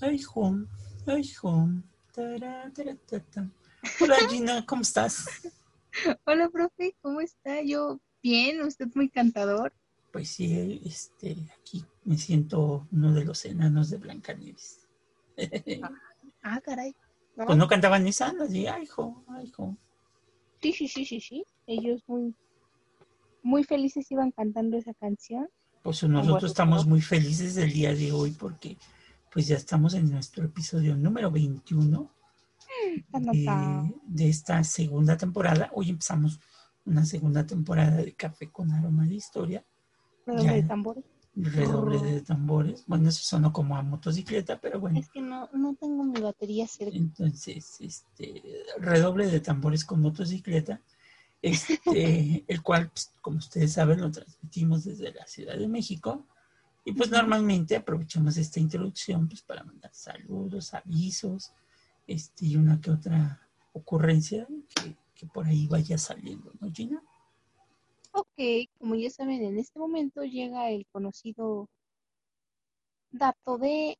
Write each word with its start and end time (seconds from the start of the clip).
Ay, 0.00 0.20
home, 0.34 0.66
ay, 1.06 1.22
ta. 3.30 3.48
Hola 4.00 4.16
Gina, 4.28 4.66
¿cómo 4.66 4.82
estás? 4.82 5.26
Hola, 6.24 6.50
profe, 6.50 6.94
¿cómo 7.00 7.22
está? 7.22 7.62
Yo 7.62 7.98
bien, 8.22 8.60
usted 8.60 8.88
muy 8.94 9.08
cantador. 9.08 9.72
Pues 10.12 10.28
sí, 10.28 10.82
este, 10.84 11.36
aquí 11.58 11.84
me 12.04 12.18
siento 12.18 12.86
uno 12.92 13.12
de 13.12 13.24
los 13.24 13.44
enanos 13.46 13.88
de 13.88 13.96
Blancanieves. 13.96 14.86
Ah, 16.42 16.60
caray. 16.60 16.94
No, 17.34 17.46
Pues 17.46 17.58
no 17.58 17.66
cantaban 17.66 18.06
esa, 18.06 18.34
así, 18.40 18.66
ay, 18.66 18.84
hijo, 18.84 19.24
ay, 19.28 19.46
hijo. 19.46 19.76
Sí, 20.62 20.72
sí, 20.72 20.88
sí, 20.88 21.04
sí, 21.04 21.20
sí. 21.20 21.44
Ellos 21.66 22.02
muy, 22.06 22.34
muy 23.42 23.64
felices 23.64 24.10
iban 24.10 24.30
cantando 24.30 24.76
esa 24.76 24.92
canción. 24.94 25.48
Pues 25.82 26.02
nosotros 26.02 26.50
estamos 26.50 26.86
muy 26.86 27.00
felices 27.00 27.54
del 27.54 27.72
día 27.72 27.94
de 27.94 28.12
hoy 28.12 28.32
porque 28.32 28.76
pues 29.36 29.48
ya 29.48 29.56
estamos 29.56 29.92
en 29.92 30.10
nuestro 30.10 30.46
episodio 30.46 30.96
número 30.96 31.30
21 31.30 32.10
Tan, 33.12 33.22
de, 33.26 33.44
tan. 33.44 33.94
de 34.06 34.30
esta 34.30 34.64
segunda 34.64 35.18
temporada. 35.18 35.68
Hoy 35.74 35.90
empezamos 35.90 36.40
una 36.86 37.04
segunda 37.04 37.46
temporada 37.46 37.98
de 37.98 38.14
Café 38.14 38.50
con 38.50 38.70
Aroma 38.70 39.04
de 39.04 39.16
Historia. 39.16 39.62
Redoble 40.24 40.54
de 40.54 40.62
tambores. 40.62 41.04
Redoble 41.34 41.98
de 41.98 42.22
tambores. 42.22 42.84
Bueno, 42.86 43.10
eso 43.10 43.22
sonó 43.24 43.52
como 43.52 43.76
a 43.76 43.82
motocicleta, 43.82 44.58
pero 44.58 44.80
bueno. 44.80 45.00
Es 45.00 45.10
que 45.10 45.20
no, 45.20 45.50
no 45.52 45.74
tengo 45.74 46.02
mi 46.02 46.18
batería 46.18 46.66
cerca. 46.66 46.96
Entonces, 46.96 47.76
este, 47.80 48.42
redoble 48.78 49.26
de 49.26 49.40
tambores 49.40 49.84
con 49.84 50.00
motocicleta, 50.00 50.80
este, 51.42 51.78
el 52.48 52.62
cual, 52.62 52.88
pues, 52.88 53.12
como 53.20 53.36
ustedes 53.36 53.74
saben, 53.74 54.00
lo 54.00 54.10
transmitimos 54.10 54.84
desde 54.84 55.12
la 55.12 55.26
Ciudad 55.26 55.58
de 55.58 55.68
México. 55.68 56.26
Y 56.86 56.92
pues 56.92 57.10
normalmente 57.10 57.74
aprovechamos 57.74 58.36
esta 58.36 58.60
introducción 58.60 59.26
pues, 59.28 59.42
para 59.42 59.64
mandar 59.64 59.92
saludos, 59.92 60.72
avisos, 60.72 61.52
este, 62.06 62.46
y 62.46 62.56
una 62.56 62.80
que 62.80 62.92
otra 62.92 63.40
ocurrencia 63.72 64.46
que, 64.72 64.96
que 65.12 65.26
por 65.26 65.46
ahí 65.46 65.66
vaya 65.66 65.98
saliendo, 65.98 66.52
¿no, 66.60 66.70
Gina? 66.72 67.02
Ok, 68.12 68.70
como 68.78 68.94
ya 68.94 69.10
saben, 69.10 69.42
en 69.42 69.58
este 69.58 69.80
momento 69.80 70.22
llega 70.22 70.70
el 70.70 70.86
conocido 70.92 71.68
dato 73.10 73.58
de 73.58 73.98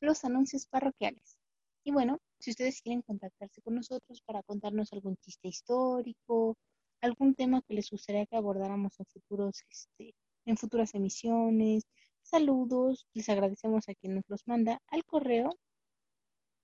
los 0.00 0.24
anuncios 0.24 0.66
parroquiales. 0.66 1.38
Y 1.84 1.92
bueno, 1.92 2.18
si 2.40 2.50
ustedes 2.50 2.82
quieren 2.82 3.02
contactarse 3.02 3.62
con 3.62 3.76
nosotros 3.76 4.22
para 4.22 4.42
contarnos 4.42 4.92
algún 4.92 5.16
chiste 5.18 5.46
histórico, 5.46 6.56
algún 7.00 7.36
tema 7.36 7.62
que 7.62 7.74
les 7.74 7.90
gustaría 7.90 8.26
que 8.26 8.36
abordáramos 8.36 8.98
en 8.98 9.06
futuros, 9.06 9.62
este, 9.70 10.16
en 10.48 10.56
futuras 10.56 10.94
emisiones, 10.94 11.84
saludos, 12.22 13.06
les 13.14 13.28
agradecemos 13.28 13.88
a 13.88 13.94
quien 13.94 14.14
nos 14.14 14.24
los 14.28 14.46
manda 14.46 14.80
al 14.88 15.04
correo 15.04 15.50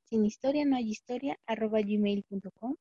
sin 0.05 0.25
historia 0.25 0.65
no 0.65 0.77
hay 0.77 0.91
historia 0.91 1.39
arroba 1.47 1.81
gmail.com. 1.81 2.77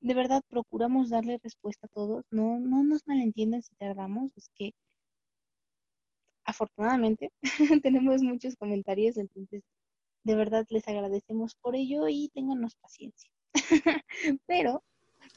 De 0.00 0.14
verdad 0.14 0.42
procuramos 0.48 1.10
darle 1.10 1.38
respuesta 1.42 1.86
a 1.86 1.90
todos, 1.90 2.24
no, 2.30 2.58
no 2.60 2.84
nos 2.84 3.06
malentiendan 3.06 3.62
si 3.62 3.74
tardamos, 3.76 4.36
es 4.36 4.48
que 4.54 4.72
afortunadamente 6.44 7.30
tenemos 7.82 8.22
muchos 8.22 8.56
comentarios, 8.56 9.16
entonces 9.16 9.62
de 10.24 10.34
verdad 10.34 10.66
les 10.70 10.86
agradecemos 10.86 11.56
por 11.56 11.74
ello 11.74 12.08
y 12.08 12.28
téngannos 12.34 12.76
paciencia. 12.76 13.30
Pero 14.46 14.84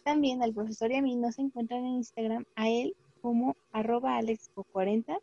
también 0.03 0.43
al 0.43 0.53
profesor 0.53 0.91
y 0.91 0.97
a 0.97 1.01
mí 1.01 1.15
nos 1.15 1.39
encuentran 1.39 1.85
en 1.85 1.95
Instagram, 1.95 2.45
a 2.55 2.69
él 2.69 2.95
como 3.21 3.55
arroba 3.71 4.19
alexco40, 4.19 5.19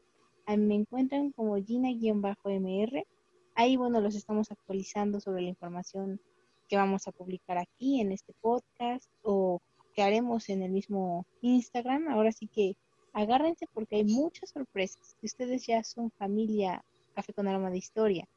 a 0.47 0.57
me 0.57 0.75
encuentran 0.75 1.33
como 1.33 1.57
gina-mr. 1.57 3.07
Ahí, 3.55 3.77
bueno, 3.77 4.01
los 4.01 4.15
estamos 4.15 4.51
actualizando 4.51 5.21
sobre 5.21 5.43
la 5.43 5.49
información 5.49 6.21
que 6.69 6.77
vamos 6.77 7.09
a 7.09 7.13
publicar 7.13 7.59
aquí 7.59 8.01
en 8.01 8.13
este 8.13 8.33
podcast 8.41 9.11
o 9.23 9.61
que 9.95 10.03
haremos 10.03 10.49
en 10.49 10.63
el 10.63 10.71
mismo 10.71 11.27
Instagram. 11.41 12.09
Ahora 12.09 12.31
sí 12.31 12.47
que 12.47 12.77
agárrense 13.13 13.67
porque 13.73 13.97
hay 13.97 14.05
muchas 14.05 14.51
sorpresas. 14.51 15.17
Si 15.21 15.27
ustedes 15.27 15.67
ya 15.67 15.83
son 15.83 16.11
familia 16.13 16.85
Café 17.15 17.33
con 17.33 17.49
Aroma 17.49 17.71
de 17.71 17.79
Historia 17.79 18.29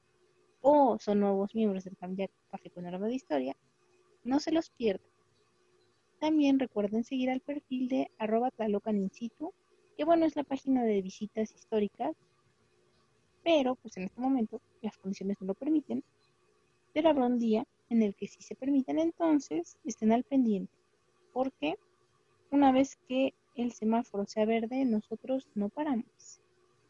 o 0.61 0.97
son 0.99 1.19
nuevos 1.19 1.53
miembros 1.53 1.83
del 1.83 1.95
familia 1.97 2.29
Café 2.49 2.69
con 2.71 2.85
Aroma 2.85 3.07
de 3.07 3.15
Historia, 3.15 3.55
no 4.23 4.39
se 4.39 4.51
los 4.51 4.69
pierdan. 4.71 5.10
También 6.21 6.59
recuerden 6.59 7.03
seguir 7.03 7.31
al 7.31 7.41
perfil 7.41 7.87
de 7.87 8.11
arroba 8.19 8.51
tlalocan 8.51 8.95
in 8.95 9.09
situ, 9.09 9.51
que 9.97 10.05
bueno, 10.05 10.27
es 10.27 10.35
la 10.35 10.43
página 10.43 10.83
de 10.83 11.01
visitas 11.01 11.51
históricas, 11.51 12.15
pero 13.43 13.73
pues 13.73 13.97
en 13.97 14.03
este 14.03 14.21
momento 14.21 14.61
las 14.83 14.95
condiciones 14.99 15.37
no 15.41 15.47
lo 15.47 15.55
permiten, 15.55 16.03
pero 16.93 17.09
habrá 17.09 17.25
un 17.25 17.39
día 17.39 17.65
en 17.89 18.03
el 18.03 18.13
que 18.13 18.27
sí 18.27 18.43
se 18.43 18.53
permiten, 18.53 18.99
entonces 18.99 19.77
estén 19.83 20.11
al 20.11 20.23
pendiente, 20.23 20.71
porque 21.33 21.75
una 22.51 22.71
vez 22.71 22.99
que 23.07 23.33
el 23.55 23.71
semáforo 23.71 24.27
sea 24.27 24.45
verde, 24.45 24.85
nosotros 24.85 25.47
no 25.55 25.69
paramos. 25.69 26.39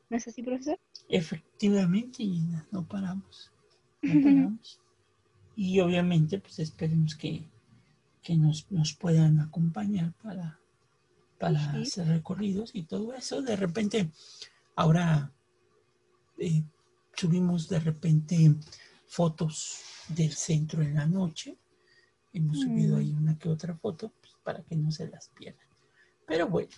¿No 0.09 0.17
es 0.17 0.27
así, 0.27 0.43
profesor? 0.43 0.77
Efectivamente, 1.07 2.17
Gina, 2.17 2.67
no 2.69 2.85
paramos. 2.85 3.49
No 4.01 4.21
paramos. 4.21 4.81
Y 5.55 5.79
obviamente, 5.79 6.37
pues 6.37 6.59
esperemos 6.59 7.15
que, 7.15 7.43
que 8.31 8.37
nos, 8.37 8.71
nos 8.71 8.93
puedan 8.93 9.39
acompañar 9.41 10.13
para, 10.23 10.57
para 11.37 11.59
Sí. 11.73 11.81
hacer 11.81 12.07
recorridos 12.07 12.71
y 12.73 12.83
todo 12.83 13.13
eso. 13.13 13.41
De 13.41 13.57
repente, 13.57 14.09
ahora 14.77 15.33
eh, 16.37 16.63
subimos 17.13 17.67
de 17.67 17.79
repente 17.81 18.55
fotos 19.05 19.81
del 20.07 20.31
centro 20.31 20.81
en 20.81 20.95
la 20.95 21.05
noche. 21.05 21.57
Hemos 22.31 22.61
subido 22.61 22.95
Mm. 22.95 22.99
ahí 22.99 23.11
una 23.11 23.37
que 23.37 23.49
otra 23.49 23.75
foto 23.75 24.13
pues, 24.21 24.33
para 24.43 24.63
que 24.63 24.77
no 24.77 24.91
se 24.91 25.09
las 25.09 25.27
pierdan. 25.29 25.67
Pero 26.25 26.47
bueno, 26.47 26.69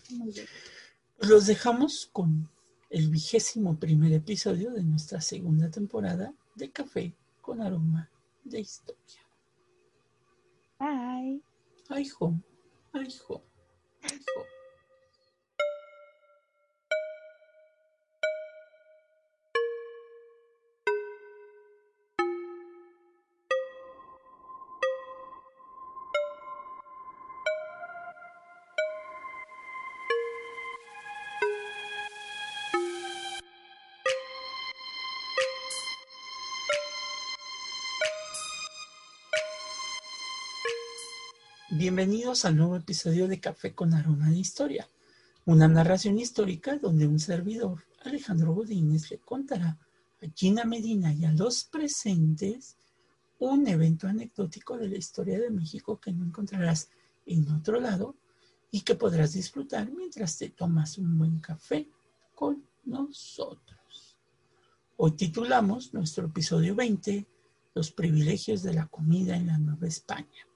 los 1.20 1.46
dejamos 1.46 2.10
con 2.12 2.50
el 2.90 3.10
vigésimo 3.12 3.78
primer 3.78 4.12
episodio 4.14 4.72
de 4.72 4.82
nuestra 4.84 5.22
segunda 5.22 5.70
temporada 5.70 6.34
de 6.56 6.72
Café 6.72 7.14
con 7.42 7.62
Aroma 7.62 8.10
de 8.44 8.60
Historia. 8.62 8.98
Bye. 10.84 11.40
Ay, 11.90 12.04
jo, 12.04 12.34
ay, 12.92 13.08
jo, 13.08 13.42
ay. 14.04 14.53
Bienvenidos 41.84 42.46
al 42.46 42.56
nuevo 42.56 42.78
episodio 42.78 43.28
de 43.28 43.42
Café 43.42 43.76
con 43.76 43.94
Aroma 43.94 44.30
de 44.30 44.38
Historia, 44.38 44.88
una 45.44 45.68
narración 45.68 46.18
histórica 46.18 46.78
donde 46.78 47.08
un 47.08 47.20
servidor, 47.20 47.84
Alejandro 48.06 48.54
Godínez, 48.54 49.12
le 49.12 49.18
contará 49.18 49.78
a 50.22 50.26
Gina 50.34 50.64
Medina 50.64 51.12
y 51.14 51.26
a 51.26 51.34
los 51.34 51.66
presentes 51.66 52.78
un 53.38 53.68
evento 53.68 54.08
anecdótico 54.08 54.78
de 54.78 54.88
la 54.88 54.98
historia 54.98 55.38
de 55.42 55.50
México 55.50 56.00
que 56.00 56.14
no 56.14 56.24
encontrarás 56.24 56.88
en 57.26 57.52
otro 57.52 57.82
lado 57.82 58.16
y 58.72 58.80
que 58.80 58.96
podrás 58.96 59.34
disfrutar 59.34 59.92
mientras 59.92 60.38
te 60.38 60.52
tomas 60.52 60.98
un 60.98 61.18
buen 61.18 61.40
café 61.40 61.90
con 62.34 62.64
nosotros. 62.86 64.18
Hoy 64.96 65.12
titulamos 65.18 65.94
nuestro 65.94 66.28
episodio 66.28 66.76
20, 66.76 67.28
Los 67.74 67.92
privilegios 67.92 68.64
de 68.64 68.74
la 68.74 68.88
comida 68.88 69.36
en 69.36 69.48
la 69.48 69.58
Nueva 69.58 69.88
España. 69.88 70.48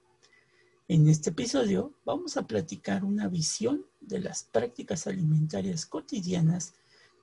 En 0.90 1.06
este 1.06 1.28
episodio 1.28 1.92
vamos 2.06 2.38
a 2.38 2.46
platicar 2.46 3.04
una 3.04 3.28
visión 3.28 3.84
de 4.00 4.20
las 4.20 4.44
prácticas 4.44 5.06
alimentarias 5.06 5.84
cotidianas 5.84 6.72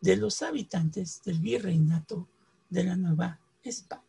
de 0.02 0.18
los 0.18 0.44
habitantes 0.44 1.24
del 1.24 1.40
virreinato 1.40 2.30
de 2.70 2.84
la 2.84 2.96
Nueva 2.96 3.42
España. 3.64 4.04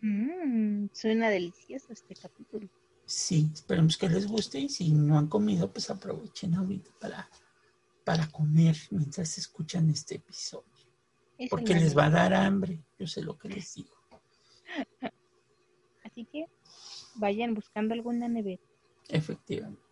Mm, 0.00 0.86
suena 0.94 1.28
delicioso 1.28 1.92
este 1.92 2.14
capítulo. 2.14 2.70
Sí, 3.04 3.50
esperemos 3.52 3.98
que 3.98 4.08
les 4.08 4.26
guste 4.26 4.60
y 4.60 4.70
si 4.70 4.92
no 4.92 5.18
han 5.18 5.26
comido, 5.26 5.70
pues 5.70 5.90
aprovechen 5.90 6.54
ahorita 6.54 6.90
para, 6.98 7.28
para 8.02 8.26
comer 8.28 8.78
mientras 8.92 9.36
escuchan 9.36 9.90
este 9.90 10.14
episodio. 10.14 10.72
Es 11.36 11.50
Porque 11.50 11.74
les 11.74 11.94
va 11.94 12.06
a 12.06 12.10
dar 12.10 12.32
hambre, 12.32 12.82
yo 12.98 13.06
sé 13.06 13.20
lo 13.20 13.36
que 13.36 13.50
les 13.50 13.74
digo. 13.74 13.94
Así 16.16 16.24
que 16.32 16.46
vayan 17.16 17.52
buscando 17.52 17.92
alguna 17.92 18.26
nevera. 18.26 18.62
Efectivamente. 19.10 19.82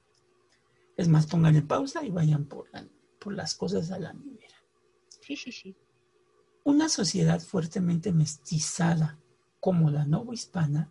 Es 0.96 1.06
más, 1.06 1.26
pónganle 1.26 1.60
pausa 1.60 2.02
y 2.02 2.08
vayan 2.10 2.46
por, 2.46 2.66
la- 2.72 2.88
por 3.20 3.34
las 3.34 3.54
cosas 3.54 3.90
a 3.90 3.98
la 3.98 4.14
nevera. 4.14 4.56
Sí, 5.20 5.36
sí, 5.36 5.52
sí. 5.52 5.76
Una 6.64 6.88
sociedad 6.88 7.40
fuertemente 7.42 8.10
mestizada 8.10 9.18
como 9.60 9.90
la 9.90 10.06
novohispana 10.06 10.90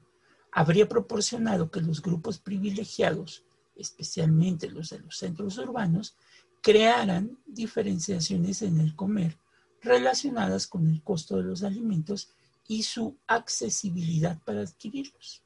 habría 0.51 0.87
proporcionado 0.87 1.71
que 1.71 1.81
los 1.81 2.03
grupos 2.03 2.37
privilegiados, 2.37 3.43
especialmente 3.75 4.69
los 4.69 4.91
de 4.91 4.99
los 4.99 5.17
centros 5.17 5.57
urbanos, 5.57 6.15
crearan 6.61 7.39
diferenciaciones 7.47 8.61
en 8.61 8.79
el 8.79 8.95
comer 8.95 9.39
relacionadas 9.81 10.67
con 10.67 10.87
el 10.87 11.01
costo 11.01 11.37
de 11.37 11.43
los 11.43 11.63
alimentos 11.63 12.29
y 12.67 12.83
su 12.83 13.17
accesibilidad 13.27 14.41
para 14.43 14.61
adquirirlos, 14.61 15.43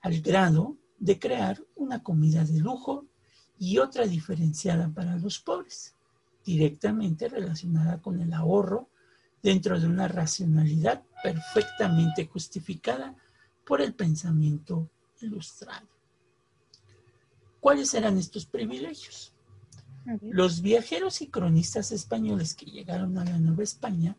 al 0.00 0.20
grado 0.20 0.76
de 0.98 1.18
crear 1.18 1.62
una 1.76 2.02
comida 2.02 2.44
de 2.44 2.58
lujo 2.58 3.06
y 3.58 3.78
otra 3.78 4.06
diferenciada 4.06 4.88
para 4.88 5.16
los 5.16 5.38
pobres, 5.38 5.94
directamente 6.44 7.28
relacionada 7.28 8.00
con 8.00 8.20
el 8.20 8.32
ahorro 8.32 8.88
dentro 9.42 9.78
de 9.78 9.86
una 9.86 10.08
racionalidad 10.08 11.02
perfectamente 11.22 12.26
justificada 12.26 13.14
por 13.64 13.80
el 13.80 13.94
pensamiento 13.94 14.90
ilustrado. 15.20 15.86
¿Cuáles 17.60 17.92
eran 17.94 18.18
estos 18.18 18.46
privilegios? 18.46 19.32
Los 20.22 20.62
viajeros 20.62 21.20
y 21.20 21.26
cronistas 21.26 21.92
españoles 21.92 22.54
que 22.54 22.66
llegaron 22.66 23.18
a 23.18 23.24
la 23.24 23.38
Nueva 23.38 23.62
España 23.62 24.16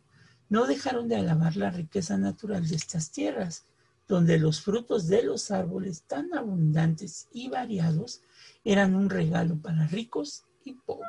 no 0.49 0.65
dejaron 0.65 1.07
de 1.07 1.15
alabar 1.15 1.55
la 1.55 1.69
riqueza 1.69 2.17
natural 2.17 2.67
de 2.67 2.75
estas 2.75 3.11
tierras, 3.11 3.65
donde 4.07 4.39
los 4.39 4.61
frutos 4.61 5.07
de 5.07 5.23
los 5.23 5.51
árboles 5.51 6.03
tan 6.03 6.33
abundantes 6.33 7.27
y 7.31 7.47
variados 7.47 8.21
eran 8.63 8.95
un 8.95 9.09
regalo 9.09 9.61
para 9.61 9.87
ricos 9.87 10.45
y 10.65 10.73
pobres. 10.73 11.07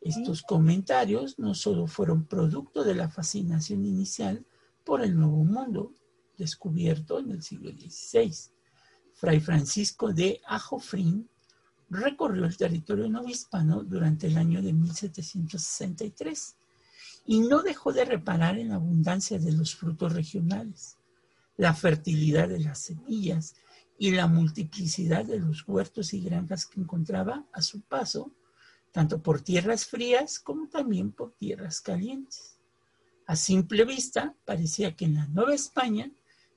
Estos 0.00 0.42
comentarios 0.42 1.38
no 1.38 1.54
solo 1.54 1.86
fueron 1.86 2.24
producto 2.24 2.82
de 2.82 2.94
la 2.94 3.08
fascinación 3.08 3.84
inicial 3.84 4.44
por 4.84 5.02
el 5.02 5.14
Nuevo 5.14 5.44
Mundo, 5.44 5.92
descubierto 6.38 7.18
en 7.18 7.30
el 7.30 7.42
siglo 7.42 7.70
XVI. 7.70 8.32
Fray 9.12 9.40
Francisco 9.40 10.12
de 10.12 10.40
Ajofrín 10.46 11.28
recorrió 11.88 12.46
el 12.46 12.56
territorio 12.56 13.08
novohispano 13.08 13.84
durante 13.84 14.26
el 14.26 14.36
año 14.38 14.60
de 14.60 14.72
1763 14.72 16.56
y 17.26 17.40
no 17.40 17.62
dejó 17.62 17.92
de 17.92 18.04
reparar 18.04 18.58
en 18.58 18.68
la 18.68 18.76
abundancia 18.76 19.38
de 19.38 19.52
los 19.52 19.74
frutos 19.74 20.12
regionales, 20.12 20.96
la 21.56 21.74
fertilidad 21.74 22.48
de 22.48 22.60
las 22.60 22.78
semillas 22.78 23.56
y 23.98 24.12
la 24.12 24.26
multiplicidad 24.26 25.24
de 25.24 25.40
los 25.40 25.66
huertos 25.66 26.14
y 26.14 26.20
granjas 26.20 26.66
que 26.66 26.80
encontraba 26.80 27.44
a 27.52 27.62
su 27.62 27.80
paso, 27.80 28.30
tanto 28.92 29.20
por 29.22 29.40
tierras 29.40 29.86
frías 29.86 30.38
como 30.38 30.68
también 30.68 31.10
por 31.12 31.32
tierras 31.32 31.80
calientes. 31.80 32.58
A 33.26 33.34
simple 33.34 33.84
vista, 33.84 34.34
parecía 34.44 34.94
que 34.94 35.06
en 35.06 35.16
la 35.16 35.26
Nueva 35.26 35.54
España 35.54 36.10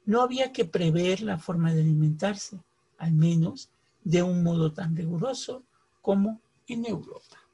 no 0.05 0.21
había 0.21 0.51
que 0.51 0.65
prever 0.65 1.21
la 1.21 1.39
forma 1.39 1.73
de 1.73 1.81
alimentarse, 1.81 2.59
al 2.97 3.13
menos 3.13 3.69
de 4.03 4.21
un 4.21 4.43
modo 4.43 4.71
tan 4.71 4.95
riguroso 4.95 5.63
como 6.01 6.41
en 6.67 6.85
Europa. 6.85 7.48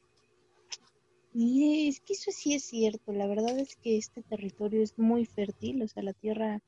Mire, 1.35 1.89
es 1.89 1.99
que 1.99 2.13
eso 2.13 2.31
sí 2.31 2.53
es 2.53 2.63
cierto. 2.63 3.11
La 3.11 3.27
verdad 3.27 3.59
es 3.59 3.75
que 3.75 3.97
este 3.97 4.21
territorio 4.21 4.81
es 4.81 4.97
muy 4.97 5.25
fértil, 5.25 5.83
o 5.83 5.87
sea, 5.89 6.01
la 6.01 6.13
tierra 6.13 6.61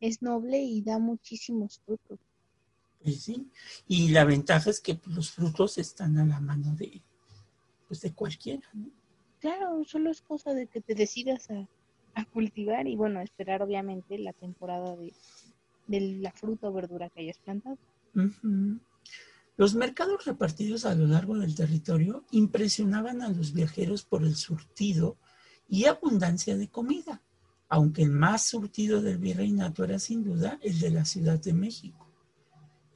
es 0.00 0.22
noble 0.22 0.62
y 0.62 0.80
da 0.80 0.98
muchísimos 0.98 1.82
frutos. 1.84 2.18
Pues 3.02 3.20
sí, 3.20 3.50
y 3.86 4.08
la 4.08 4.24
ventaja 4.24 4.70
es 4.70 4.80
que 4.80 4.98
los 5.08 5.30
frutos 5.30 5.76
están 5.76 6.16
a 6.16 6.24
la 6.24 6.40
mano 6.40 6.74
de, 6.74 7.02
pues 7.86 8.00
de 8.00 8.14
cualquiera, 8.14 8.66
¿no? 8.72 8.88
Claro, 9.40 9.84
solo 9.84 10.10
es 10.10 10.22
cosa 10.22 10.54
de 10.54 10.68
que 10.68 10.80
te 10.80 10.94
decidas 10.94 11.50
a, 11.50 11.68
cultivar 12.32 12.86
y 12.86 12.96
bueno, 12.96 13.20
esperar 13.20 13.60
obviamente 13.60 14.18
la 14.18 14.32
temporada 14.32 14.96
de, 14.96 15.12
la 16.22 16.32
fruta 16.32 16.68
o 16.70 16.72
verdura 16.72 17.10
que 17.10 17.20
hayas 17.20 17.38
plantado. 17.38 17.76
Los 19.56 19.76
mercados 19.76 20.24
repartidos 20.24 20.84
a 20.84 20.96
lo 20.96 21.06
largo 21.06 21.38
del 21.38 21.54
territorio 21.54 22.24
impresionaban 22.32 23.22
a 23.22 23.28
los 23.28 23.52
viajeros 23.52 24.02
por 24.02 24.24
el 24.24 24.34
surtido 24.34 25.16
y 25.68 25.84
abundancia 25.84 26.56
de 26.56 26.68
comida, 26.68 27.22
aunque 27.68 28.02
el 28.02 28.10
más 28.10 28.46
surtido 28.46 29.00
del 29.00 29.18
virreinato 29.18 29.84
era 29.84 30.00
sin 30.00 30.24
duda 30.24 30.58
el 30.60 30.80
de 30.80 30.90
la 30.90 31.04
Ciudad 31.04 31.38
de 31.38 31.52
México. 31.52 32.04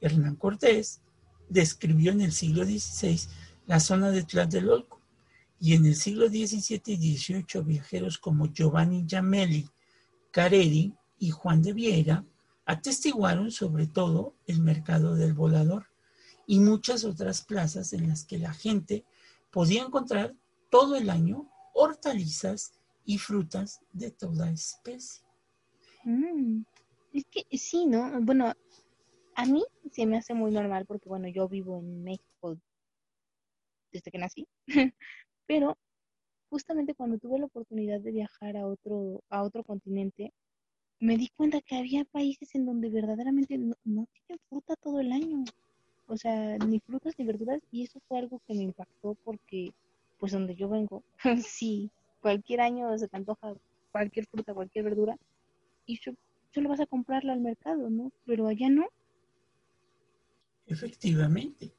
Hernán 0.01 0.35
Cortés 0.35 0.99
describió 1.47 2.11
en 2.11 2.21
el 2.21 2.33
siglo 2.33 2.65
XVI 2.65 3.21
la 3.65 3.79
zona 3.79 4.11
de 4.11 4.23
Tlatelolco 4.23 4.99
y 5.61 5.75
en 5.75 5.85
el 5.85 5.95
siglo 5.95 6.27
XVII 6.27 6.81
y 6.87 7.17
XVIII 7.17 7.63
viajeros 7.63 8.17
como 8.17 8.47
Giovanni 8.51 9.05
Giamelli, 9.07 9.69
Caredi 10.31 10.93
y 11.19 11.31
Juan 11.31 11.61
de 11.61 11.71
Vieira 11.71 12.25
atestiguaron 12.65 13.49
sobre 13.49 13.87
todo 13.87 14.35
el 14.45 14.59
mercado 14.59 15.15
del 15.15 15.33
volador 15.33 15.88
y 16.49 16.59
muchas 16.59 17.05
otras 17.05 17.45
plazas 17.45 17.93
en 17.93 18.07
las 18.07 18.25
que 18.25 18.39
la 18.39 18.51
gente 18.51 19.05
podía 19.51 19.83
encontrar 19.83 20.35
todo 20.71 20.95
el 20.95 21.11
año 21.11 21.47
hortalizas 21.75 22.73
y 23.05 23.19
frutas 23.19 23.81
de 23.93 24.09
toda 24.09 24.49
especie. 24.49 25.23
Mm, 26.05 26.63
es 27.13 27.25
que 27.27 27.45
sí, 27.55 27.85
¿no? 27.85 28.19
Bueno, 28.21 28.51
a 29.35 29.45
mí 29.45 29.63
se 29.91 30.07
me 30.07 30.17
hace 30.17 30.33
muy 30.33 30.49
normal 30.49 30.87
porque, 30.87 31.07
bueno, 31.07 31.27
yo 31.27 31.47
vivo 31.47 31.81
en 31.81 32.03
México 32.03 32.57
desde 33.91 34.09
que 34.09 34.17
nací, 34.17 34.47
pero 35.45 35.77
justamente 36.49 36.95
cuando 36.95 37.19
tuve 37.19 37.37
la 37.37 37.45
oportunidad 37.45 38.01
de 38.01 38.11
viajar 38.11 38.57
a 38.57 38.65
otro, 38.65 39.21
a 39.29 39.43
otro 39.43 39.63
continente, 39.63 40.33
me 40.99 41.15
di 41.15 41.29
cuenta 41.29 41.61
que 41.61 41.75
había 41.75 42.05
países 42.05 42.55
en 42.55 42.65
donde 42.65 42.89
verdaderamente 42.89 43.55
no, 43.59 43.75
no 43.83 44.07
tienen 44.07 44.39
fruta 44.49 44.75
todo 44.77 44.99
el 44.99 45.11
año 45.11 45.43
o 46.09 46.17
sea, 46.17 46.57
ni 46.57 46.79
frutas 46.79 47.13
ni 47.17 47.25
verduras, 47.25 47.61
y 47.71 47.83
eso 47.83 48.01
fue 48.07 48.17
algo 48.17 48.41
que 48.47 48.55
me 48.55 48.63
impactó 48.63 49.15
porque, 49.23 49.71
pues 50.19 50.31
donde 50.31 50.55
yo 50.55 50.67
vengo, 50.67 51.03
sí, 51.45 51.89
cualquier 52.21 52.61
año 52.61 52.97
se 52.97 53.07
te 53.07 53.15
antoja 53.15 53.53
cualquier 53.91 54.25
fruta, 54.25 54.53
cualquier 54.53 54.85
verdura, 54.85 55.17
y 55.85 55.97
solo 55.97 56.69
vas 56.69 56.79
a 56.79 56.87
comprarla 56.87 57.33
al 57.33 57.41
mercado, 57.41 57.89
¿no? 57.89 58.11
Pero 58.25 58.47
allá 58.47 58.69
no. 58.69 58.87
Efectivamente. 60.67 61.71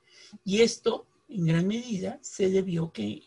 Y 0.44 0.62
esto, 0.62 1.06
en 1.29 1.47
gran 1.47 1.67
medida, 1.67 2.19
se 2.23 2.50
debió 2.50 2.91
que 2.93 3.23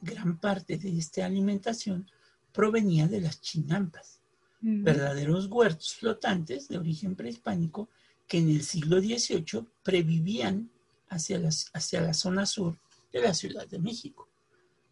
gran 0.00 0.38
parte 0.38 0.76
de 0.76 0.96
esta 0.96 1.24
alimentación 1.24 2.06
provenía 2.52 3.06
de 3.08 3.20
las 3.20 3.40
chinampas, 3.40 4.20
verdaderos 4.60 5.46
huertos 5.46 5.94
flotantes 5.94 6.66
de 6.66 6.78
origen 6.78 7.14
prehispánico 7.14 7.88
que 8.28 8.38
en 8.38 8.50
el 8.50 8.62
siglo 8.62 9.00
XVIII 9.00 9.66
previvían 9.82 10.70
hacia, 11.08 11.40
hacia 11.72 12.00
la 12.00 12.14
zona 12.14 12.46
sur 12.46 12.76
de 13.12 13.22
la 13.22 13.34
Ciudad 13.34 13.66
de 13.66 13.78
México. 13.78 14.28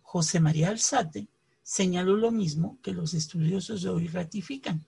José 0.02 0.40
María 0.40 0.70
Alzate 0.70 1.28
señaló 1.62 2.16
lo 2.16 2.30
mismo 2.30 2.78
que 2.82 2.92
los 2.92 3.12
estudiosos 3.12 3.82
de 3.82 3.90
hoy 3.90 4.08
ratifican, 4.08 4.84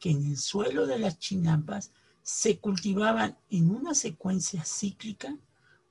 que 0.00 0.10
en 0.10 0.26
el 0.26 0.36
suelo 0.36 0.86
de 0.86 0.98
las 0.98 1.18
chinampas 1.18 1.92
se 2.22 2.58
cultivaban 2.58 3.36
en 3.50 3.70
una 3.70 3.94
secuencia 3.94 4.64
cíclica 4.64 5.36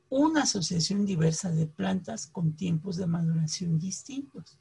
una 0.10 0.43
asociación 0.43 1.05
diversa 1.05 1.50
de 1.50 1.65
plantas 1.65 2.27
con 2.27 2.53
tiempos 2.53 2.98
de 2.98 3.07
maduración 3.07 3.79
distintos. 3.79 4.60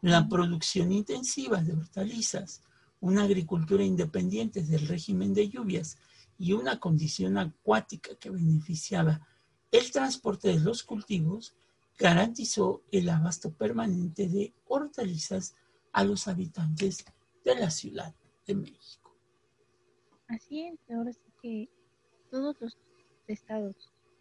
La 0.00 0.28
producción 0.28 0.90
intensiva 0.90 1.62
de 1.62 1.74
hortalizas, 1.74 2.62
una 3.00 3.22
agricultura 3.22 3.84
independiente 3.84 4.62
del 4.62 4.88
régimen 4.88 5.34
de 5.34 5.48
lluvias 5.48 5.98
y 6.38 6.52
una 6.52 6.78
condición 6.78 7.36
acuática 7.36 8.14
que 8.14 8.30
beneficiaba 8.30 9.26
el 9.72 9.90
transporte 9.90 10.48
de 10.48 10.60
los 10.60 10.84
cultivos, 10.84 11.54
garantizó 11.98 12.82
el 12.92 13.08
abasto 13.08 13.52
permanente 13.52 14.28
de 14.28 14.54
hortalizas 14.66 15.56
a 15.92 16.04
los 16.04 16.28
habitantes 16.28 17.04
de 17.44 17.54
la 17.56 17.70
Ciudad 17.70 18.14
de 18.46 18.54
México. 18.54 19.16
Así 20.28 20.66
es, 20.66 20.78
ahora 20.90 21.12
sí 21.12 21.20
que 21.42 21.68
todos 22.30 22.56
los 22.60 22.76
estados 23.26 23.74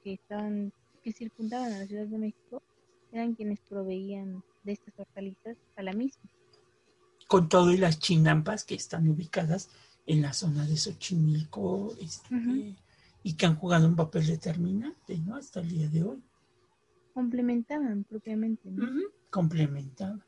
que 0.04 0.14
estaban, 0.14 0.74
que 1.04 1.14
circundaban 1.14 1.72
a 1.74 1.80
la 1.80 1.86
Ciudad 1.86 2.08
de 2.08 2.18
México 2.18 2.64
eran 3.12 3.36
quienes 3.36 3.60
proveían 3.62 4.44
de 4.64 4.72
estas 4.72 4.98
hortalizas 4.98 5.58
a 5.76 5.84
la 5.84 5.94
misma. 5.94 6.30
Con 7.28 7.48
todo 7.48 7.72
y 7.72 7.78
las 7.78 8.00
chinampas 8.00 8.64
que 8.64 8.76
están 8.76 9.08
ubicadas 9.08 9.70
en 10.08 10.22
la 10.22 10.34
zona 10.34 10.66
de 10.66 10.78
Xochimilco 10.78 11.96
este, 12.02 12.76
y 13.24 13.34
que 13.34 13.46
han 13.46 13.58
jugado 13.58 13.88
un 13.88 13.96
papel 13.96 14.26
determinante, 14.26 15.18
¿no? 15.18 15.36
Hasta 15.36 15.60
el 15.60 15.70
día 15.70 15.90
de 15.90 16.04
hoy. 16.04 16.24
Complementaban 17.14 18.06
propiamente, 18.06 18.72
¿no? 18.72 18.88
Complementaban. 19.30 20.24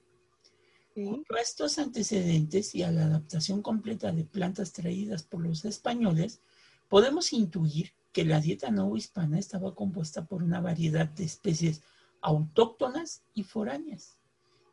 a 0.98 1.42
estos 1.42 1.80
antecedentes 1.80 2.76
y 2.76 2.84
a 2.84 2.92
la 2.92 3.06
adaptación 3.06 3.62
completa 3.62 4.12
de 4.12 4.26
plantas 4.26 4.74
traídas 4.74 5.24
por 5.24 5.42
los 5.42 5.64
españoles, 5.64 6.42
podemos 6.90 7.32
intuir 7.32 7.94
que 8.12 8.26
la 8.26 8.42
dieta 8.42 8.70
hispana 8.98 9.40
estaba 9.40 9.76
compuesta 9.76 10.26
por 10.26 10.44
una 10.44 10.60
variedad 10.60 11.08
de 11.08 11.24
especies 11.24 11.82
autóctonas 12.22 13.24
y 13.34 13.44
foráneas. 13.44 14.18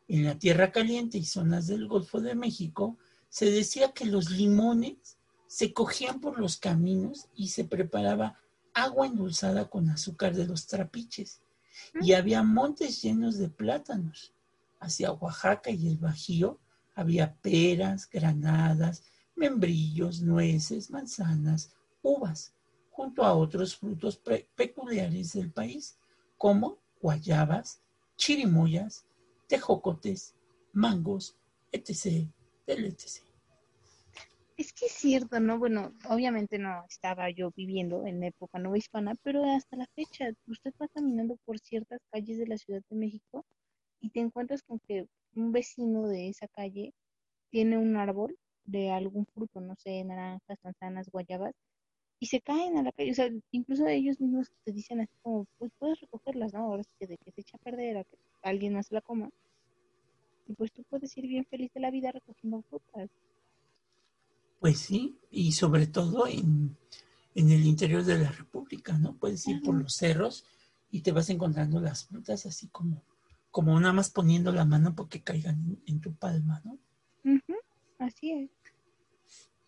En 0.09 0.25
la 0.25 0.37
Tierra 0.37 0.71
Caliente 0.73 1.17
y 1.17 1.23
zonas 1.23 1.67
del 1.67 1.87
Golfo 1.87 2.19
de 2.19 2.35
México 2.35 2.97
se 3.37 3.51
decía 3.51 3.91
que 3.91 4.05
los 4.05 4.31
limones 4.31 5.15
se 5.45 5.71
cogían 5.71 6.19
por 6.19 6.39
los 6.39 6.57
caminos 6.57 7.27
y 7.35 7.49
se 7.49 7.65
preparaba 7.65 8.39
agua 8.73 9.05
endulzada 9.05 9.69
con 9.69 9.91
azúcar 9.91 10.35
de 10.35 10.47
los 10.47 10.65
trapiches. 10.65 11.39
Y 12.01 12.13
había 12.13 12.41
montes 12.41 12.99
llenos 12.99 13.37
de 13.37 13.47
plátanos. 13.47 14.33
Hacia 14.79 15.11
Oaxaca 15.11 15.69
y 15.69 15.87
el 15.87 15.99
Bajío 15.99 16.57
había 16.95 17.35
peras, 17.35 18.09
granadas, 18.09 19.03
membrillos, 19.35 20.23
nueces, 20.23 20.89
manzanas, 20.89 21.69
uvas, 22.01 22.55
junto 22.89 23.23
a 23.23 23.35
otros 23.35 23.75
frutos 23.75 24.19
peculiares 24.55 25.33
del 25.33 25.51
país, 25.51 25.95
como 26.39 26.79
guayabas, 26.99 27.81
chirimoyas, 28.15 29.05
tejocotes, 29.45 30.33
mangos, 30.73 31.35
etc., 31.71 32.27
etc. 32.65 33.26
Es 34.57 34.73
que 34.73 34.87
es 34.87 34.91
cierto, 34.93 35.39
¿no? 35.39 35.59
Bueno, 35.59 35.93
obviamente 36.09 36.57
no 36.57 36.83
estaba 36.89 37.29
yo 37.29 37.51
viviendo 37.55 38.05
en 38.07 38.23
época 38.23 38.57
nueva 38.59 38.77
hispana, 38.77 39.13
pero 39.23 39.43
hasta 39.45 39.77
la 39.77 39.85
fecha, 39.95 40.31
usted 40.47 40.73
va 40.81 40.87
caminando 40.87 41.37
por 41.45 41.59
ciertas 41.59 42.01
calles 42.11 42.39
de 42.39 42.47
la 42.47 42.57
Ciudad 42.57 42.81
de 42.89 42.95
México 42.95 43.45
y 44.01 44.09
te 44.09 44.19
encuentras 44.19 44.63
con 44.63 44.79
que 44.79 45.07
un 45.35 45.51
vecino 45.51 46.07
de 46.07 46.29
esa 46.29 46.47
calle 46.47 46.93
tiene 47.51 47.77
un 47.77 47.97
árbol 47.97 48.37
de 48.65 48.91
algún 48.91 49.27
fruto, 49.27 49.61
no 49.61 49.75
sé, 49.77 50.03
naranjas, 50.03 50.57
manzanas, 50.63 51.09
guayabas, 51.11 51.53
y 52.19 52.27
se 52.27 52.41
caen 52.41 52.77
a 52.77 52.83
la 52.83 52.91
calle. 52.91 53.11
O 53.11 53.15
sea, 53.15 53.29
incluso 53.51 53.87
ellos 53.87 54.19
mismos 54.19 54.51
te 54.63 54.71
dicen 54.73 55.01
así 55.01 55.13
como, 55.21 55.45
pues 55.59 55.71
puedes 55.79 56.01
recogerlas, 56.01 56.53
¿no? 56.53 56.61
Ahora 56.61 56.83
que 56.99 57.07
de 57.07 57.17
que 57.17 57.31
se 57.31 57.41
echa 57.41 57.57
a 57.57 57.63
perder, 57.63 57.97
a 57.97 58.03
que 58.05 58.17
alguien 58.43 58.73
más 58.73 58.91
la 58.91 59.01
coma. 59.01 59.29
Y 60.47 60.53
pues 60.53 60.71
tú 60.71 60.83
puedes 60.89 61.15
ir 61.17 61.27
bien 61.27 61.45
feliz 61.45 61.71
de 61.73 61.79
la 61.81 61.91
vida 61.91 62.11
recogiendo 62.11 62.63
frutas. 62.63 63.09
Pues 64.59 64.79
sí, 64.79 65.19
y 65.29 65.51
sobre 65.51 65.87
todo 65.87 66.27
en, 66.27 66.77
el 67.35 67.65
interior 67.65 68.03
de 68.03 68.17
la 68.17 68.31
República, 68.31 68.97
¿no? 68.97 69.15
Puedes 69.15 69.47
ir 69.47 69.61
por 69.61 69.75
los 69.75 69.93
cerros 69.93 70.45
y 70.89 71.01
te 71.01 71.11
vas 71.11 71.29
encontrando 71.29 71.79
las 71.79 72.05
frutas 72.05 72.45
así 72.45 72.67
como, 72.69 73.03
como 73.51 73.79
nada 73.79 73.93
más 73.93 74.09
poniendo 74.09 74.51
la 74.51 74.65
mano 74.65 74.95
porque 74.95 75.21
caigan 75.21 75.77
en, 75.85 76.01
tu 76.01 76.13
palma, 76.15 76.61
¿no? 76.65 76.79
Así 77.99 78.31
es. 78.31 78.49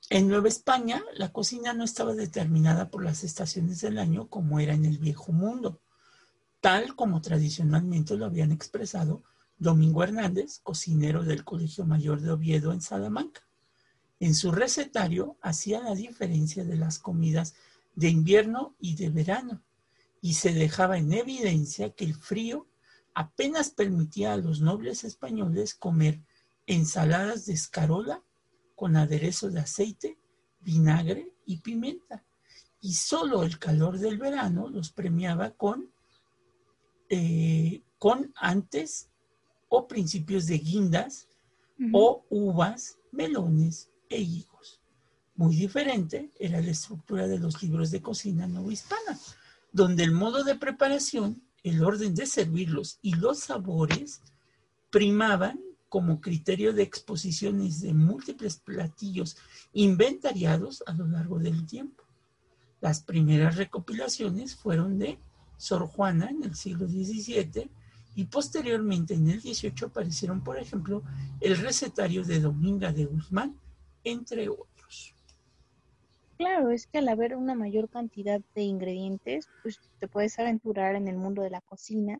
En 0.10 0.28
Nueva 0.28 0.48
España, 0.48 1.04
la 1.14 1.32
cocina 1.32 1.74
no 1.74 1.84
estaba 1.84 2.16
determinada 2.16 2.90
por 2.90 3.04
las 3.04 3.24
estaciones 3.24 3.82
del 3.82 4.00
año 4.00 4.28
como 4.28 4.60
era 4.60 4.74
en 4.74 4.86
el 4.86 4.98
viejo 4.98 5.32
mundo, 5.32 5.82
tal 6.62 6.96
como 6.96 7.22
tradicionalmente 7.22 8.18
lo 8.18 8.26
habían 8.26 8.52
expresado 8.52 9.22
Domingo 9.60 10.04
Hernández, 10.04 10.62
cocinero 10.64 11.24
del 11.24 11.44
Colegio 11.44 11.86
Mayor 11.86 12.22
de 12.22 12.32
Oviedo 12.32 12.74
en 12.74 12.82
Salamanca. 12.82 13.49
En 14.20 14.36
su 14.36 14.52
recetario 14.52 15.38
hacía 15.42 15.82
la 15.82 15.96
diferencia 15.96 16.66
de 16.66 16.76
las 16.76 17.00
comidas 17.00 17.56
de 17.96 18.10
invierno 18.10 18.76
y 18.80 18.96
de 18.96 19.10
verano, 19.10 19.64
y 20.22 20.34
se 20.34 20.54
dejaba 20.54 20.98
en 20.98 21.14
evidencia 21.14 21.92
que 21.92 22.04
el 22.04 22.16
frío 22.16 22.68
apenas 23.14 23.70
permitía 23.70 24.34
a 24.34 24.38
los 24.38 24.60
nobles 24.62 25.04
españoles 25.04 25.74
comer 25.74 26.22
ensaladas 26.68 27.46
de 27.46 27.54
escarola 27.54 28.22
con 28.76 28.96
aderezo 28.96 29.50
de 29.50 29.62
aceite, 29.62 30.18
vinagre 30.60 31.34
y 31.46 31.58
pimienta. 31.58 32.24
Y 32.82 32.94
solo 32.94 33.44
el 33.44 33.58
calor 33.58 33.98
del 33.98 34.18
verano 34.18 34.70
los 34.70 34.92
premiaba 34.92 35.52
con, 35.52 35.92
eh, 37.10 37.84
con 37.98 38.34
antes 38.36 39.10
o 39.70 39.88
principios 39.88 40.46
de 40.46 40.58
guindas 40.60 41.28
o 41.94 42.26
uvas, 42.30 42.98
melones 43.12 43.89
e. 44.10 44.44
Muy 45.36 45.56
diferente 45.56 46.32
era 46.40 46.60
la 46.62 46.72
estructura 46.72 47.28
de 47.28 47.40
los 47.40 47.62
libros 47.64 47.92
de 47.92 48.02
cocina 48.02 48.50
hispana, 48.70 49.18
donde 49.72 50.04
el 50.04 50.12
modo 50.12 50.44
de 50.44 50.56
preparación, 50.56 51.42
el 51.64 51.84
orden 51.84 52.14
de 52.16 52.26
servirlos 52.26 53.00
y 53.02 53.16
los 53.16 53.40
sabores 53.40 54.22
primaban 54.90 55.60
como 55.88 56.22
criterio 56.22 56.74
de 56.74 56.84
exposiciones 56.84 57.82
de 57.82 57.94
múltiples 57.94 58.58
platillos 58.58 59.38
inventariados 59.74 60.84
a 60.88 60.94
lo 60.94 61.08
largo 61.08 61.40
del 61.40 61.66
tiempo. 61.66 62.04
Las 62.82 63.02
primeras 63.02 63.56
recopilaciones 63.56 64.56
fueron 64.56 65.00
de 65.00 65.20
Sor 65.58 65.88
Juana 65.88 66.30
en 66.30 66.44
el 66.44 66.56
siglo 66.56 66.88
XVII 66.88 67.70
y 68.16 68.26
posteriormente 68.26 69.14
en 69.14 69.30
el 69.30 69.42
XVIII 69.42 69.86
aparecieron, 69.86 70.44
por 70.44 70.58
ejemplo, 70.58 71.04
el 71.40 71.58
recetario 71.58 72.24
de 72.24 72.40
Dominga 72.40 72.92
de 72.92 73.06
Guzmán, 73.06 73.56
entre 74.10 74.50
otros. 74.50 75.16
Claro, 76.38 76.72
es 76.72 76.88
que 76.88 77.00
al 77.00 77.10
haber 77.10 77.36
una 77.36 77.54
mayor 77.54 77.90
cantidad 77.90 78.40
de 78.56 78.62
ingredientes, 78.62 79.50
pues 79.62 79.80
te 80.00 80.08
puedes 80.08 80.40
aventurar 80.40 80.96
en 80.96 81.08
el 81.08 81.18
mundo 81.18 81.42
de 81.42 81.50
la 81.50 81.62
cocina 81.62 82.20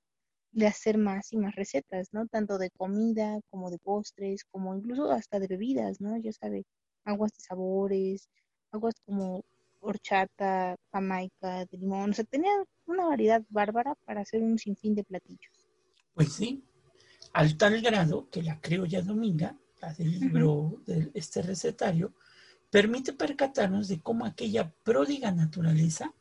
de 0.52 0.68
hacer 0.68 0.98
más 0.98 1.32
y 1.32 1.38
más 1.38 1.56
recetas, 1.56 2.10
¿no? 2.12 2.28
Tanto 2.28 2.58
de 2.58 2.70
comida 2.72 3.40
como 3.50 3.70
de 3.70 3.78
postres, 3.78 4.44
como 4.46 4.76
incluso 4.76 5.12
hasta 5.12 5.40
de 5.40 5.48
bebidas, 5.48 6.02
¿no? 6.02 6.18
Ya 6.18 6.34
sabe, 6.34 6.66
aguas 7.06 7.32
de 7.34 7.42
sabores, 7.42 8.30
aguas 8.72 8.96
como 9.06 9.44
horchata, 9.80 10.76
jamaica, 10.92 11.66
de 11.66 11.78
limón, 11.78 12.10
o 12.10 12.14
sea, 12.14 12.26
tenía 12.26 12.52
una 12.86 13.06
variedad 13.06 13.42
bárbara 13.50 13.96
para 14.06 14.22
hacer 14.22 14.42
un 14.42 14.58
sinfín 14.58 14.96
de 14.96 15.04
platillos. 15.04 15.68
Pues 16.14 16.34
sí, 16.34 16.64
al 17.34 17.58
tal 17.58 17.82
grado 17.82 18.30
que 18.30 18.44
la 18.44 18.60
criolla 18.60 19.02
dominga, 19.02 19.56
la 19.56 19.58
del 19.88 20.20
libro 20.20 20.82
de 20.86 21.10
este 21.14 21.42
recetario, 21.42 22.14
permite 22.70 23.14
percatarnos 23.14 23.88
de 23.88 24.02
cómo 24.02 24.26
aquella 24.26 24.72
pródiga 24.84 25.32
naturaleza 25.32 26.14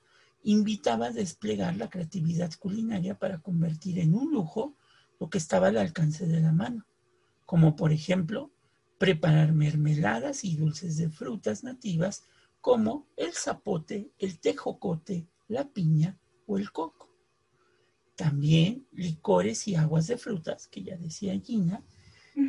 invitaba 0.45 1.07
a 1.07 1.13
desplegar 1.13 1.77
la 1.77 1.91
creatividad 1.91 2.53
culinaria 2.59 3.19
para 3.19 3.41
convertir 3.41 3.99
en 3.99 4.15
un 4.15 4.33
lujo 4.33 4.77
lo 5.19 5.29
que 5.29 5.39
estaba 5.39 5.69
al 5.69 5.77
alcance 5.77 6.27
de 6.27 6.41
la 6.41 6.53
mano, 6.53 6.87
como 7.45 7.75
por 7.75 7.93
ejemplo 7.93 8.51
preparar 8.99 9.53
mermeladas 9.53 10.45
y 10.45 10.57
dulces 10.57 10.97
de 10.97 11.11
frutas 11.11 11.65
nativas 11.65 12.25
como 12.61 13.07
el 13.17 13.33
zapote, 13.33 14.11
el 14.19 14.39
tejocote, 14.39 15.27
la 15.49 15.69
piña 15.69 16.19
o 16.47 16.59
el 16.59 16.71
coco. 16.71 17.09
También 18.17 18.87
licores 18.93 19.69
y 19.69 19.77
aguas 19.77 20.07
de 20.07 20.19
frutas, 20.19 20.67
que 20.67 20.83
ya 20.83 20.97
decía 20.97 21.39
Gina, 21.41 21.83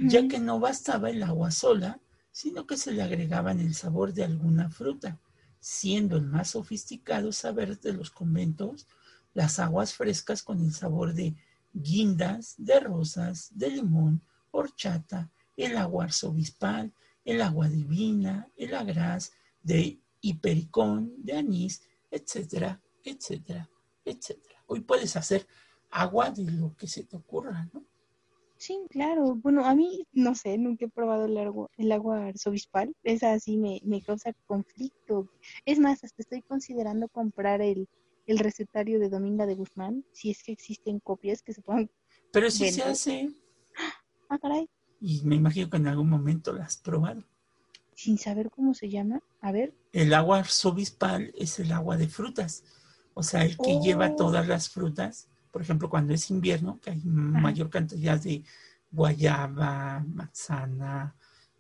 ya 0.04 0.28
que 0.28 0.40
no 0.40 0.60
bastaba 0.60 1.10
el 1.10 1.24
agua 1.24 1.50
sola, 1.52 2.00
sino 2.32 2.68
que 2.68 2.78
se 2.78 2.92
le 2.92 3.02
agregaban 3.02 3.60
el 3.60 3.74
sabor 3.74 4.14
de 4.14 4.24
alguna 4.24 4.70
fruta, 4.70 5.20
siendo 5.60 6.18
el 6.18 6.26
más 6.26 6.52
sofisticado 6.52 7.32
saber 7.32 7.80
de 7.80 7.94
los 7.94 8.12
conventos 8.12 8.88
las 9.34 9.60
aguas 9.60 9.94
frescas 9.94 10.44
con 10.44 10.62
el 10.64 10.74
sabor 10.74 11.14
de 11.14 11.36
guindas, 11.74 12.56
de 12.58 12.80
rosas, 12.80 13.50
de 13.52 13.70
limón, 13.70 14.22
horchata, 14.52 15.32
el 15.58 15.78
agua 15.78 16.06
arzobispal, 16.06 16.94
el 17.26 17.42
agua 17.42 17.68
divina, 17.68 18.48
el 18.56 18.74
agraz, 18.76 19.32
de 19.62 20.00
hipericón, 20.22 21.14
de 21.18 21.38
anís, 21.38 21.82
etcétera, 22.10 22.82
etcétera, 23.04 23.70
etcétera. 24.06 24.64
Hoy 24.68 24.82
puedes 24.82 25.16
hacer 25.16 25.48
agua 25.90 26.32
de 26.32 26.50
lo 26.52 26.76
que 26.76 26.88
se 26.88 27.04
te 27.04 27.18
ocurra, 27.18 27.68
¿no? 27.74 27.89
Sí, 28.60 28.78
claro. 28.90 29.36
Bueno, 29.36 29.66
a 29.66 29.74
mí, 29.74 30.06
no 30.12 30.36
sé, 30.36 30.58
nunca 30.58 30.84
he 30.84 30.90
probado 30.90 31.26
el 31.26 31.38
agua, 31.38 31.70
el 31.78 31.94
agua 31.94 32.28
arzobispal. 32.28 32.94
Esa 33.04 33.40
sí 33.40 33.58
me, 33.58 33.80
me 33.86 34.02
causa 34.02 34.34
conflicto. 34.48 35.30
Es 35.66 35.80
más, 35.80 36.04
hasta 36.04 36.22
estoy 36.22 36.42
considerando 36.42 37.08
comprar 37.08 37.62
el, 37.62 37.88
el 38.28 38.38
recetario 38.38 39.00
de 39.00 39.08
Dominga 39.08 39.46
de 39.46 39.56
Guzmán, 39.56 40.04
si 40.12 40.30
es 40.30 40.44
que 40.44 40.52
existen 40.52 41.00
copias 41.00 41.42
que 41.42 41.54
se 41.54 41.62
puedan 41.62 41.90
Pero 42.34 42.52
sí 42.52 42.70
se 42.70 42.84
hace. 42.84 43.30
Ah, 44.28 44.38
caray. 44.38 44.70
Y 45.00 45.22
me 45.24 45.38
imagino 45.38 45.70
que 45.70 45.78
en 45.78 45.88
algún 45.88 46.10
momento 46.10 46.52
la 46.52 46.66
has 46.66 46.76
probado. 46.76 47.24
Sin 47.96 48.18
saber 48.18 48.52
cómo 48.52 48.74
se 48.74 48.90
llama. 48.90 49.24
A 49.40 49.54
ver. 49.54 49.74
El 49.94 50.14
agua 50.14 50.40
arzobispal 50.40 51.32
es 51.38 51.60
el 51.60 51.72
agua 51.72 51.96
de 51.96 52.10
frutas. 52.10 52.66
O 53.14 53.24
sea, 53.24 53.46
el 53.46 53.58
que 53.58 53.80
lleva 53.80 54.10
oh. 54.10 54.16
todas 54.18 54.50
las 54.50 54.70
frutas 54.70 55.30
por 55.52 55.62
ejemplo, 55.62 55.90
cuando 55.90 56.14
es 56.14 56.30
invierno, 56.30 56.80
que 56.80 56.92
hay 56.92 57.02
mayor 57.04 57.70
cantidad 57.70 58.22
de 58.22 58.44
guayaba, 58.92 60.04
manzana, 60.08 61.16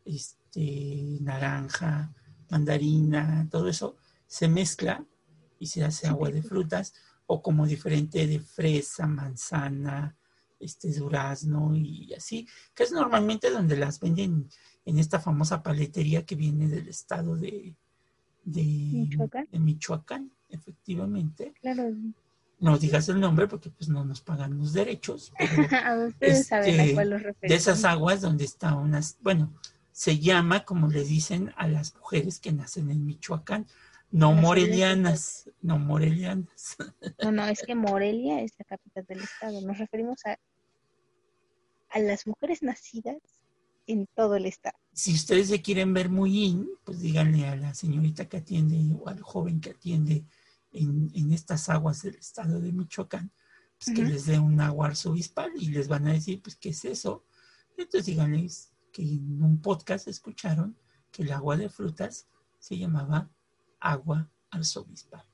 este, 0.05 1.17
naranja, 1.21 2.13
mandarina, 2.49 3.47
todo 3.49 3.67
eso 3.67 3.97
se 4.27 4.47
mezcla 4.47 5.03
y 5.59 5.67
se 5.67 5.83
hace 5.83 6.07
agua 6.07 6.29
de 6.29 6.41
frutas 6.41 6.93
o 7.25 7.41
como 7.41 7.65
diferente 7.65 8.25
de 8.25 8.39
fresa, 8.39 9.07
manzana, 9.07 10.15
este 10.59 10.91
durazno 10.91 11.75
y 11.75 12.13
así, 12.13 12.47
que 12.75 12.83
es 12.83 12.91
normalmente 12.91 13.49
donde 13.49 13.77
las 13.77 13.99
venden 13.99 14.49
en 14.85 14.99
esta 14.99 15.19
famosa 15.19 15.63
paletería 15.63 16.25
que 16.25 16.35
viene 16.35 16.67
del 16.67 16.87
estado 16.87 17.35
de, 17.35 17.75
de, 18.43 18.63
Michoacán. 18.63 19.47
de 19.51 19.59
Michoacán, 19.59 20.31
efectivamente. 20.49 21.53
Claro 21.61 21.95
no 22.59 22.77
digas 22.77 23.09
el 23.09 23.19
nombre 23.19 23.47
porque 23.47 23.69
pues 23.69 23.89
no 23.89 24.03
nos 24.03 24.21
pagan 24.21 24.57
los 24.57 24.73
derechos, 24.73 25.31
pero 25.37 25.51
Ustedes 26.07 26.47
saben 26.47 26.79
a 26.79 26.83
este, 26.83 26.93
cuál 26.93 27.09
los 27.09 27.23
de 27.23 27.33
esas 27.41 27.83
aguas 27.85 28.21
donde 28.21 28.45
está 28.45 28.75
unas, 28.75 29.17
bueno, 29.21 29.53
se 29.91 30.19
llama 30.19 30.65
como 30.65 30.87
le 30.87 31.03
dicen 31.03 31.53
a 31.57 31.67
las 31.67 31.95
mujeres 31.95 32.39
que 32.39 32.51
nacen 32.51 32.89
en 32.89 33.05
Michoacán, 33.05 33.67
no 34.11 34.33
morelianas, 34.33 35.49
no 35.61 35.77
morelianas. 35.77 36.77
No, 37.21 37.31
no, 37.31 37.45
es 37.45 37.61
que 37.61 37.75
Morelia 37.75 38.41
es 38.41 38.53
la 38.57 38.65
capital 38.65 39.05
del 39.05 39.21
estado. 39.21 39.61
Nos 39.61 39.77
referimos 39.77 40.25
a, 40.25 40.39
a 41.89 41.99
las 41.99 42.25
mujeres 42.25 42.63
nacidas 42.63 43.17
en 43.87 44.07
todo 44.15 44.35
el 44.35 44.45
estado. 44.45 44.77
Si 44.93 45.13
ustedes 45.13 45.49
se 45.49 45.61
quieren 45.61 45.93
ver 45.93 46.09
muy 46.09 46.45
in, 46.45 46.69
pues 46.83 47.01
díganle 47.01 47.47
a 47.47 47.55
la 47.55 47.73
señorita 47.73 48.27
que 48.27 48.37
atiende 48.37 48.77
o 48.99 49.07
al 49.07 49.21
joven 49.21 49.61
que 49.61 49.71
atiende 49.71 50.23
en, 50.71 51.11
en 51.13 51.31
estas 51.31 51.69
aguas 51.69 52.01
del 52.01 52.15
estado 52.15 52.59
de 52.59 52.71
Michoacán, 52.71 53.31
pues 53.77 53.95
que 53.95 54.03
les 54.03 54.25
dé 54.25 54.39
un 54.39 54.59
agua 54.59 54.87
arzobispal 54.87 55.51
y 55.55 55.69
les 55.69 55.87
van 55.87 56.07
a 56.07 56.13
decir, 56.13 56.41
pues, 56.41 56.55
¿qué 56.57 56.69
es 56.69 56.83
eso? 56.85 57.25
Entonces 57.77 58.05
díganles 58.07 58.73
que 58.91 59.03
en 59.03 59.41
un 59.41 59.61
podcast 59.61 60.07
escucharon 60.07 60.77
que 61.11 61.23
el 61.23 61.31
agua 61.31 61.55
de 61.55 61.69
frutas 61.69 62.27
se 62.59 62.77
llamaba 62.77 63.29
agua 63.79 64.29
arzobispal. 64.51 65.25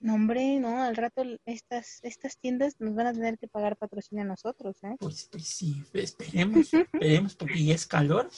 No, 0.00 0.14
hombre, 0.14 0.60
no, 0.60 0.82
al 0.82 0.96
rato 0.96 1.22
estas, 1.44 1.98
estas 2.02 2.38
tiendas 2.38 2.76
nos 2.78 2.94
van 2.94 3.08
a 3.08 3.12
tener 3.12 3.36
que 3.36 3.48
pagar 3.48 3.76
patrocinio 3.76 4.22
a 4.22 4.28
nosotros, 4.28 4.76
¿eh? 4.84 4.96
Pues, 5.00 5.28
pues 5.30 5.44
sí, 5.44 5.82
esperemos, 5.92 6.72
esperemos, 6.72 7.34
porque 7.34 7.64
ya 7.64 7.74
es 7.74 7.86
calor 7.86 8.30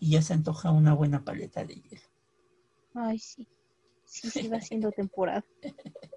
y 0.00 0.10
ya 0.10 0.22
se 0.22 0.34
antoja 0.34 0.72
una 0.72 0.92
buena 0.92 1.24
paleta 1.24 1.64
de 1.64 1.76
hielo. 1.76 2.02
Ay, 2.94 3.18
sí. 3.18 3.48
Sí, 4.14 4.48
va 4.48 4.60
siendo 4.60 4.92
temporada. 4.92 5.44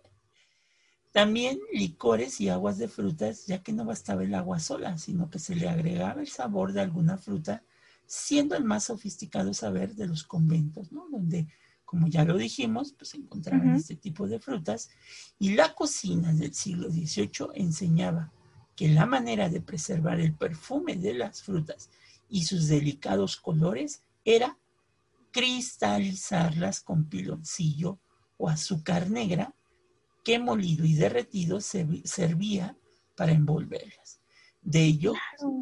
También 1.12 1.60
licores 1.74 2.40
y 2.40 2.50
aguas 2.50 2.78
de 2.78 2.88
frutas, 2.88 3.48
ya 3.48 3.64
que 3.64 3.74
no 3.74 3.86
bastaba 3.86 4.24
el 4.24 4.36
agua 4.36 4.60
sola, 4.60 5.00
sino 5.00 5.32
que 5.32 5.40
se 5.40 5.56
le 5.56 5.68
agregaba 5.68 6.22
el 6.22 6.28
sabor 6.28 6.74
de 6.74 6.82
alguna 6.82 7.18
fruta, 7.18 7.64
siendo 8.06 8.56
el 8.56 8.64
más 8.64 8.84
sofisticado 8.84 9.52
saber 9.54 9.96
de 9.96 10.06
los 10.06 10.24
conventos, 10.24 10.92
¿no? 10.92 11.08
Donde, 11.10 11.48
como 11.86 12.08
ya 12.08 12.24
lo 12.24 12.38
dijimos, 12.38 12.94
pues 12.94 13.10
se 13.10 13.18
encontraban 13.18 13.76
este 13.76 13.96
tipo 13.96 14.28
de 14.28 14.40
frutas. 14.40 14.92
Y 15.40 15.56
la 15.56 15.74
cocina 15.74 16.32
del 16.34 16.54
siglo 16.54 16.92
XVIII 16.92 17.50
enseñaba 17.56 18.32
que 18.76 18.90
la 18.90 19.08
manera 19.08 19.50
de 19.50 19.62
preservar 19.62 20.20
el 20.20 20.36
perfume 20.36 20.98
de 20.98 21.16
las 21.16 21.42
frutas 21.42 21.90
y 22.30 22.44
sus 22.44 22.68
delicados 22.68 23.38
colores 23.38 24.04
era 24.24 24.60
cristalizarlas 25.38 26.82
con 26.82 27.06
piloncillo 27.10 28.00
o 28.38 28.50
azúcar 28.50 29.12
negra 29.12 29.54
que 30.24 30.40
molido 30.40 30.84
y 30.84 30.96
derretido 30.96 31.62
se- 31.62 32.02
servía 32.06 32.76
para 33.16 33.34
envolverlas. 33.34 34.20
De 34.64 34.84
ello 34.84 35.14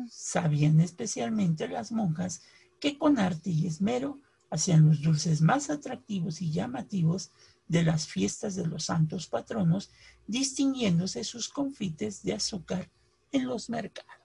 sabían 0.10 0.80
especialmente 0.80 1.68
las 1.68 1.92
monjas 1.92 2.42
que 2.80 2.98
con 2.98 3.20
arte 3.20 3.50
y 3.50 3.68
esmero 3.68 4.22
hacían 4.50 4.86
los 4.88 5.02
dulces 5.02 5.42
más 5.42 5.70
atractivos 5.70 6.42
y 6.42 6.52
llamativos 6.54 7.32
de 7.68 7.84
las 7.84 8.08
fiestas 8.08 8.56
de 8.56 8.66
los 8.66 8.86
santos 8.86 9.28
patronos, 9.28 9.90
distinguiéndose 10.26 11.26
sus 11.26 11.50
confites 11.50 12.24
de 12.24 12.34
azúcar 12.34 12.90
en 13.34 13.46
los 13.46 13.70
mercados. 13.70 14.25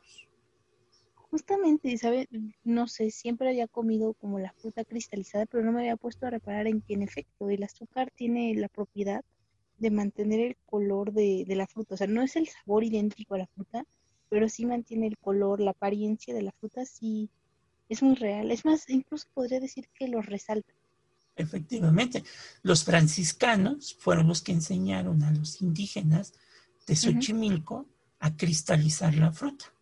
Justamente, 1.30 1.96
¿sabes? 1.96 2.26
No 2.64 2.88
sé, 2.88 3.10
siempre 3.10 3.48
había 3.48 3.68
comido 3.68 4.14
como 4.14 4.38
la 4.38 4.52
fruta 4.52 4.84
cristalizada, 4.84 5.46
pero 5.46 5.64
no 5.64 5.72
me 5.72 5.80
había 5.80 5.96
puesto 5.96 6.26
a 6.26 6.30
reparar 6.30 6.66
en 6.66 6.80
que 6.82 6.94
en 6.94 7.02
efecto 7.02 7.48
el 7.50 7.62
azúcar 7.62 8.10
tiene 8.16 8.54
la 8.56 8.68
propiedad 8.68 9.24
de 9.78 9.90
mantener 9.90 10.40
el 10.40 10.56
color 10.66 11.12
de, 11.12 11.44
de 11.46 11.54
la 11.54 11.66
fruta. 11.68 11.94
O 11.94 11.96
sea, 11.96 12.08
no 12.08 12.22
es 12.22 12.34
el 12.36 12.48
sabor 12.48 12.84
idéntico 12.84 13.34
a 13.34 13.38
la 13.38 13.46
fruta, 13.46 13.84
pero 14.28 14.48
sí 14.48 14.66
mantiene 14.66 15.06
el 15.06 15.18
color, 15.18 15.60
la 15.60 15.70
apariencia 15.70 16.34
de 16.34 16.42
la 16.42 16.52
fruta, 16.52 16.84
sí 16.84 17.30
es 17.88 18.02
muy 18.02 18.14
real. 18.14 18.50
Es 18.50 18.64
más, 18.64 18.88
incluso 18.88 19.28
podría 19.34 19.60
decir 19.60 19.88
que 19.94 20.08
lo 20.08 20.22
resalta. 20.22 20.72
Efectivamente, 21.36 22.24
los 22.62 22.84
franciscanos 22.84 23.96
fueron 23.98 24.28
los 24.28 24.42
que 24.42 24.52
enseñaron 24.52 25.22
a 25.22 25.30
los 25.30 25.62
indígenas 25.62 26.32
de 26.86 26.96
Xochimilco 26.96 27.86
a 28.18 28.36
cristalizar 28.36 29.14
la 29.14 29.32
fruta. 29.32 29.72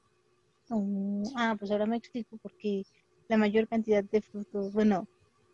Oh, 0.70 1.31
ah, 1.37 1.57
pues 1.59 1.70
ahora 1.70 1.85
me 1.87 1.96
explico 1.96 2.38
porque 2.38 2.85
la 3.28 3.37
mayor 3.37 3.68
cantidad 3.68 4.02
de 4.04 4.22
frutos, 4.22 4.72
bueno, 4.72 5.07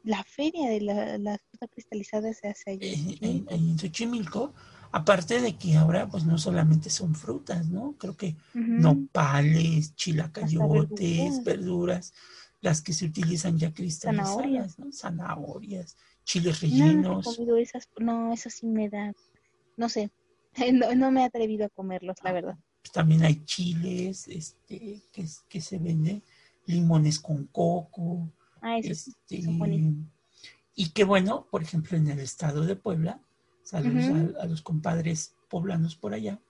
la 0.05 0.22
feria 0.24 0.70
de 0.70 0.81
la, 0.83 1.18
la 1.18 1.38
fruta 1.38 1.66
cristalizada 1.68 2.33
se 2.33 2.48
hace 2.48 2.70
allí. 2.70 2.96
en, 2.96 3.18
¿sí? 3.18 3.29
en- 3.29 3.46
en 3.50 3.79
Xochimilco, 3.79 4.55
aparte 4.92 5.40
de 5.40 5.57
que 5.59 5.77
ahora 5.77 6.09
pues 6.09 6.24
no 6.24 6.38
solamente 6.38 6.90
son 6.90 7.14
frutas, 7.14 7.68
¿no? 7.68 7.96
Creo 7.98 8.16
que 8.16 8.37
nopales, 8.77 9.94
chilacayotes, 9.96 11.42
verduras. 11.42 11.44
verduras, 11.44 12.12
las 12.61 12.83
que 12.83 12.92
se 12.92 13.07
utilizan 13.07 13.59
ya 13.59 13.72
cristalizadas, 13.72 14.79
Zanahorias. 14.79 14.79
¿no? 14.79 14.92
Zanahorias, 14.92 15.96
chiles 16.24 16.61
No, 16.68 16.92
no 16.92 17.12
he 17.14 17.16
rellenos. 17.16 17.22
comido 17.22 17.57
esas, 17.57 17.88
no, 17.98 18.33
eso 18.33 18.50
sí 18.50 18.66
me 18.66 18.90
da, 18.90 19.12
no 19.77 19.88
sé, 19.88 20.11
no, 20.74 20.94
no 20.94 21.11
me 21.12 21.22
he 21.22 21.24
atrevido 21.27 21.66
a 21.66 21.70
comerlos, 21.70 22.16
la 22.22 22.33
verdad. 22.33 22.59
Pues, 22.85 22.92
también 22.92 23.25
hay 23.25 23.42
chiles, 23.47 24.29
este, 24.29 25.03
que, 25.11 25.27
que 25.49 25.61
se 25.62 25.79
venden, 25.79 26.23
limones 26.66 27.18
con 27.18 27.47
coco, 27.47 28.31
Ah, 28.61 28.79
esos 28.79 28.99
sí, 29.27 29.37
este, 29.38 29.83
y 30.75 30.90
que 30.90 31.05
bueno, 31.05 31.47
por 31.51 31.62
ejemplo, 31.62 31.97
en 31.97 32.09
el 32.09 32.20
estado 32.20 32.66
de 32.66 32.77
Puebla, 32.77 33.23
saludos 33.62 34.37
a, 34.38 34.42
a 34.42 34.47
los 34.47 34.61
compadres 34.61 35.35
poblanos 35.49 35.97
por 35.97 36.12
allá, 36.12 36.40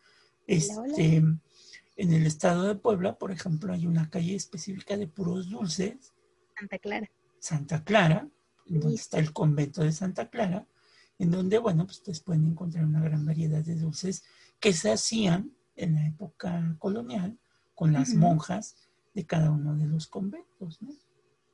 Hola, 0.49 0.75
hola. 0.77 0.87
este, 0.89 1.17
en 1.17 2.13
el 2.13 2.27
estado 2.27 2.65
de 2.65 2.75
Puebla, 2.75 3.17
por 3.17 3.31
ejemplo, 3.31 3.73
hay 3.73 3.87
una 3.87 4.11
calle 4.11 4.35
específica 4.35 4.97
de 4.97 5.07
puros 5.07 5.51
dulces, 5.51 6.13
Santa 6.59 6.79
Clara. 6.79 7.11
Santa 7.39 7.85
Clara, 7.85 8.29
en 8.67 8.81
donde 8.81 8.97
está 8.97 9.21
el 9.21 9.33
convento 9.33 9.83
de 9.85 9.93
Santa 9.93 10.31
Clara, 10.31 10.67
en 11.21 11.31
donde, 11.31 11.59
bueno, 11.59 11.85
pues 11.85 11.99
ustedes 11.99 12.21
pueden 12.21 12.45
encontrar 12.47 12.85
una 12.85 13.01
gran 13.01 13.25
variedad 13.25 13.63
de 13.63 13.77
dulces 13.77 14.25
que 14.59 14.73
se 14.73 14.91
hacían 14.91 15.53
en 15.77 15.95
la 15.95 16.07
época 16.07 16.77
colonial 16.79 17.39
con 17.75 17.93
las 17.93 18.15
monjas 18.15 18.77
de 19.15 19.27
cada 19.27 19.51
uno 19.51 19.77
de 19.77 19.87
los 19.87 20.07
conventos, 20.07 20.81
¿no? 20.83 20.93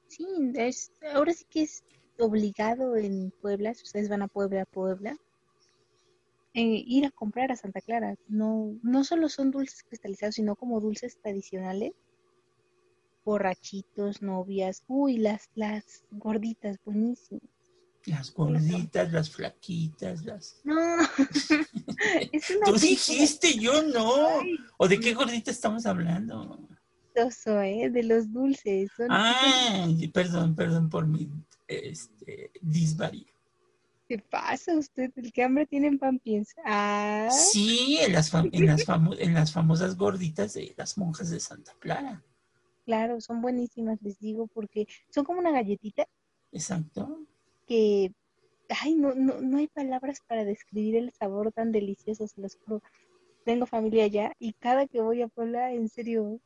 Sí, 0.06 0.26
es, 0.54 0.92
ahora 1.14 1.32
sí 1.32 1.44
que 1.48 1.62
es 1.62 1.84
obligado 2.18 2.96
en 2.96 3.32
Puebla, 3.40 3.74
si 3.74 3.84
ustedes 3.84 4.08
van 4.08 4.22
a 4.22 4.28
Puebla, 4.28 4.64
Puebla, 4.66 5.16
eh, 6.52 6.82
ir 6.84 7.06
a 7.06 7.10
comprar 7.10 7.52
a 7.52 7.56
Santa 7.56 7.80
Clara. 7.80 8.16
No, 8.28 8.76
no 8.82 9.04
solo 9.04 9.28
son 9.28 9.50
dulces 9.50 9.84
cristalizados, 9.84 10.34
sino 10.34 10.56
como 10.56 10.80
dulces 10.80 11.16
tradicionales. 11.20 11.92
Borrachitos, 13.24 14.22
novias, 14.22 14.82
uy, 14.88 15.18
las, 15.18 15.48
las 15.54 16.04
gorditas, 16.10 16.78
buenísimas. 16.84 17.49
Las 18.06 18.32
gorditas, 18.32 19.12
las 19.12 19.30
flaquitas, 19.30 20.24
las... 20.24 20.60
No, 20.64 20.74
es 22.32 22.50
una 22.50 22.66
Tú 22.66 22.78
dijiste, 22.78 23.58
yo 23.58 23.82
no. 23.82 24.38
Ay, 24.40 24.56
¿O 24.78 24.88
de 24.88 24.98
qué 24.98 25.12
gordita 25.14 25.50
estamos 25.50 25.84
hablando? 25.86 26.58
chistoso, 27.14 27.60
¿eh? 27.60 27.90
De 27.90 28.02
los 28.02 28.32
dulces. 28.32 28.90
Son, 28.96 29.08
Ay, 29.10 30.08
perdón, 30.08 30.54
perdón 30.54 30.88
por 30.88 31.06
mi 31.06 31.28
este, 31.68 32.50
disvarío. 32.62 33.26
¿Qué 34.08 34.18
pasa 34.18 34.76
usted? 34.76 35.12
El 35.16 35.30
que 35.32 35.44
hambre 35.44 35.66
tiene 35.66 35.86
en 35.88 35.98
pan 35.98 36.18
piensa. 36.18 36.60
Ah, 36.64 37.28
Sí, 37.30 37.98
en 38.00 38.12
las, 38.14 38.32
fam- 38.32 38.50
en, 38.52 38.66
las 38.66 38.84
famo- 38.86 39.16
en 39.18 39.34
las 39.34 39.52
famosas 39.52 39.96
gorditas 39.96 40.54
de 40.54 40.74
las 40.76 40.96
monjas 40.98 41.30
de 41.30 41.38
Santa 41.38 41.72
Clara. 41.78 42.24
claro, 42.86 43.20
son 43.20 43.40
buenísimas, 43.42 43.98
les 44.02 44.18
digo, 44.18 44.48
porque 44.48 44.88
son 45.10 45.24
como 45.24 45.38
una 45.38 45.52
galletita 45.52 46.06
Exacto. 46.50 47.24
Que, 47.70 48.12
ay, 48.82 48.96
no, 48.96 49.14
no, 49.14 49.40
no 49.40 49.58
hay 49.58 49.68
palabras 49.68 50.18
para 50.26 50.44
describir 50.44 50.96
el 50.96 51.12
sabor 51.12 51.52
tan 51.52 51.70
delicioso, 51.70 52.26
se 52.26 52.40
los 52.40 52.56
juro. 52.56 52.82
Tengo 53.44 53.64
familia 53.64 54.04
allá 54.04 54.32
y 54.40 54.54
cada 54.54 54.88
que 54.88 55.00
voy 55.00 55.22
a 55.22 55.28
Puebla, 55.28 55.72
en 55.72 55.88
serio, 55.88 56.40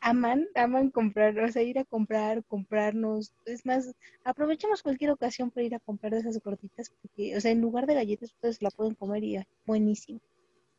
aman, 0.00 0.46
aman 0.54 0.90
comprar, 0.90 1.36
o 1.40 1.50
sea, 1.50 1.62
ir 1.62 1.80
a 1.80 1.84
comprar, 1.84 2.44
comprarnos. 2.44 3.32
Es 3.44 3.66
más, 3.66 3.92
aprovechamos 4.24 4.84
cualquier 4.84 5.10
ocasión 5.10 5.50
para 5.50 5.66
ir 5.66 5.74
a 5.74 5.80
comprar 5.80 6.12
de 6.12 6.20
esas 6.20 6.38
gorditas, 6.38 6.92
porque, 7.02 7.36
o 7.36 7.40
sea, 7.40 7.50
en 7.50 7.60
lugar 7.60 7.86
de 7.86 7.94
galletas, 7.94 8.30
ustedes 8.30 8.62
la 8.62 8.70
pueden 8.70 8.94
comer 8.94 9.24
y 9.24 9.36
es 9.36 9.46
buenísimo. 9.66 10.20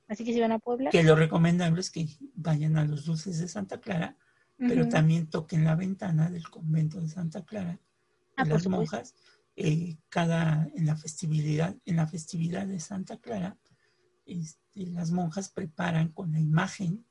Así 0.08 0.24
que 0.24 0.32
si 0.32 0.40
van 0.40 0.54
a 0.54 0.60
Puebla, 0.60 0.92
Que 0.92 1.04
lo 1.04 1.16
recomendable 1.18 1.82
es 1.82 1.92
que 1.92 2.08
vayan 2.36 2.78
a 2.78 2.86
los 2.86 3.04
dulces 3.04 3.38
de 3.40 3.50
Santa 3.50 3.82
Clara, 3.82 4.16
pero 4.58 4.88
también 4.88 5.28
toquen 5.28 5.66
la 5.66 5.76
ventana 5.76 6.30
del 6.30 6.48
convento 6.50 7.02
de 7.02 7.10
Santa 7.10 7.44
Clara, 7.44 7.74
de 7.74 7.80
Ah, 8.42 8.46
por 8.46 8.54
las 8.54 8.68
monjas, 8.68 9.16
eh, 9.56 9.98
cada, 10.10 10.70
en 10.76 10.86
la 10.86 10.96
festividad, 10.96 11.76
en 11.86 11.96
la 11.96 12.08
festividad 12.08 12.68
de 12.68 12.80
Santa 12.80 13.18
Clara, 13.18 13.58
este, 14.26 14.88
las 14.88 15.12
monjas 15.12 15.50
preparan 15.50 16.10
con 16.10 16.32
la 16.32 16.40
imagen 16.40 17.06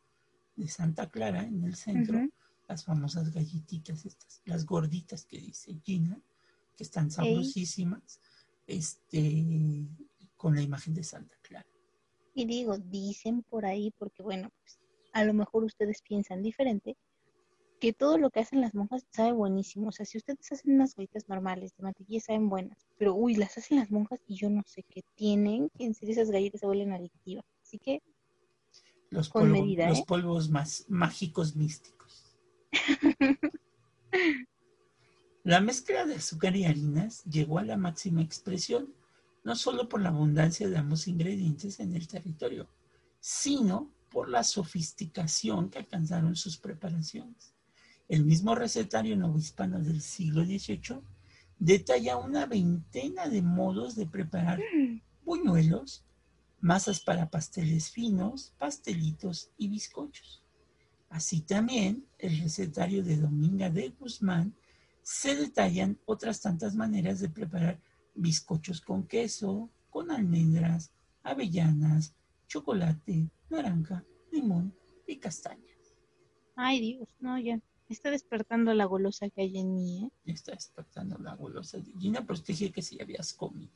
de 0.57 0.69
Santa 0.69 1.11
Clara 1.11 1.43
en 1.43 1.65
el 1.65 1.75
centro 1.75 2.29
las 2.71 2.85
famosas 2.85 3.33
galletitas 3.35 4.07
estas, 4.07 4.43
las 4.45 4.65
gorditas 4.65 5.25
que 5.25 5.41
dice 5.41 5.77
Gina, 5.83 6.21
que 6.77 6.85
están 6.85 7.11
sabrosísimas, 7.11 8.21
este, 8.65 9.89
con 10.37 10.55
la 10.55 10.63
imagen 10.63 10.95
de 10.95 11.03
Santa 11.03 11.37
Clara. 11.43 11.67
Y 12.33 12.45
digo, 12.47 12.79
dicen 12.79 13.43
por 13.43 13.67
ahí, 13.67 13.93
porque 13.99 14.23
bueno, 14.23 14.51
pues 14.63 14.79
a 15.13 15.25
lo 15.25 15.35
mejor 15.35 15.65
ustedes 15.65 16.01
piensan 16.01 16.43
diferente, 16.43 16.97
que 17.81 17.93
todo 17.93 18.19
lo 18.19 18.31
que 18.31 18.41
hacen 18.41 18.61
las 18.61 18.75
monjas 18.75 19.05
sabe 19.11 19.33
buenísimo. 19.33 19.89
O 19.89 19.93
sea, 19.93 20.05
si 20.07 20.19
ustedes 20.19 20.53
hacen 20.53 20.75
unas 20.75 20.95
galletas 20.95 21.29
normales 21.29 21.75
de 21.77 21.83
mantequilla 21.83 22.21
saben 22.21 22.49
buenas, 22.49 22.79
pero 22.99 23.15
uy, 23.15 23.35
las 23.35 23.57
hacen 23.59 23.79
las 23.79 23.91
monjas 23.91 24.21
y 24.27 24.37
yo 24.37 24.51
no 24.51 24.63
sé 24.67 24.85
qué 24.89 25.03
tienen, 25.17 25.71
que 25.77 25.85
en 25.87 25.95
serio 25.95 26.13
esas 26.13 26.31
galletas 26.31 26.61
se 26.61 26.67
vuelven 26.67 26.93
adictivas. 26.93 27.45
Así 27.63 27.79
que 27.79 28.03
Los, 29.11 29.29
Con 29.31 29.49
polvo- 29.49 29.53
medida, 29.63 29.89
los 29.89 30.01
¿eh? 30.01 30.05
polvos 30.07 30.51
más 30.51 30.85
mágicos 30.89 31.57
místicos. 31.57 32.37
La 35.43 35.61
mezcla 35.61 36.05
de 36.05 36.17
azúcar 36.17 36.55
y 36.55 36.65
harinas 36.67 37.25
llegó 37.25 37.59
a 37.59 37.65
la 37.65 37.77
máxima 37.79 38.21
expresión, 38.23 38.93
no 39.43 39.57
solo 39.57 39.89
por 39.89 40.03
la 40.03 40.11
abundancia 40.11 40.69
de 40.69 40.77
ambos 40.77 41.09
ingredientes 41.09 41.81
en 41.81 41.95
el 41.97 42.07
territorio, 42.07 42.69
sino 43.21 43.91
por 44.11 44.29
la 44.29 44.45
sofisticación 44.45 45.71
que 45.71 45.79
alcanzaron 45.79 46.37
sus 46.37 46.59
preparaciones. 46.59 47.55
El 48.11 48.25
mismo 48.25 48.57
recetario 48.57 49.17
novohispano 49.17 49.79
del 49.79 50.01
siglo 50.01 50.45
XVIII 50.45 51.01
detalla 51.61 52.17
una 52.17 52.45
veintena 52.45 53.29
de 53.29 53.41
modos 53.41 53.95
de 53.95 54.05
preparar 54.05 54.59
buñuelos, 55.25 56.03
masas 56.61 56.99
para 56.99 57.31
pasteles 57.31 57.93
finos, 57.93 58.53
pastelitos 58.59 59.53
y 59.57 59.69
bizcochos. 59.69 60.43
Así 61.09 61.43
también, 61.43 62.05
el 62.19 62.37
recetario 62.41 63.05
de 63.05 63.17
Dominga 63.17 63.71
de 63.71 63.91
Guzmán 63.91 64.57
se 65.03 65.37
detallan 65.37 65.97
otras 66.05 66.41
tantas 66.41 66.75
maneras 66.75 67.21
de 67.21 67.29
preparar 67.29 67.81
bizcochos 68.17 68.81
con 68.81 69.07
queso, 69.07 69.71
con 69.89 70.11
almendras, 70.11 70.91
avellanas, 71.23 72.13
chocolate, 72.49 73.31
naranja, 73.51 74.05
limón 74.33 74.75
y 75.07 75.15
castaña. 75.19 75.63
Ay, 76.57 76.81
Dios, 76.81 77.09
no, 77.21 77.39
ya. 77.39 77.61
Está 77.91 78.11
despertando 78.11 78.73
la 78.73 78.85
golosa 78.87 79.29
que 79.29 79.43
hay 79.43 79.59
en 79.59 79.75
mí, 79.75 80.05
¿eh? 80.05 80.33
Está 80.33 80.53
despertando 80.53 81.19
la 81.19 81.35
golosa 81.35 81.77
de 81.79 81.93
Gina, 81.99 82.25
pero 82.27 82.41
te 82.41 82.53
dije 82.53 82.71
que 82.73 82.81
si 82.83 83.01
habías 83.03 83.35
comido. 83.35 83.73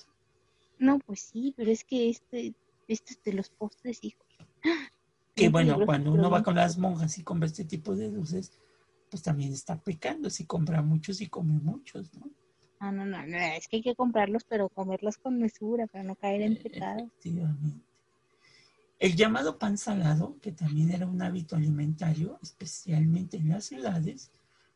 No, 0.79 0.99
pues 1.01 1.21
sí, 1.21 1.53
pero 1.57 1.71
es 1.71 1.85
que 1.85 2.09
este, 2.09 2.55
este 2.89 3.13
es 3.13 3.23
de 3.23 3.33
los 3.33 3.51
postres, 3.51 4.03
hijos. 4.05 4.27
Que 5.35 5.49
bueno, 5.49 5.85
cuando 5.85 6.13
uno 6.13 6.31
va 6.31 6.43
con 6.43 6.55
las 6.55 6.79
monjas 6.79 7.19
y 7.19 7.25
compra 7.25 7.47
este 7.47 7.65
tipo 7.65 7.95
de 7.97 8.09
dulces, 8.09 8.53
pues 9.11 9.23
también 9.23 9.53
está 9.53 9.77
pecando 9.81 10.31
si 10.31 10.47
compra 10.47 10.81
muchos 10.81 11.21
y 11.21 11.27
come 11.29 11.55
muchos, 11.55 12.15
¿no? 12.15 12.31
Ah, 12.79 12.93
no, 12.93 13.05
no, 13.05 13.27
no, 13.27 13.37
es 13.37 13.67
que 13.67 13.77
hay 13.77 13.83
que 13.83 13.95
comprarlos, 13.95 14.45
pero 14.45 14.69
comerlos 14.69 15.17
con 15.19 15.39
mesura 15.39 15.87
para 15.87 16.05
no 16.05 16.15
caer 16.17 16.43
en 16.43 16.53
Eh, 16.53 16.61
pecado. 16.63 16.99
Efectivamente. 17.01 17.85
El 18.99 19.17
llamado 19.17 19.59
pan 19.59 19.77
salado, 19.77 20.39
que 20.41 20.53
también 20.53 20.91
era 20.91 21.07
un 21.07 21.21
hábito 21.21 21.57
alimentario, 21.57 22.39
especialmente 22.43 23.37
en 23.37 23.49
las 23.49 23.65
ciudades, 23.65 24.31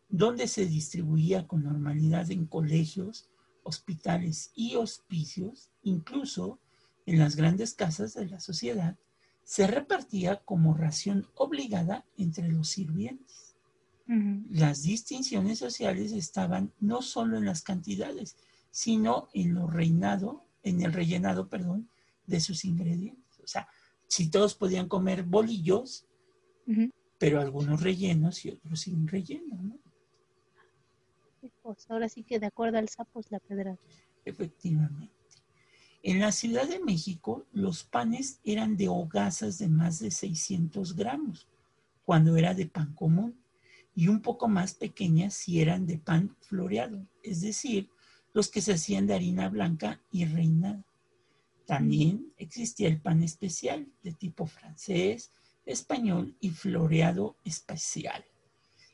donde 0.08 0.48
se 0.48 0.66
distribuía 0.66 1.46
con 1.46 1.64
normalidad 1.64 2.30
en 2.30 2.46
colegios, 2.46 3.28
hospitales 3.62 4.50
y 4.54 4.76
hospicios, 4.76 5.70
incluso 5.82 6.58
en 7.06 7.18
las 7.18 7.36
grandes 7.36 7.74
casas 7.74 8.14
de 8.14 8.26
la 8.26 8.40
sociedad, 8.40 8.96
se 9.44 9.66
repartía 9.66 10.42
como 10.44 10.74
ración 10.74 11.26
obligada 11.34 12.04
entre 12.16 12.48
los 12.48 12.68
sirvientes. 12.68 13.56
Las 14.50 14.82
distinciones 14.82 15.58
sociales 15.58 16.12
estaban 16.12 16.72
no 16.80 17.02
solo 17.02 17.36
en 17.36 17.44
las 17.44 17.62
cantidades, 17.62 18.36
sino 18.70 19.28
en 19.34 19.54
lo 19.54 19.66
reinado, 19.66 20.44
en 20.62 20.82
el 20.82 20.94
rellenado, 20.94 21.48
perdón, 21.48 21.90
de 22.26 22.40
sus 22.40 22.64
ingredientes. 22.64 23.38
O 23.42 23.46
sea, 23.46 23.68
si 24.08 24.30
todos 24.30 24.54
podían 24.54 24.88
comer 24.88 25.22
bolillos, 25.22 26.06
pero 27.18 27.40
algunos 27.40 27.82
rellenos 27.82 28.44
y 28.44 28.50
otros 28.50 28.80
sin 28.80 29.06
relleno, 29.06 29.56
¿no? 29.62 29.78
Cosa. 31.62 31.92
Ahora 31.92 32.08
sí 32.08 32.24
que 32.24 32.40
de 32.40 32.46
acuerdo 32.46 32.78
al 32.78 32.88
sapo 32.88 33.20
es 33.20 33.30
la 33.30 33.38
pedra. 33.38 33.78
Efectivamente. 34.24 35.14
En 36.02 36.20
la 36.20 36.32
Ciudad 36.32 36.68
de 36.68 36.80
México, 36.80 37.46
los 37.52 37.84
panes 37.84 38.40
eran 38.44 38.76
de 38.76 38.88
hogazas 38.88 39.58
de 39.58 39.68
más 39.68 39.98
de 39.98 40.10
600 40.10 40.96
gramos, 40.96 41.46
cuando 42.04 42.36
era 42.36 42.54
de 42.54 42.66
pan 42.66 42.94
común, 42.94 43.38
y 43.94 44.08
un 44.08 44.20
poco 44.20 44.48
más 44.48 44.74
pequeñas 44.74 45.34
si 45.34 45.60
eran 45.60 45.86
de 45.86 45.98
pan 45.98 46.36
floreado, 46.40 47.06
es 47.22 47.40
decir, 47.40 47.90
los 48.32 48.48
que 48.48 48.60
se 48.60 48.74
hacían 48.74 49.06
de 49.06 49.14
harina 49.14 49.48
blanca 49.48 50.00
y 50.12 50.24
reinada. 50.24 50.84
También 51.68 52.32
existía 52.38 52.88
el 52.88 52.98
pan 52.98 53.22
especial, 53.22 53.86
de 54.02 54.14
tipo 54.14 54.46
francés, 54.46 55.32
español 55.66 56.34
y 56.40 56.48
floreado 56.48 57.36
especial. 57.44 58.24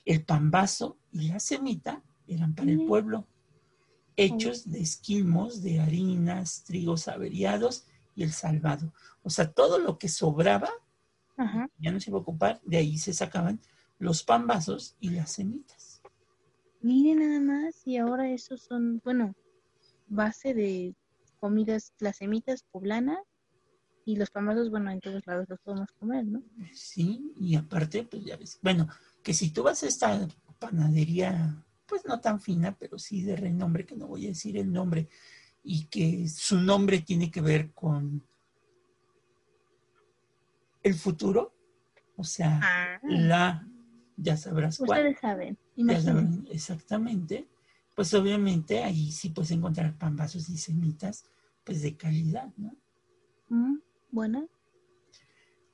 El 0.04 0.24
pan 0.24 0.50
vaso 0.50 0.98
y 1.12 1.28
la 1.28 1.38
semita 1.38 2.02
eran 2.26 2.52
para 2.52 2.72
el 2.72 2.84
pueblo, 2.84 3.28
hechos 4.16 4.68
de 4.72 4.80
esquilmos 4.80 5.62
de 5.62 5.78
harinas, 5.78 6.64
trigos 6.64 7.06
averiados 7.06 7.86
y 8.16 8.24
el 8.24 8.32
salvado. 8.32 8.92
O 9.22 9.30
sea, 9.30 9.52
todo 9.52 9.78
lo 9.78 9.96
que 9.96 10.08
sobraba 10.08 10.68
Ajá. 11.36 11.70
ya 11.78 11.92
no 11.92 12.00
se 12.00 12.10
iba 12.10 12.18
a 12.18 12.22
ocupar, 12.22 12.60
de 12.64 12.78
ahí 12.78 12.98
se 12.98 13.12
sacaban 13.12 13.60
los 14.00 14.24
pan 14.24 14.48
vasos 14.48 14.96
y 14.98 15.10
las 15.10 15.30
semitas. 15.30 16.02
Miren 16.80 17.20
nada 17.20 17.38
más, 17.38 17.86
y 17.86 17.98
ahora 17.98 18.28
esos 18.32 18.62
son, 18.62 19.00
bueno, 19.04 19.36
base 20.08 20.54
de 20.54 20.96
comidas, 21.44 21.92
las 21.98 22.16
semitas 22.16 22.64
poblanas 22.72 23.18
y 24.06 24.16
los 24.16 24.30
pambazos, 24.30 24.70
bueno, 24.70 24.90
en 24.90 25.00
todos 25.00 25.22
lados 25.26 25.46
los 25.50 25.60
podemos 25.60 25.90
comer, 26.00 26.24
¿no? 26.24 26.42
Sí, 26.72 27.34
y 27.38 27.54
aparte, 27.54 28.04
pues 28.04 28.24
ya 28.24 28.38
ves, 28.38 28.58
bueno, 28.62 28.88
que 29.22 29.34
si 29.34 29.50
tú 29.50 29.62
vas 29.62 29.82
a 29.82 29.88
esta 29.88 30.26
panadería, 30.58 31.62
pues 31.86 32.02
no 32.06 32.18
tan 32.18 32.40
fina, 32.40 32.74
pero 32.78 32.98
sí 32.98 33.22
de 33.22 33.36
renombre, 33.36 33.84
que 33.84 33.94
no 33.94 34.06
voy 34.06 34.24
a 34.24 34.28
decir 34.28 34.56
el 34.56 34.72
nombre, 34.72 35.08
y 35.62 35.84
que 35.88 36.26
su 36.30 36.56
nombre 36.60 37.00
tiene 37.02 37.30
que 37.30 37.42
ver 37.42 37.72
con 37.72 38.22
el 40.82 40.94
futuro, 40.94 41.52
o 42.16 42.24
sea, 42.24 42.60
Ah, 42.62 42.98
la, 43.02 43.68
ya 44.16 44.36
sabrás 44.38 44.78
cuál. 44.78 45.00
ustedes 45.00 45.18
saben, 45.20 45.58
imagínense. 45.76 46.52
exactamente. 46.54 47.48
Pues 47.94 48.12
obviamente 48.14 48.82
ahí 48.82 49.12
sí 49.12 49.28
puedes 49.30 49.52
encontrar 49.52 49.96
pan 49.96 50.16
vasos 50.16 50.48
y 50.48 50.58
semitas, 50.58 51.24
pues 51.64 51.82
de 51.82 51.96
calidad, 51.96 52.52
¿no? 52.56 52.76
Mm, 53.48 53.78
bueno, 54.10 54.48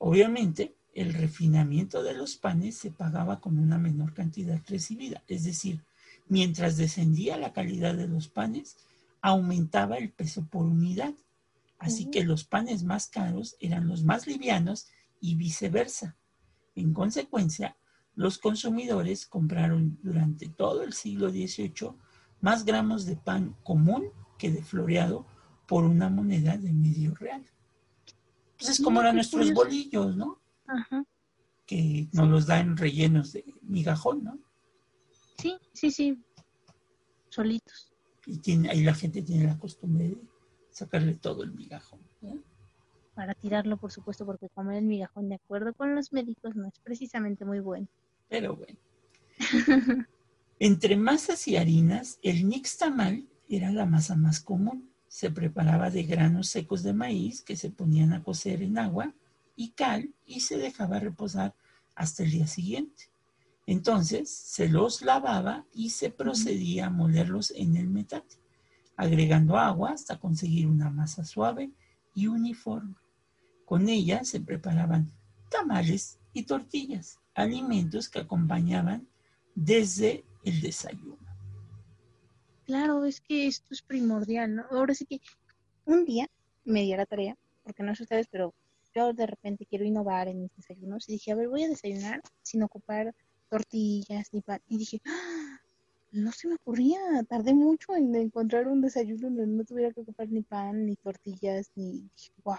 Obviamente, 0.03 0.75
el 0.95 1.13
refinamiento 1.13 2.01
de 2.01 2.15
los 2.15 2.35
panes 2.35 2.75
se 2.75 2.89
pagaba 2.89 3.39
con 3.39 3.59
una 3.59 3.77
menor 3.77 4.15
cantidad 4.15 4.59
recibida, 4.67 5.23
es 5.27 5.43
decir, 5.43 5.83
mientras 6.27 6.75
descendía 6.75 7.37
la 7.37 7.53
calidad 7.53 7.93
de 7.93 8.07
los 8.07 8.27
panes, 8.27 8.77
aumentaba 9.21 9.97
el 9.97 10.09
peso 10.09 10.47
por 10.49 10.65
unidad. 10.65 11.13
Así 11.77 12.09
que 12.09 12.23
los 12.23 12.45
panes 12.45 12.83
más 12.83 13.09
caros 13.09 13.55
eran 13.59 13.87
los 13.87 14.03
más 14.03 14.25
livianos 14.25 14.87
y 15.19 15.35
viceversa. 15.35 16.15
En 16.73 16.93
consecuencia, 16.93 17.77
los 18.15 18.39
consumidores 18.39 19.27
compraron 19.27 19.99
durante 20.01 20.49
todo 20.49 20.81
el 20.81 20.93
siglo 20.93 21.29
XVIII 21.29 21.91
más 22.39 22.65
gramos 22.65 23.05
de 23.05 23.17
pan 23.17 23.55
común 23.63 24.05
que 24.39 24.49
de 24.49 24.63
floreado 24.63 25.27
por 25.71 25.85
una 25.85 26.09
moneda 26.09 26.57
de 26.57 26.73
medio 26.73 27.15
real. 27.15 27.45
Pues 28.57 28.71
es 28.71 28.81
como 28.81 28.99
eran 28.99 29.15
nuestros 29.15 29.53
bolillos, 29.53 30.17
¿no? 30.17 30.37
ajá. 30.67 31.05
Que 31.65 32.09
nos 32.11 32.27
los 32.27 32.45
dan 32.45 32.75
rellenos 32.75 33.31
de 33.31 33.45
migajón, 33.61 34.21
¿no? 34.21 34.37
Sí, 35.37 35.55
sí, 35.71 35.89
sí. 35.89 36.21
Solitos. 37.29 37.89
Y 38.25 38.39
tiene, 38.39 38.69
ahí 38.69 38.83
la 38.83 38.93
gente 38.93 39.21
tiene 39.21 39.45
la 39.45 39.57
costumbre 39.57 40.09
de 40.09 40.17
sacarle 40.71 41.13
todo 41.15 41.41
el 41.43 41.53
migajón. 41.53 42.01
Para 43.15 43.33
tirarlo, 43.33 43.77
por 43.77 43.93
supuesto, 43.93 44.25
porque 44.25 44.49
comer 44.49 44.79
el 44.79 44.85
migajón, 44.85 45.29
de 45.29 45.35
acuerdo 45.35 45.73
con 45.73 45.95
los 45.95 46.11
médicos, 46.11 46.53
no 46.53 46.67
es 46.67 46.77
precisamente 46.83 47.45
muy 47.45 47.61
bueno. 47.61 47.87
Pero 48.27 48.57
bueno. 48.57 48.77
Entre 50.59 50.97
masas 50.97 51.47
y 51.47 51.55
harinas, 51.55 52.19
el 52.23 52.49
nixtamal 52.49 53.25
era 53.47 53.71
la 53.71 53.85
masa 53.85 54.17
más 54.17 54.41
común. 54.41 54.90
Se 55.11 55.29
preparaba 55.29 55.89
de 55.89 56.03
granos 56.03 56.47
secos 56.47 56.83
de 56.83 56.93
maíz 56.93 57.41
que 57.41 57.57
se 57.57 57.69
ponían 57.69 58.13
a 58.13 58.23
cocer 58.23 58.63
en 58.63 58.77
agua 58.77 59.13
y 59.57 59.71
cal 59.71 60.13
y 60.25 60.39
se 60.39 60.57
dejaba 60.57 60.99
reposar 60.99 61.53
hasta 61.95 62.23
el 62.23 62.31
día 62.31 62.47
siguiente. 62.47 63.11
Entonces 63.67 64.29
se 64.29 64.69
los 64.69 65.01
lavaba 65.01 65.65
y 65.73 65.89
se 65.89 66.11
procedía 66.11 66.85
a 66.85 66.89
molerlos 66.89 67.51
en 67.57 67.75
el 67.75 67.89
metate, 67.89 68.37
agregando 68.95 69.57
agua 69.57 69.91
hasta 69.91 70.17
conseguir 70.17 70.67
una 70.67 70.89
masa 70.89 71.25
suave 71.25 71.71
y 72.15 72.27
uniforme. 72.27 72.95
Con 73.65 73.89
ella 73.89 74.23
se 74.23 74.39
preparaban 74.39 75.11
tamales 75.49 76.19
y 76.31 76.43
tortillas, 76.43 77.19
alimentos 77.35 78.07
que 78.07 78.19
acompañaban 78.19 79.09
desde 79.55 80.23
el 80.45 80.61
desayuno. 80.61 81.20
Claro, 82.65 83.05
es 83.05 83.21
que 83.21 83.47
esto 83.47 83.67
es 83.71 83.81
primordial, 83.81 84.55
¿no? 84.55 84.65
Ahora 84.71 84.93
sí 84.93 85.05
que 85.05 85.19
un 85.85 86.05
día 86.05 86.27
me 86.63 86.81
di 86.81 86.93
a 86.93 86.97
la 86.97 87.05
tarea, 87.05 87.35
porque 87.63 87.83
no 87.83 87.95
sé 87.95 88.03
ustedes, 88.03 88.27
pero 88.29 88.53
yo 88.93 89.13
de 89.13 89.25
repente 89.25 89.65
quiero 89.65 89.85
innovar 89.85 90.27
en 90.27 90.41
mis 90.41 90.55
desayunos 90.55 91.07
y 91.09 91.13
dije, 91.13 91.31
a 91.31 91.35
ver, 91.35 91.47
voy 91.47 91.63
a 91.63 91.69
desayunar 91.69 92.21
sin 92.41 92.63
ocupar 92.63 93.13
tortillas 93.49 94.33
ni 94.33 94.41
pan. 94.41 94.61
Y 94.67 94.77
dije, 94.77 95.01
¡Ah! 95.05 95.59
no 96.11 96.31
se 96.31 96.47
me 96.47 96.55
ocurría, 96.55 96.99
tardé 97.27 97.53
mucho 97.53 97.95
en 97.95 98.13
encontrar 98.15 98.67
un 98.67 98.81
desayuno 98.81 99.29
donde 99.29 99.47
no 99.47 99.63
tuviera 99.63 99.91
que 99.91 100.01
ocupar 100.01 100.29
ni 100.29 100.41
pan, 100.41 100.85
ni 100.85 100.95
tortillas, 100.97 101.71
ni 101.75 102.09
dije, 102.15 102.31
wow. 102.43 102.55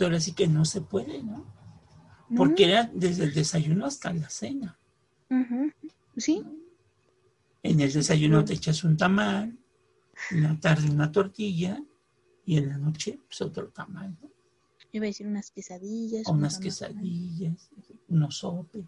ahora 0.00 0.20
sí 0.20 0.32
que 0.32 0.46
no 0.46 0.64
se 0.64 0.80
puede, 0.80 1.22
¿no? 1.22 1.44
Porque 2.36 2.66
era 2.66 2.90
desde 2.92 3.24
el 3.24 3.34
desayuno 3.34 3.86
hasta 3.86 4.12
la 4.12 4.28
cena. 4.28 4.78
Sí. 6.16 6.44
En 7.62 7.80
el 7.80 7.92
desayuno 7.92 8.44
te 8.44 8.54
echas 8.54 8.84
un 8.84 8.96
tamal, 8.96 9.58
en 10.30 10.42
la 10.42 10.58
tarde 10.58 10.90
una 10.90 11.10
tortilla 11.10 11.82
y 12.44 12.56
en 12.56 12.68
la 12.68 12.78
noche 12.78 13.20
pues 13.26 13.40
otro 13.42 13.68
tamal, 13.68 14.16
¿no? 14.20 14.28
Yo 14.90 14.96
iba 14.98 15.04
a 15.04 15.08
decir 15.08 15.26
unas 15.26 15.50
quesadillas. 15.50 16.26
O 16.28 16.32
unas 16.32 16.58
quesadillas, 16.58 17.70
unos 18.08 18.38
sopes. 18.38 18.86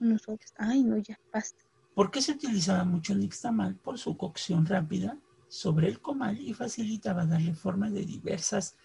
Unos 0.00 0.22
sopes. 0.22 0.52
Ay, 0.56 0.82
no, 0.82 0.98
ya, 0.98 1.18
basta. 1.32 1.64
¿Por 1.94 2.10
qué 2.10 2.20
se 2.20 2.32
utilizaba 2.32 2.84
mucho 2.84 3.12
el 3.12 3.20
nixtamal? 3.20 3.76
Por 3.76 3.98
su 3.98 4.16
cocción 4.16 4.66
rápida 4.66 5.18
sobre 5.48 5.88
el 5.88 6.00
comal 6.00 6.40
y 6.40 6.54
facilitaba 6.54 7.26
darle 7.26 7.54
forma 7.54 7.90
de 7.90 8.04
diversas 8.04 8.76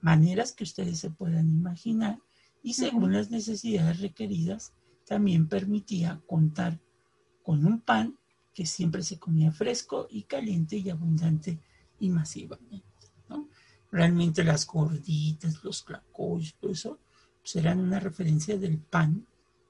maneras 0.00 0.52
que 0.52 0.64
ustedes 0.64 0.98
se 0.98 1.10
puedan 1.10 1.48
imaginar 1.50 2.20
y 2.62 2.74
según 2.74 3.12
las 3.12 3.30
necesidades 3.30 4.00
requeridas 4.00 4.72
también 5.06 5.48
permitía 5.48 6.20
contar 6.26 6.78
con 7.42 7.64
un 7.64 7.80
pan 7.80 8.17
que 8.58 8.66
siempre 8.66 9.04
se 9.04 9.20
comía 9.20 9.52
fresco 9.52 10.08
y 10.10 10.24
caliente 10.24 10.76
y 10.76 10.90
abundante 10.90 11.60
y 12.00 12.10
masivamente. 12.10 13.06
Realmente 13.92 14.42
las 14.42 14.66
gorditas, 14.66 15.62
los 15.62 15.84
clacoyos, 15.84 16.56
todo 16.56 16.72
eso, 16.72 16.98
pues 17.40 17.54
eran 17.54 17.78
una 17.78 18.00
referencia 18.00 18.58
del 18.58 18.78
pan 18.78 19.24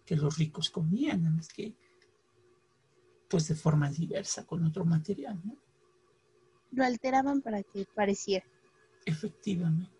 que 0.06 0.16
los 0.16 0.38
ricos 0.38 0.70
comían, 0.70 1.20
nada 1.24 1.36
más 1.36 1.48
que 1.48 1.74
pues 3.28 3.48
de 3.48 3.56
forma 3.56 3.90
diversa, 3.90 4.46
con 4.46 4.64
otro 4.64 4.86
material, 4.86 5.38
¿no? 5.44 5.54
Lo 6.70 6.82
alteraban 6.82 7.42
para 7.42 7.62
que 7.62 7.86
pareciera. 7.94 8.46
Efectivamente. 9.04 9.92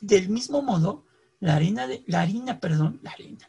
Del 0.00 0.30
mismo 0.30 0.62
modo, 0.62 1.04
la 1.38 1.54
harina 1.54 1.86
de, 1.86 2.02
la 2.08 2.22
harina, 2.22 2.58
perdón, 2.58 2.98
la 3.04 3.12
harina. 3.12 3.48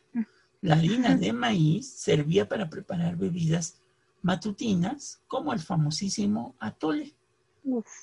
La 0.62 0.76
harina 0.76 1.16
de 1.16 1.34
maíz 1.34 1.92
servía 1.92 2.48
para 2.48 2.70
preparar 2.70 3.18
bebidas 3.18 3.82
matutinas 4.22 5.20
como 5.28 5.54
el 5.54 5.60
famosísimo 5.60 6.56
atole, 6.60 7.16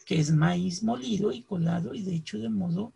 que 0.05 0.19
es 0.19 0.33
maíz 0.33 0.83
molido 0.83 1.31
y 1.33 1.43
colado 1.43 1.95
y 1.95 2.03
de 2.03 2.15
hecho 2.15 2.39
de 2.39 2.49
modo 2.49 2.93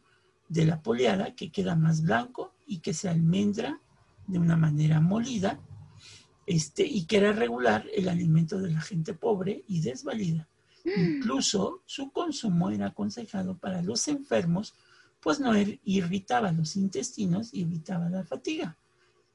de 0.48 0.66
la 0.66 0.82
poleada 0.82 1.34
que 1.34 1.50
queda 1.50 1.76
más 1.76 2.02
blanco 2.02 2.52
y 2.66 2.78
que 2.78 2.92
se 2.92 3.08
almendra 3.08 3.80
de 4.26 4.38
una 4.38 4.56
manera 4.56 5.00
molida 5.00 5.60
este, 6.46 6.84
y 6.84 7.04
que 7.04 7.18
era 7.18 7.32
regular 7.32 7.86
el 7.94 8.08
alimento 8.08 8.58
de 8.58 8.70
la 8.70 8.80
gente 8.80 9.14
pobre 9.14 9.64
y 9.68 9.80
desvalida. 9.80 10.48
Mm. 10.84 11.16
Incluso 11.18 11.82
su 11.86 12.10
consumo 12.10 12.70
era 12.70 12.88
aconsejado 12.88 13.56
para 13.56 13.80
los 13.82 14.08
enfermos, 14.08 14.74
pues 15.20 15.38
no 15.38 15.54
er, 15.54 15.78
irritaba 15.84 16.50
los 16.50 16.76
intestinos 16.76 17.54
y 17.54 17.62
evitaba 17.62 18.08
la 18.08 18.24
fatiga. 18.24 18.76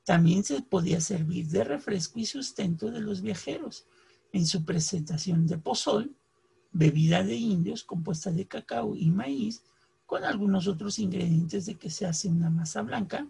También 0.07 0.45
se 0.45 0.61
podía 0.61 1.01
servir 1.01 1.47
de 1.49 1.65
refresco 1.65 2.17
y 2.17 2.25
sustento 2.25 2.89
de 2.89 3.01
los 3.01 3.21
viajeros. 3.21 3.87
En 4.31 4.47
su 4.47 4.63
presentación 4.63 5.45
de 5.47 5.57
pozol, 5.57 6.15
bebida 6.71 7.25
de 7.25 7.35
indios 7.35 7.83
compuesta 7.83 8.31
de 8.31 8.47
cacao 8.47 8.95
y 8.95 9.11
maíz, 9.11 9.63
con 10.05 10.23
algunos 10.23 10.65
otros 10.69 10.97
ingredientes 10.99 11.65
de 11.65 11.75
que 11.75 11.89
se 11.89 12.05
hace 12.05 12.29
una 12.29 12.49
masa 12.49 12.83
blanca, 12.83 13.27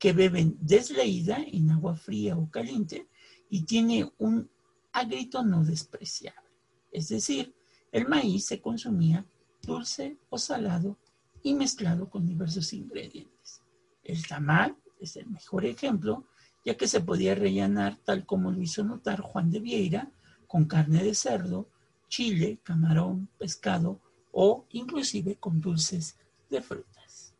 que 0.00 0.12
beben 0.12 0.58
desleída 0.60 1.38
en 1.46 1.70
agua 1.70 1.94
fría 1.94 2.36
o 2.36 2.50
caliente 2.50 3.06
y 3.48 3.62
tiene 3.62 4.10
un 4.18 4.50
agrito 4.90 5.44
no 5.44 5.64
despreciable. 5.64 6.50
Es 6.90 7.08
decir, 7.08 7.54
el 7.92 8.08
maíz 8.08 8.46
se 8.46 8.60
consumía 8.60 9.24
dulce 9.62 10.18
o 10.28 10.38
salado 10.38 10.98
y 11.44 11.54
mezclado 11.54 12.10
con 12.10 12.26
diversos 12.26 12.72
ingredientes. 12.72 13.62
El 14.02 14.26
tamal 14.26 14.76
es 15.00 15.16
el 15.16 15.26
mejor 15.26 15.64
ejemplo, 15.64 16.24
ya 16.64 16.76
que 16.76 16.88
se 16.88 17.00
podía 17.00 17.34
rellenar 17.34 17.96
tal 18.04 18.26
como 18.26 18.50
lo 18.50 18.60
hizo 18.60 18.84
notar 18.84 19.20
Juan 19.20 19.50
de 19.50 19.60
Vieira, 19.60 20.10
con 20.46 20.64
carne 20.64 21.02
de 21.02 21.14
cerdo, 21.14 21.68
chile, 22.08 22.58
camarón, 22.62 23.28
pescado 23.38 24.00
o 24.32 24.64
inclusive 24.70 25.36
con 25.36 25.60
dulces 25.60 26.16
de 26.50 26.60
frutas. 26.60 27.34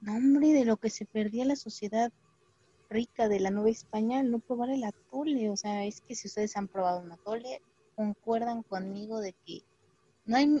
Nombre 0.00 0.52
de 0.52 0.64
lo 0.64 0.76
que 0.76 0.90
se 0.90 1.04
perdía 1.04 1.44
la 1.44 1.56
sociedad 1.56 2.12
rica 2.88 3.28
de 3.28 3.40
la 3.40 3.50
Nueva 3.50 3.70
España 3.70 4.22
no 4.22 4.38
probar 4.38 4.70
el 4.70 4.84
atole. 4.84 5.50
O 5.50 5.56
sea, 5.56 5.84
es 5.84 6.00
que 6.00 6.14
si 6.14 6.28
ustedes 6.28 6.56
han 6.56 6.68
probado 6.68 7.00
un 7.00 7.12
atole, 7.12 7.60
concuerdan 7.94 8.62
conmigo 8.62 9.20
de 9.20 9.34
que 9.44 9.62
no 10.24 10.36
hay 10.36 10.60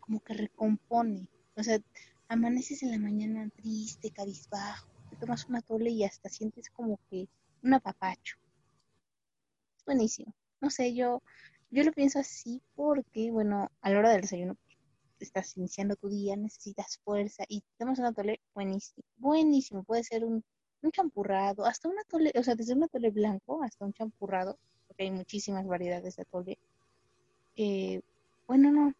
como 0.00 0.20
que 0.20 0.34
recompone. 0.34 1.26
O 1.56 1.62
sea, 1.62 1.80
amaneces 2.28 2.82
en 2.82 2.92
la 2.92 2.98
mañana 2.98 3.50
triste, 3.56 4.10
cabizbajo, 4.10 4.88
te 5.10 5.16
tomas 5.16 5.46
un 5.46 5.56
atole 5.56 5.90
y 5.90 6.04
hasta 6.04 6.28
sientes 6.28 6.70
como 6.70 6.98
que 7.10 7.28
un 7.62 7.74
apapacho. 7.74 8.36
Buenísimo. 9.84 10.34
No 10.60 10.70
sé, 10.70 10.94
yo, 10.94 11.22
yo 11.70 11.84
lo 11.84 11.92
pienso 11.92 12.18
así 12.18 12.62
porque, 12.74 13.30
bueno, 13.30 13.70
a 13.80 13.90
la 13.90 13.98
hora 13.98 14.10
del 14.10 14.22
desayuno 14.22 14.56
estás 15.20 15.56
iniciando 15.56 15.96
tu 15.96 16.08
día, 16.08 16.36
necesitas 16.36 16.98
fuerza 17.04 17.44
y 17.48 17.62
tomas 17.78 17.98
un 17.98 18.06
atole 18.06 18.40
buenísimo. 18.54 19.02
Buenísimo. 19.16 19.82
Puede 19.84 20.04
ser 20.04 20.24
un 20.24 20.44
un 20.82 20.92
champurrado, 20.92 21.64
hasta 21.66 21.88
un 21.88 21.98
atole, 21.98 22.32
o 22.34 22.42
sea, 22.42 22.54
desde 22.54 22.74
un 22.74 22.84
atole 22.84 23.10
blanco 23.10 23.62
hasta 23.62 23.84
un 23.84 23.92
champurrado, 23.92 24.58
porque 24.86 25.04
hay 25.04 25.10
muchísimas 25.10 25.66
variedades 25.66 26.16
de 26.16 26.22
atole. 26.22 26.58
Eh, 27.56 28.00
bueno, 28.46 28.70
no, 28.70 28.94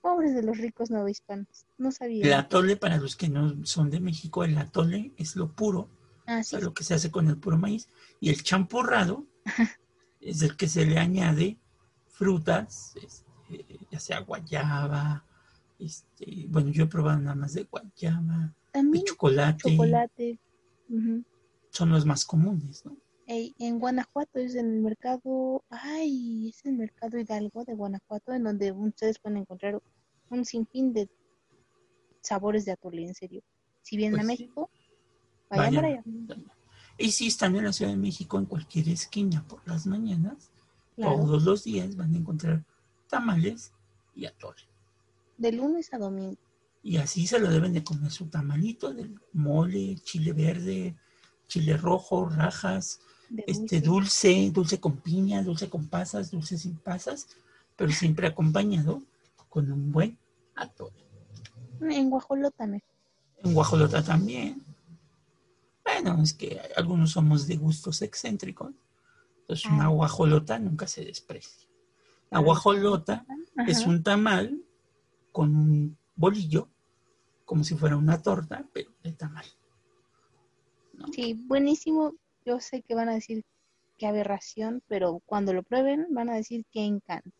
pobres 0.00 0.34
de 0.34 0.42
los 0.42 0.58
ricos 0.58 0.90
hispanos, 1.08 1.66
no 1.78 1.92
sabía. 1.92 2.24
El 2.24 2.32
atole, 2.32 2.76
para 2.76 2.96
los 2.96 3.16
que 3.16 3.28
no 3.28 3.64
son 3.64 3.90
de 3.90 4.00
México, 4.00 4.44
el 4.44 4.56
atole 4.58 5.12
es 5.16 5.36
lo 5.36 5.52
puro, 5.52 5.88
ah, 6.26 6.42
lo 6.60 6.74
que 6.74 6.84
se 6.84 6.94
hace 6.94 7.10
con 7.10 7.28
el 7.28 7.36
puro 7.36 7.58
maíz, 7.58 7.88
y 8.20 8.30
el 8.30 8.42
champurrado 8.42 9.26
es 10.20 10.42
el 10.42 10.56
que 10.56 10.68
se 10.68 10.86
le 10.86 10.98
añade 10.98 11.58
frutas, 12.08 12.94
este, 13.02 13.78
ya 13.90 14.00
sea 14.00 14.20
guayaba, 14.20 15.24
este, 15.78 16.46
bueno, 16.48 16.70
yo 16.70 16.84
he 16.84 16.88
probado 16.88 17.18
nada 17.18 17.36
más 17.36 17.54
de 17.54 17.64
guayaba, 17.64 18.54
de 18.72 19.04
chocolate. 19.04 19.70
chocolate 19.70 20.38
son 21.70 21.90
los 21.90 22.04
más 22.04 22.24
comunes, 22.24 22.84
¿no? 22.84 22.96
En 23.30 23.78
Guanajuato 23.78 24.40
es 24.40 24.56
en 24.56 24.72
el 24.72 24.80
mercado, 24.80 25.62
ay, 25.70 26.48
es 26.48 26.64
el 26.64 26.72
mercado 26.72 27.18
Hidalgo 27.18 27.64
de 27.64 27.74
Guanajuato, 27.74 28.32
en 28.32 28.44
donde 28.44 28.72
ustedes 28.72 29.18
pueden 29.20 29.38
encontrar 29.38 29.80
un 30.30 30.44
sinfín 30.44 30.92
de 30.92 31.08
sabores 32.20 32.64
de 32.64 32.72
atole, 32.72 33.06
en 33.06 33.14
serio. 33.14 33.42
Si 33.82 33.96
vienen 33.96 34.20
a 34.20 34.22
pues 34.22 34.26
México, 34.26 34.70
vayan, 35.48 35.74
para 35.74 35.88
allá. 35.88 36.04
Y 36.98 37.12
si 37.12 37.28
están 37.28 37.54
en 37.54 37.64
la 37.64 37.72
Ciudad 37.72 37.92
de 37.92 37.96
México, 37.96 38.36
en 38.38 38.46
cualquier 38.46 38.88
esquina 38.88 39.46
por 39.46 39.66
las 39.66 39.86
mañanas, 39.86 40.50
todos 40.96 41.44
los 41.44 41.64
días 41.64 41.96
van 41.96 42.14
a 42.14 42.18
encontrar 42.18 42.64
tamales 43.08 43.72
y 44.14 44.26
atole. 44.26 44.62
De 45.38 45.52
lunes 45.52 45.94
a 45.94 45.98
domingo. 45.98 46.36
Y 46.82 46.96
así 46.96 47.26
se 47.26 47.38
lo 47.38 47.48
deben 47.48 47.72
de 47.72 47.84
comer 47.84 48.10
su 48.10 48.26
tamalito 48.26 48.92
de 48.92 49.14
mole, 49.32 49.96
chile 50.02 50.32
verde, 50.32 50.96
chile 51.46 51.76
rojo, 51.76 52.28
rajas, 52.28 53.00
este 53.46 53.80
dulce, 53.80 54.50
dulce 54.52 54.80
con 54.80 54.96
piña, 54.96 55.42
dulce 55.42 55.68
con 55.68 55.86
pasas, 55.86 56.30
dulce 56.30 56.58
sin 56.58 56.76
pasas, 56.76 57.28
pero 57.76 57.92
siempre 57.92 58.26
acompañado 58.26 59.02
con 59.48 59.70
un 59.70 59.92
buen 59.92 60.18
atole. 60.54 60.96
En 61.80 62.10
guajolota 62.10 62.66
¿no? 62.66 62.78
En 63.42 63.54
guajolota 63.54 64.02
también. 64.02 64.62
Bueno, 65.84 66.22
es 66.22 66.34
que 66.34 66.60
algunos 66.76 67.12
somos 67.12 67.46
de 67.46 67.56
gustos 67.56 68.02
excéntricos. 68.02 68.72
Entonces 69.40 69.66
una 69.66 69.86
ah. 69.86 69.88
guajolota 69.88 70.58
nunca 70.58 70.86
se 70.86 71.04
desprecia. 71.04 71.66
La 72.30 72.38
ah, 72.38 72.42
guajolota 72.42 73.26
es 73.66 73.84
un 73.86 74.02
tamal 74.02 74.62
con 75.32 75.56
un 75.56 75.96
bolillo 76.14 76.68
como 77.44 77.64
si 77.64 77.74
fuera 77.74 77.96
una 77.96 78.22
torta, 78.22 78.64
pero 78.72 78.90
de 79.02 79.12
tamal. 79.12 79.44
Sí, 81.12 81.34
buenísimo. 81.48 82.14
Yo 82.44 82.60
sé 82.60 82.82
que 82.82 82.94
van 82.94 83.08
a 83.08 83.14
decir 83.14 83.44
qué 83.98 84.06
aberración, 84.06 84.82
pero 84.88 85.20
cuando 85.26 85.52
lo 85.52 85.62
prueben 85.62 86.06
van 86.10 86.30
a 86.30 86.34
decir 86.34 86.64
que 86.72 86.84
encanto. 86.84 87.30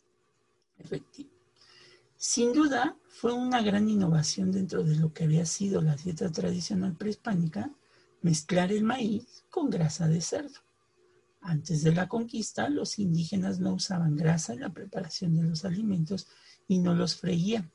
Efectivo. 0.79 1.31
Sin 2.17 2.53
duda, 2.53 2.97
fue 3.09 3.33
una 3.33 3.63
gran 3.63 3.89
innovación 3.89 4.53
dentro 4.53 4.83
de 4.83 4.97
lo 4.97 5.13
que 5.13 5.25
había 5.25 5.47
sido 5.47 5.81
la 5.81 5.97
dieta 5.97 6.31
tradicional 6.31 6.95
prehispánica, 6.95 7.71
mezclar 8.21 8.73
el 8.73 8.85
maíz 8.85 9.45
con 9.49 9.71
grasa 9.71 10.07
de 10.07 10.21
cerdo. 10.21 10.61
Antes 11.41 11.83
de 11.83 11.95
la 11.95 12.09
conquista, 12.09 12.69
los 12.69 12.99
indígenas 12.99 13.59
no 13.59 13.73
usaban 13.73 14.17
grasa 14.17 14.53
en 14.53 14.61
la 14.61 14.69
preparación 14.69 15.35
de 15.35 15.45
los 15.45 15.65
alimentos 15.65 16.29
y 16.69 16.79
no 16.81 16.95
los 16.95 17.17
freían. 17.17 17.73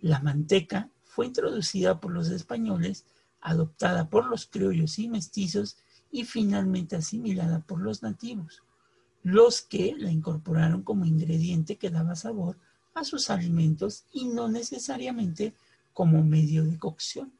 La 0.00 0.20
manteca 0.20 0.90
fue 1.04 1.26
introducida 1.26 2.00
por 2.00 2.12
los 2.12 2.30
españoles, 2.30 3.04
adoptada 3.42 4.08
por 4.08 4.24
los 4.24 4.46
criollos 4.46 4.98
y 4.98 5.08
mestizos 5.08 5.76
y 6.16 6.24
finalmente 6.24 6.96
asimilada 6.96 7.60
por 7.60 7.78
los 7.78 8.02
nativos, 8.02 8.62
los 9.22 9.60
que 9.60 9.94
la 9.98 10.10
incorporaron 10.10 10.82
como 10.82 11.04
ingrediente 11.04 11.76
que 11.76 11.90
daba 11.90 12.16
sabor 12.16 12.56
a 12.94 13.04
sus 13.04 13.28
alimentos 13.28 14.06
y 14.14 14.24
no 14.24 14.48
necesariamente 14.48 15.52
como 15.92 16.24
medio 16.24 16.64
de 16.64 16.78
cocción. 16.78 17.34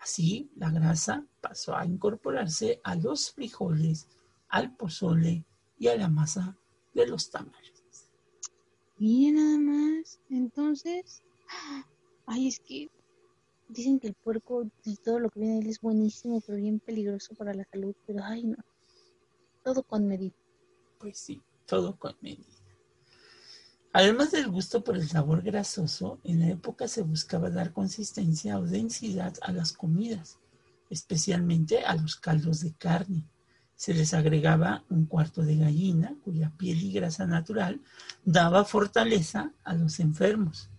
Así, 0.00 0.48
la 0.54 0.70
grasa 0.70 1.26
pasó 1.40 1.76
a 1.76 1.84
incorporarse 1.84 2.80
a 2.84 2.94
los 2.94 3.32
frijoles, 3.32 4.06
al 4.48 4.76
pozole 4.76 5.44
y 5.76 5.88
a 5.88 5.96
la 5.96 6.08
masa 6.08 6.56
de 6.94 7.08
los 7.08 7.30
tamales. 7.30 7.82
Y 8.96 9.32
nada 9.32 9.58
más. 9.58 10.20
Entonces, 10.30 11.24
ay, 12.26 12.46
es 12.46 12.60
que 12.60 12.90
dicen 13.74 13.98
que 13.98 14.08
el 14.08 14.14
puerco 14.14 14.66
y 14.84 14.96
todo 14.96 15.18
lo 15.18 15.30
que 15.30 15.40
viene 15.40 15.54
de 15.56 15.60
él 15.60 15.68
es 15.68 15.80
buenísimo, 15.80 16.40
pero 16.40 16.58
bien 16.58 16.80
peligroso 16.80 17.34
para 17.34 17.52
la 17.52 17.64
salud. 17.64 17.94
Pero 18.06 18.20
ay, 18.22 18.44
no. 18.44 18.56
Todo 19.62 19.82
con 19.82 20.06
medida. 20.06 20.34
Pues 20.98 21.18
sí, 21.18 21.42
todo 21.66 21.96
con 21.98 22.16
medida. 22.20 22.44
Además 23.92 24.32
del 24.32 24.48
gusto 24.48 24.82
por 24.82 24.96
el 24.96 25.08
sabor 25.08 25.42
grasoso, 25.42 26.18
en 26.24 26.40
la 26.40 26.48
época 26.48 26.88
se 26.88 27.02
buscaba 27.02 27.50
dar 27.50 27.72
consistencia 27.72 28.58
o 28.58 28.66
densidad 28.66 29.34
a 29.40 29.52
las 29.52 29.72
comidas, 29.72 30.38
especialmente 30.90 31.84
a 31.84 31.94
los 31.94 32.16
caldos 32.16 32.60
de 32.60 32.72
carne. 32.72 33.24
Se 33.76 33.94
les 33.94 34.12
agregaba 34.12 34.84
un 34.90 35.06
cuarto 35.06 35.42
de 35.42 35.56
gallina, 35.56 36.16
cuya 36.24 36.52
piel 36.56 36.82
y 36.82 36.92
grasa 36.92 37.26
natural 37.26 37.80
daba 38.24 38.64
fortaleza 38.64 39.52
a 39.62 39.74
los 39.74 40.00
enfermos. 40.00 40.70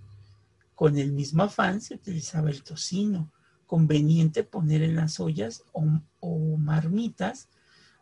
Con 0.75 0.97
el 0.97 1.13
mismo 1.13 1.43
afán 1.43 1.81
se 1.81 1.95
utilizaba 1.95 2.49
el 2.49 2.61
tocino, 2.61 3.31
conveniente 3.65 4.43
poner 4.43 4.83
en 4.83 4.95
las 4.95 5.19
ollas 5.19 5.63
o, 5.71 6.57
marmitas 6.57 7.47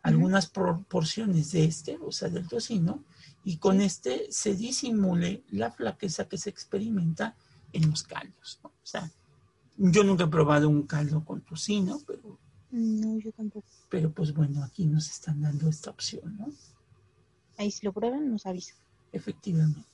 algunas 0.02 0.48
porciones 0.48 1.52
de 1.52 1.64
este, 1.64 1.98
o 2.02 2.12
sea, 2.12 2.28
del 2.28 2.46
tocino, 2.46 3.02
y 3.42 3.56
con 3.56 3.80
este 3.80 4.26
se 4.30 4.54
disimule 4.54 5.44
la 5.50 5.70
flaqueza 5.70 6.28
que 6.28 6.36
se 6.36 6.50
experimenta 6.50 7.36
en 7.72 7.90
los 7.90 8.02
caldos. 8.02 8.60
O 8.62 8.70
sea, 8.82 9.10
yo 9.76 10.04
nunca 10.04 10.24
he 10.24 10.28
probado 10.28 10.68
un 10.68 10.82
caldo 10.82 11.24
con 11.24 11.40
tocino, 11.40 12.00
pero... 12.06 12.38
No, 12.70 13.18
yo 13.18 13.32
tampoco. 13.32 13.66
Pero 13.88 14.12
pues 14.12 14.34
bueno, 14.34 14.62
aquí 14.62 14.84
nos 14.84 15.08
están 15.08 15.40
dando 15.40 15.68
esta 15.68 15.90
opción, 15.90 16.36
¿no? 16.36 16.48
Ahí 17.56 17.70
si 17.70 17.86
lo 17.86 17.92
prueban 17.92 18.30
nos 18.30 18.46
avisan. 18.46 18.76
Efectivamente. 19.12 19.93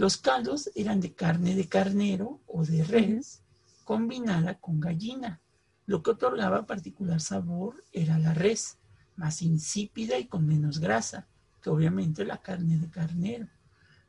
Los 0.00 0.16
caldos 0.16 0.70
eran 0.74 0.98
de 0.98 1.12
carne 1.12 1.54
de 1.54 1.68
carnero 1.68 2.40
o 2.46 2.64
de 2.64 2.84
res 2.84 3.42
combinada 3.84 4.54
con 4.54 4.80
gallina. 4.80 5.42
Lo 5.84 6.02
que 6.02 6.12
otorgaba 6.12 6.64
particular 6.64 7.20
sabor 7.20 7.84
era 7.92 8.18
la 8.18 8.32
res, 8.32 8.78
más 9.16 9.42
insípida 9.42 10.18
y 10.18 10.24
con 10.24 10.46
menos 10.46 10.78
grasa 10.78 11.28
que 11.60 11.68
obviamente 11.68 12.24
la 12.24 12.40
carne 12.40 12.78
de 12.78 12.88
carnero. 12.88 13.46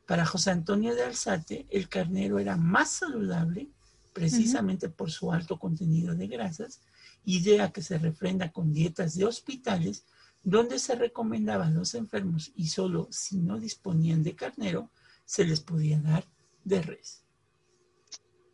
Para 0.06 0.24
José 0.24 0.52
Antonio 0.52 0.94
de 0.94 1.02
Alzate, 1.02 1.66
el 1.68 1.90
carnero 1.90 2.38
era 2.38 2.56
más 2.56 2.88
saludable 2.88 3.68
precisamente 4.14 4.88
por 4.88 5.10
su 5.10 5.30
alto 5.30 5.58
contenido 5.58 6.14
de 6.14 6.26
grasas, 6.26 6.80
idea 7.26 7.70
que 7.70 7.82
se 7.82 7.98
refrenda 7.98 8.50
con 8.50 8.72
dietas 8.72 9.14
de 9.14 9.26
hospitales 9.26 10.06
donde 10.42 10.78
se 10.78 10.94
recomendaba 10.94 11.66
a 11.66 11.70
los 11.70 11.94
enfermos 11.94 12.50
y 12.56 12.68
solo 12.68 13.08
si 13.10 13.40
no 13.40 13.58
disponían 13.58 14.22
de 14.22 14.34
carnero 14.34 14.90
se 15.24 15.44
les 15.44 15.60
podía 15.60 16.00
dar 16.00 16.24
de 16.64 16.82
res. 16.82 17.24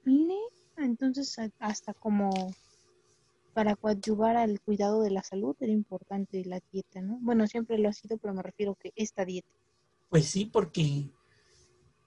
Mire, 0.04 0.38
entonces 0.76 1.36
hasta 1.58 1.94
como 1.94 2.30
para 3.52 3.74
coadyuvar 3.74 4.36
al 4.36 4.60
cuidado 4.60 5.02
de 5.02 5.10
la 5.10 5.22
salud 5.22 5.56
era 5.58 5.72
importante 5.72 6.44
la 6.44 6.60
dieta, 6.70 7.00
¿no? 7.00 7.18
Bueno, 7.20 7.46
siempre 7.46 7.78
lo 7.78 7.88
ha 7.88 7.92
sido, 7.92 8.16
pero 8.16 8.32
me 8.32 8.42
refiero 8.42 8.76
que 8.76 8.92
esta 8.94 9.24
dieta. 9.24 9.48
Pues 10.08 10.26
sí, 10.26 10.46
porque 10.46 11.10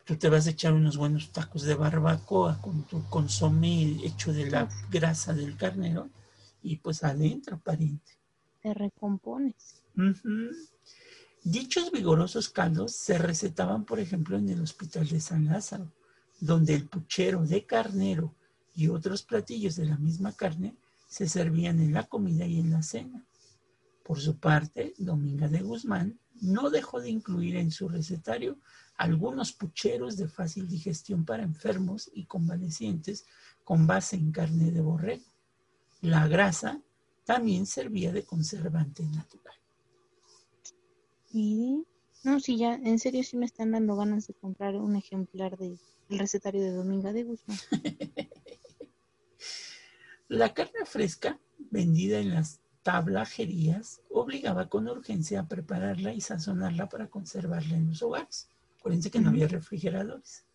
tú 0.05 0.15
te 0.15 0.29
vas 0.29 0.47
a 0.47 0.51
echar 0.51 0.73
unos 0.73 0.97
buenos 0.97 1.31
tacos 1.31 1.63
de 1.63 1.75
barbacoa 1.75 2.61
con 2.61 2.83
tu 2.87 3.03
consomé 3.09 3.97
hecho 4.05 4.33
de 4.33 4.49
la 4.49 4.69
grasa 4.89 5.33
del 5.33 5.57
carnero 5.57 6.09
y 6.63 6.77
pues 6.77 7.03
adentro, 7.03 7.59
pariente. 7.59 8.13
Te 8.61 8.73
recompones. 8.73 9.83
Dichos 11.43 11.91
vigorosos 11.91 12.49
caldos 12.49 12.91
se 12.95 13.17
recetaban, 13.17 13.83
por 13.83 13.99
ejemplo, 13.99 14.37
en 14.37 14.47
el 14.49 14.61
Hospital 14.61 15.07
de 15.07 15.19
San 15.19 15.45
Lázaro, 15.45 15.91
donde 16.39 16.75
el 16.75 16.87
puchero 16.87 17.43
de 17.47 17.65
carnero 17.65 18.35
y 18.75 18.89
otros 18.89 19.23
platillos 19.23 19.75
de 19.75 19.85
la 19.85 19.97
misma 19.97 20.33
carne 20.33 20.75
se 21.07 21.27
servían 21.27 21.79
en 21.79 21.93
la 21.93 22.03
comida 22.03 22.45
y 22.45 22.59
en 22.59 22.69
la 22.69 22.83
cena. 22.83 23.25
Por 24.03 24.19
su 24.19 24.37
parte, 24.37 24.93
Dominga 24.99 25.47
de 25.47 25.63
Guzmán 25.63 26.19
no 26.41 26.69
dejó 26.69 27.01
de 27.01 27.09
incluir 27.09 27.55
en 27.55 27.71
su 27.71 27.89
recetario 27.89 28.59
algunos 28.95 29.51
pucheros 29.51 30.17
de 30.17 30.27
fácil 30.27 30.67
digestión 30.67 31.25
para 31.25 31.41
enfermos 31.41 32.11
y 32.13 32.25
convalecientes 32.25 33.25
con 33.63 33.87
base 33.87 34.15
en 34.15 34.31
carne 34.31 34.69
de 34.69 34.81
borrego. 34.81 35.25
La 36.01 36.27
grasa 36.27 36.79
también 37.25 37.65
servía 37.65 38.11
de 38.11 38.23
conservante 38.23 39.03
natural. 39.03 39.60
Y 41.33 41.85
no, 42.23 42.39
sí, 42.39 42.57
ya, 42.57 42.75
en 42.75 42.99
serio 42.99 43.23
sí 43.23 43.37
me 43.37 43.45
están 43.45 43.71
dando 43.71 43.95
ganas 43.95 44.27
de 44.27 44.33
comprar 44.33 44.75
un 44.75 44.95
ejemplar 44.95 45.57
del 45.57 45.79
recetario 46.09 46.61
de 46.61 46.71
Dominga 46.71 47.13
de 47.13 47.23
Guzmán. 47.23 47.57
La 50.27 50.53
carne 50.53 50.85
fresca, 50.85 51.39
vendida 51.71 52.19
en 52.19 52.29
las 52.33 52.61
tablajerías, 52.83 54.01
obligaba 54.09 54.69
con 54.69 54.87
urgencia 54.87 55.41
a 55.41 55.47
prepararla 55.47 56.13
y 56.13 56.21
sazonarla 56.21 56.87
para 56.87 57.09
conservarla 57.09 57.75
en 57.75 57.89
los 57.89 58.01
hogares. 58.01 58.47
Acuérdense 58.79 59.11
que 59.11 59.19
no 59.19 59.29
había 59.29 59.47
refrigeradores. 59.47 60.45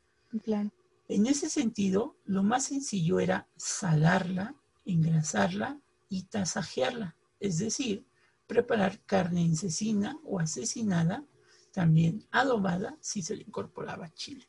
Claro. 0.43 0.71
En 1.09 1.27
ese 1.27 1.49
sentido, 1.51 2.17
lo 2.25 2.43
más 2.43 2.65
sencillo 2.65 3.21
era 3.21 3.49
salarla, 3.57 4.55
engrasarla 4.85 5.79
y 6.09 6.23
tasajearla, 6.23 7.15
es 7.39 7.59
decir, 7.59 8.07
preparar 8.47 9.01
carne 9.05 9.43
en 9.43 9.57
cecina 9.57 10.19
o 10.25 10.39
asesinada, 10.39 11.25
también 11.73 12.27
adobada 12.31 12.97
si 13.01 13.23
se 13.23 13.37
le 13.37 13.43
incorporaba 13.43 14.13
chile. 14.15 14.49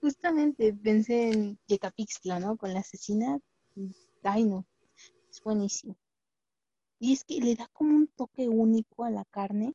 Justamente 0.00 0.72
pensé 0.72 1.30
en 1.30 1.58
Yecapixtla, 1.66 2.40
¿no? 2.40 2.56
Con 2.56 2.72
la 2.72 2.82
cecina 2.82 3.38
ay 4.22 4.50
es 5.30 5.42
buenísimo. 5.42 5.96
Y 6.98 7.12
es 7.12 7.24
que 7.24 7.40
le 7.40 7.54
da 7.54 7.68
como 7.72 7.96
un 7.96 8.08
toque 8.08 8.48
único 8.48 9.04
a 9.04 9.10
la 9.10 9.24
carne, 9.24 9.74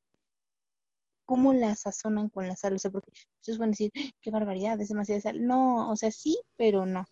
cómo 1.25 1.53
la 1.53 1.75
sazonan 1.75 2.29
con 2.29 2.47
la 2.47 2.55
sal, 2.55 2.75
o 2.75 2.79
sea, 2.79 2.91
porque 2.91 3.11
ustedes 3.39 3.57
van 3.57 3.69
a 3.69 3.71
decir, 3.71 3.91
qué 4.21 4.29
barbaridad, 4.29 4.79
es 4.79 4.89
demasiada 4.89 5.21
sal. 5.21 5.45
No, 5.45 5.89
o 5.89 5.95
sea, 5.95 6.11
sí, 6.11 6.39
pero 6.55 6.85
no. 6.85 7.05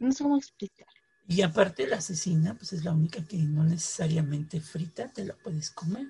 No 0.00 0.12
sé 0.12 0.24
cómo 0.24 0.36
explicar. 0.36 0.91
Y 1.26 1.42
aparte 1.42 1.86
la 1.86 2.00
cecina, 2.00 2.54
pues 2.54 2.72
es 2.72 2.84
la 2.84 2.92
única 2.92 3.24
que 3.24 3.38
no 3.38 3.64
necesariamente 3.64 4.60
frita, 4.60 5.08
te 5.08 5.24
la 5.24 5.34
puedes 5.34 5.70
comer. 5.70 6.08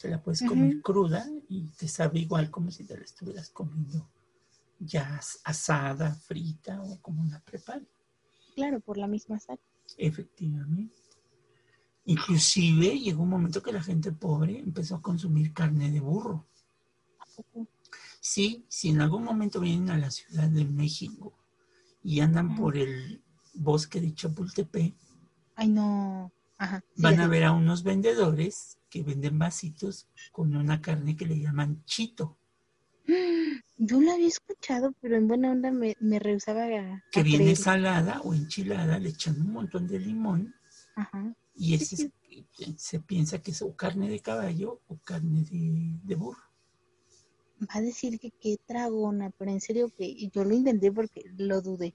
Te 0.00 0.08
la 0.08 0.22
puedes 0.22 0.42
comer 0.42 0.80
cruda 0.80 1.26
y 1.48 1.66
te 1.70 1.88
sabe 1.88 2.20
igual 2.20 2.50
como 2.50 2.70
si 2.70 2.84
te 2.84 2.96
la 2.96 3.04
estuvieras 3.04 3.50
comiendo 3.50 4.08
ya 4.78 5.20
asada, 5.44 6.14
frita 6.14 6.80
o 6.82 7.00
como 7.00 7.20
una 7.20 7.40
prepara. 7.40 7.82
Claro, 8.54 8.80
por 8.80 8.96
la 8.96 9.08
misma 9.08 9.40
sal. 9.40 9.58
Efectivamente. 9.96 10.94
Inclusive 12.04 12.98
llegó 12.98 13.22
un 13.22 13.30
momento 13.30 13.62
que 13.62 13.72
la 13.72 13.82
gente 13.82 14.12
pobre 14.12 14.58
empezó 14.58 14.96
a 14.96 15.02
consumir 15.02 15.52
carne 15.52 15.90
de 15.90 16.00
burro. 16.00 16.46
Sí, 18.20 18.64
si 18.68 18.90
en 18.90 19.00
algún 19.00 19.24
momento 19.24 19.60
vienen 19.60 19.90
a 19.90 19.98
la 19.98 20.10
Ciudad 20.10 20.48
de 20.48 20.64
México 20.64 21.34
y 22.02 22.20
andan 22.20 22.54
por 22.54 22.76
el 22.76 23.22
bosque 23.58 24.00
de 24.00 24.14
Chapultepec, 24.14 24.94
Ay, 25.56 25.68
no. 25.68 26.32
van 26.96 27.20
a 27.20 27.28
ver 27.28 27.44
a 27.44 27.52
unos 27.52 27.82
vendedores 27.82 28.78
que 28.88 29.02
venden 29.02 29.38
vasitos 29.38 30.08
con 30.32 30.54
una 30.54 30.80
carne 30.80 31.16
que 31.16 31.26
le 31.26 31.38
llaman 31.38 31.84
chito. 31.84 32.38
Yo 33.76 34.00
la 34.00 34.14
había 34.14 34.28
escuchado, 34.28 34.92
pero 35.00 35.16
en 35.16 35.28
buena 35.28 35.52
onda 35.52 35.70
me, 35.70 35.96
me 36.00 36.18
rehusaba 36.18 36.64
a. 36.64 37.04
Que 37.12 37.22
viene 37.22 37.54
salada 37.56 38.20
o 38.22 38.34
enchilada, 38.34 38.98
le 38.98 39.10
echan 39.10 39.40
un 39.40 39.52
montón 39.52 39.86
de 39.86 39.98
limón. 40.00 40.54
Y 41.54 41.74
ese 41.74 42.10
se 42.76 43.00
piensa 43.00 43.40
que 43.40 43.50
es 43.52 43.62
o 43.62 43.74
carne 43.74 44.08
de 44.08 44.20
caballo 44.20 44.80
o 44.88 44.98
carne 44.98 45.44
de, 45.44 46.14
burro. 46.14 46.42
Va 47.62 47.78
a 47.78 47.80
decir 47.80 48.18
que 48.20 48.30
qué 48.30 48.56
tragona, 48.66 49.30
pero 49.30 49.50
en 49.50 49.60
serio 49.60 49.92
que 49.96 50.28
yo 50.28 50.44
lo 50.44 50.54
intenté 50.54 50.92
porque 50.92 51.24
lo 51.36 51.60
dudé. 51.60 51.94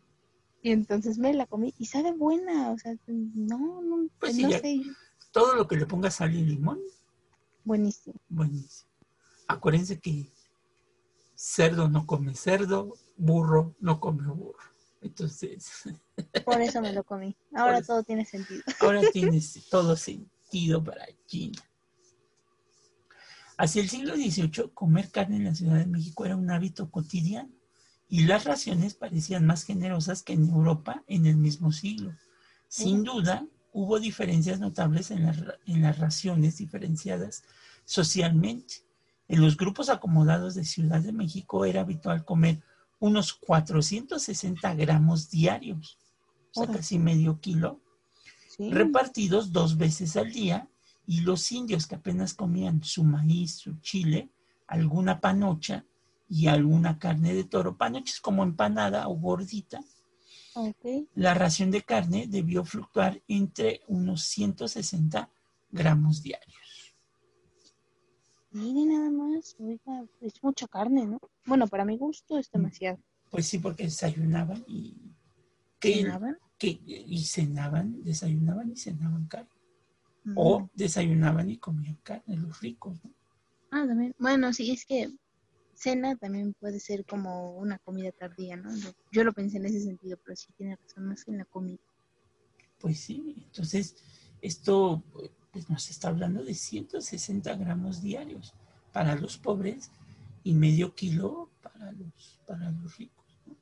Y 0.63 0.71
entonces 0.71 1.17
me 1.17 1.33
la 1.33 1.45
comí 1.45 1.73
y 1.77 1.85
sabe 1.87 2.13
buena, 2.13 2.71
o 2.71 2.77
sea, 2.77 2.95
no, 3.07 3.81
no, 3.81 4.07
pues 4.17 4.37
no 4.37 4.49
sé. 4.49 4.81
Todo 5.33 5.55
lo 5.55 5.67
que 5.67 5.75
le 5.75 5.85
ponga 5.85 6.09
sal 6.09 6.33
y 6.33 6.41
limón. 6.41 6.79
Buenísimo. 7.65 8.15
Buenísimo. 8.29 8.89
Acuérdense 9.49 9.99
que 9.99 10.31
cerdo 11.35 11.89
no 11.89 12.07
come 12.07 12.33
cerdo, 12.33 12.93
burro 13.17 13.75
no 13.81 13.99
come 13.99 14.25
burro. 14.25 14.57
Entonces, 15.01 15.83
Por 16.45 16.61
eso 16.61 16.79
me 16.79 16.93
lo 16.93 17.03
comí. 17.03 17.35
Ahora 17.53 17.81
todo 17.81 18.01
tiene 18.03 18.23
sentido. 18.23 18.63
ahora 18.79 19.01
tiene 19.11 19.41
todo 19.69 19.97
sentido 19.97 20.81
para 20.81 21.05
China. 21.25 21.61
Hacia 23.57 23.81
el 23.81 23.89
siglo 23.89 24.15
XVIII, 24.15 24.71
comer 24.73 25.11
carne 25.11 25.35
en 25.35 25.43
la 25.43 25.55
Ciudad 25.55 25.75
de 25.75 25.87
México 25.87 26.25
era 26.25 26.37
un 26.37 26.49
hábito 26.49 26.89
cotidiano 26.89 27.53
y 28.09 28.23
las 28.25 28.43
raciones 28.45 28.93
parecían 28.93 29.45
más 29.45 29.63
generosas 29.63 30.23
que 30.23 30.33
en 30.33 30.49
Europa 30.49 31.03
en 31.07 31.25
el 31.25 31.37
mismo 31.37 31.71
siglo. 31.71 32.13
Sin 32.67 33.03
duda, 33.03 33.45
hubo 33.71 33.99
diferencias 33.99 34.59
notables 34.59 35.09
en 35.11 35.25
las, 35.25 35.39
ra- 35.39 35.55
en 35.65 35.81
las 35.81 35.97
raciones 35.99 36.57
diferenciadas 36.57 37.43
socialmente. 37.85 38.75
En 39.27 39.41
los 39.41 39.57
grupos 39.57 39.89
acomodados 39.89 40.53
de 40.55 40.65
Ciudad 40.65 41.01
de 41.01 41.11
México 41.13 41.65
era 41.65 41.81
habitual 41.81 42.23
comer 42.25 42.61
unos 42.99 43.33
460 43.33 44.73
gramos 44.75 45.29
diarios, 45.29 45.97
o 46.55 46.65
sea, 46.65 46.73
casi 46.73 46.99
medio 46.99 47.39
kilo, 47.39 47.79
Sí. 48.55 48.69
repartidos 48.69 49.51
dos 49.51 49.77
veces 49.77 50.15
al 50.15 50.31
día, 50.31 50.67
y 51.07 51.21
los 51.21 51.51
indios 51.51 51.87
que 51.87 51.95
apenas 51.95 52.33
comían 52.35 52.83
su 52.83 53.03
maíz, 53.03 53.55
su 53.55 53.79
chile, 53.79 54.29
alguna 54.67 55.19
panocha 55.19 55.85
y 56.29 56.47
alguna 56.47 56.97
carne 56.99 57.33
de 57.33 57.43
toro. 57.43 57.77
Panocha 57.77 58.11
es 58.13 58.21
como 58.21 58.43
empanada 58.43 59.07
o 59.07 59.15
gordita. 59.15 59.83
Ok. 60.55 61.07
La 61.15 61.33
ración 61.33 61.71
de 61.71 61.81
carne 61.81 62.27
debió 62.27 62.63
fluctuar 62.63 63.21
entre 63.27 63.81
unos 63.87 64.23
160 64.23 65.29
gramos 65.71 66.21
diarios. 66.21 66.95
Mire 68.51 68.85
nada 68.85 69.09
más, 69.09 69.55
oiga, 69.59 70.05
es 70.21 70.33
mucha 70.43 70.67
carne, 70.67 71.07
¿no? 71.07 71.19
Bueno, 71.45 71.67
para 71.67 71.85
mi 71.85 71.97
gusto 71.97 72.37
es 72.37 72.51
demasiado. 72.51 72.99
Pues 73.31 73.47
sí, 73.47 73.57
porque 73.57 73.83
desayunaban 73.85 74.63
y... 74.67 74.95
que- 75.79 76.03
¿Cenaban? 76.03 76.37
que- 76.59 76.79
y 76.85 77.23
cenaban, 77.25 78.03
desayunaban 78.03 78.71
y 78.71 78.75
cenaban 78.77 79.25
carne. 79.27 79.49
O 80.35 80.69
desayunaban 80.75 81.49
y 81.49 81.57
comían 81.57 81.95
carne, 82.03 82.37
los 82.37 82.61
ricos, 82.61 83.03
¿no? 83.03 83.11
Ah, 83.71 83.85
también. 83.87 84.13
Bueno, 84.19 84.53
sí, 84.53 84.71
es 84.71 84.85
que 84.85 85.09
cena 85.75 86.15
también 86.15 86.53
puede 86.59 86.79
ser 86.79 87.05
como 87.05 87.55
una 87.57 87.79
comida 87.79 88.11
tardía, 88.11 88.55
¿no? 88.55 88.69
Yo- 89.11 89.23
lo 89.23 89.33
pensé 89.33 89.57
en 89.57 89.65
ese 89.65 89.81
sentido, 89.81 90.17
pero 90.23 90.35
sí 90.35 90.47
tiene 90.57 90.75
razón, 90.75 91.05
más 91.07 91.23
que 91.23 91.31
en 91.31 91.37
la 91.39 91.45
comida. 91.45 91.79
Pues 92.79 92.99
sí, 92.99 93.43
entonces 93.45 93.95
esto 94.41 95.03
pues, 95.51 95.69
nos 95.69 95.89
está 95.89 96.09
hablando 96.09 96.43
de 96.43 96.53
160 96.53 97.55
gramos 97.55 98.01
diarios 98.01 98.53
para 98.91 99.15
los 99.15 99.37
pobres 99.37 99.89
y 100.43 100.53
medio 100.53 100.93
kilo 100.93 101.49
para 101.61 101.91
los, 101.93 102.39
para 102.45 102.69
los 102.71 102.97
ricos. 102.97 103.25
¿no? 103.45 103.55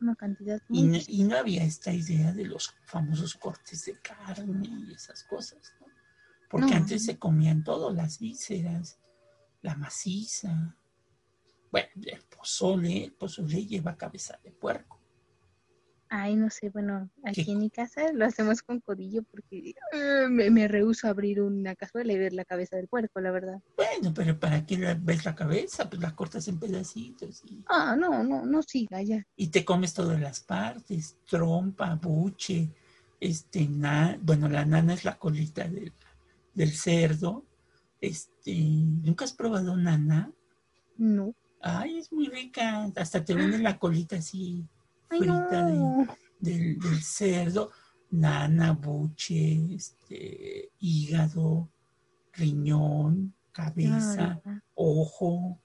Una 0.00 0.14
cantidad 0.14 0.60
Y, 0.68 0.82
no, 0.82 0.98
y 1.06 1.24
no 1.24 1.38
había 1.38 1.64
esta 1.64 1.92
idea 1.92 2.32
de 2.32 2.44
los 2.44 2.74
famosos 2.84 3.34
cortes 3.34 3.86
de 3.86 3.98
carne 4.00 4.68
y 4.68 4.92
esas 4.92 5.24
cosas, 5.24 5.72
¿no? 5.80 5.86
Porque 6.50 6.72
No. 6.74 6.76
antes 6.80 7.04
se 7.04 7.18
comían 7.18 7.64
todo, 7.64 7.92
las 7.92 8.18
vísceras, 8.18 8.98
la 9.66 9.74
maciza. 9.74 10.76
Bueno, 11.72 11.88
el 12.06 12.22
pozole, 12.22 13.04
el 13.04 13.12
pozole 13.12 13.66
lleva 13.66 13.96
cabeza 13.96 14.38
de 14.42 14.52
puerco. 14.52 15.00
Ay, 16.08 16.36
no 16.36 16.50
sé, 16.50 16.70
bueno, 16.70 17.10
aquí 17.24 17.46
¿Qué? 17.46 17.50
en 17.52 17.58
mi 17.58 17.68
casa 17.68 18.12
lo 18.12 18.24
hacemos 18.24 18.62
con 18.62 18.78
codillo 18.80 19.24
porque 19.24 19.74
eh, 19.92 20.26
me, 20.30 20.50
me 20.50 20.68
rehúso 20.68 21.08
a 21.08 21.10
abrir 21.10 21.40
una 21.42 21.74
cazuela 21.74 22.12
y 22.12 22.18
ver 22.18 22.32
la 22.32 22.44
cabeza 22.44 22.76
del 22.76 22.86
puerco, 22.86 23.20
la 23.20 23.32
verdad. 23.32 23.58
Bueno, 23.76 24.14
pero 24.14 24.38
¿para 24.38 24.64
qué 24.64 24.76
ves 25.00 25.24
la 25.24 25.34
cabeza? 25.34 25.90
Pues 25.90 26.00
la 26.00 26.14
cortas 26.14 26.46
en 26.46 26.60
pedacitos 26.60 27.42
y 27.44 27.64
Ah, 27.68 27.96
no, 27.98 28.22
no, 28.22 28.46
no 28.46 28.62
siga 28.62 29.02
ya. 29.02 29.26
y 29.36 29.48
te 29.48 29.64
comes 29.64 29.92
todas 29.94 30.20
las 30.20 30.38
partes, 30.40 31.16
trompa, 31.28 31.96
buche, 31.96 32.68
este, 33.20 33.66
na- 33.68 34.16
bueno, 34.22 34.48
la 34.48 34.64
nana 34.64 34.94
es 34.94 35.04
la 35.04 35.18
colita 35.18 35.66
del, 35.68 35.92
del 36.54 36.70
cerdo, 36.72 37.44
este, 38.00 38.54
¿nunca 38.54 39.24
has 39.24 39.32
probado 39.32 39.76
nana? 39.76 40.32
No. 40.96 41.34
Ay, 41.60 41.98
es 41.98 42.12
muy 42.12 42.28
rica, 42.28 42.90
hasta 42.96 43.24
te 43.24 43.34
venden 43.34 43.62
la 43.62 43.78
colita 43.78 44.16
así 44.16 44.66
Ay, 45.08 45.18
frita 45.20 45.64
de- 45.64 46.06
del, 46.38 46.78
del 46.78 47.02
cerdo, 47.02 47.70
nana, 48.10 48.72
buche, 48.72 49.74
este, 49.74 50.70
hígado, 50.78 51.68
riñón, 52.34 53.34
cabeza, 53.52 54.40
ojo, 54.74 55.58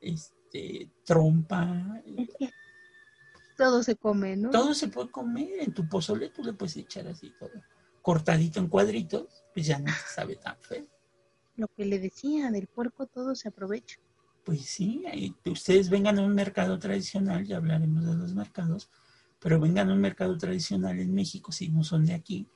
este, 0.00 0.90
trompa, 1.04 2.02
todo 3.56 3.82
se 3.82 3.96
come, 3.96 4.36
¿no? 4.36 4.50
Todo 4.50 4.74
se 4.74 4.88
puede 4.88 5.10
comer. 5.10 5.60
En 5.60 5.72
tu 5.72 5.88
pozole 5.88 6.28
tú 6.30 6.42
le 6.44 6.52
puedes 6.52 6.76
echar 6.76 7.06
así 7.08 7.32
todo. 7.38 7.52
Cortadito 8.02 8.60
en 8.60 8.68
cuadritos, 8.68 9.44
pues 9.54 9.66
ya 9.66 9.78
no 9.78 9.86
te 9.86 10.14
sabe 10.14 10.36
tan 10.36 10.56
feo. 10.60 10.86
Lo 11.56 11.66
que 11.68 11.84
le 11.84 11.98
decía, 11.98 12.52
del 12.52 12.68
puerco 12.68 13.06
todo 13.06 13.34
se 13.34 13.48
aprovecha. 13.48 13.96
Pues 14.44 14.62
sí, 14.64 15.02
ahí- 15.06 15.34
ustedes 15.44 15.90
vengan 15.90 16.18
a 16.18 16.22
un 16.22 16.34
mercado 16.34 16.78
tradicional, 16.78 17.44
ya 17.44 17.56
hablaremos 17.56 18.04
de 18.06 18.14
los 18.14 18.34
mercados, 18.34 18.88
pero 19.40 19.60
vengan 19.60 19.90
a 19.90 19.92
un 19.94 20.00
mercado 20.00 20.36
tradicional 20.38 20.98
en 21.00 21.12
México, 21.14 21.52
si 21.52 21.68
no 21.68 21.82
son 21.84 22.06
de 22.06 22.14
aquí, 22.14 22.46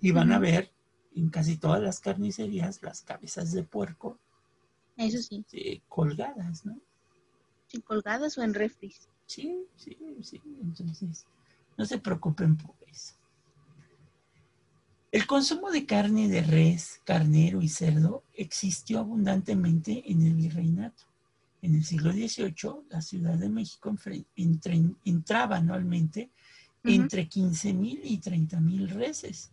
y 0.00 0.10
van 0.10 0.32
a 0.32 0.38
ver 0.38 0.72
en 1.14 1.30
casi 1.30 1.56
todas 1.56 1.82
las 1.82 2.00
carnicerías 2.00 2.82
las 2.82 3.02
cabezas 3.02 3.52
de 3.52 3.62
puerco 3.62 4.18
Eso 4.96 5.22
sí, 5.22 5.46
eh, 5.52 5.80
colgadas, 5.88 6.64
¿no? 6.64 6.80
sí, 7.68 7.80
colgadas 7.80 8.36
o 8.38 8.42
en 8.42 8.54
refris. 8.54 9.08
Sí, 9.26 9.66
sí, 9.76 9.96
sí. 10.22 10.42
Entonces, 10.60 11.26
no 11.76 11.84
se 11.84 11.98
preocupen 11.98 12.56
por 12.56 12.74
eso. 12.88 13.14
El 15.16 15.26
consumo 15.26 15.70
de 15.70 15.86
carne 15.86 16.28
de 16.28 16.42
res, 16.42 17.00
carnero 17.04 17.62
y 17.62 17.70
cerdo 17.70 18.22
existió 18.34 18.98
abundantemente 18.98 20.12
en 20.12 20.20
el 20.20 20.34
virreinato. 20.34 21.04
En 21.62 21.74
el 21.74 21.86
siglo 21.86 22.12
XVIII, 22.12 22.84
la 22.90 23.00
Ciudad 23.00 23.38
de 23.38 23.48
México 23.48 23.94
entre- 24.36 24.84
entraba 25.06 25.56
anualmente 25.56 26.28
Ujú. 26.84 26.92
entre 26.92 27.30
15.000 27.30 27.98
y 28.04 28.18
30.000 28.18 28.90
reses, 28.90 29.52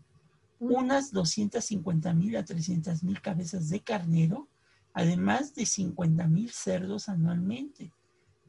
Uy, 0.60 0.76
unas 0.76 1.14
250.000 1.14 2.36
a 2.36 2.44
300.000 2.44 3.22
cabezas 3.22 3.70
de 3.70 3.80
carnero, 3.80 4.50
además 4.94 5.56
de 5.56 5.66
50.000 5.66 6.52
cerdos 6.52 7.08
anualmente 7.08 7.90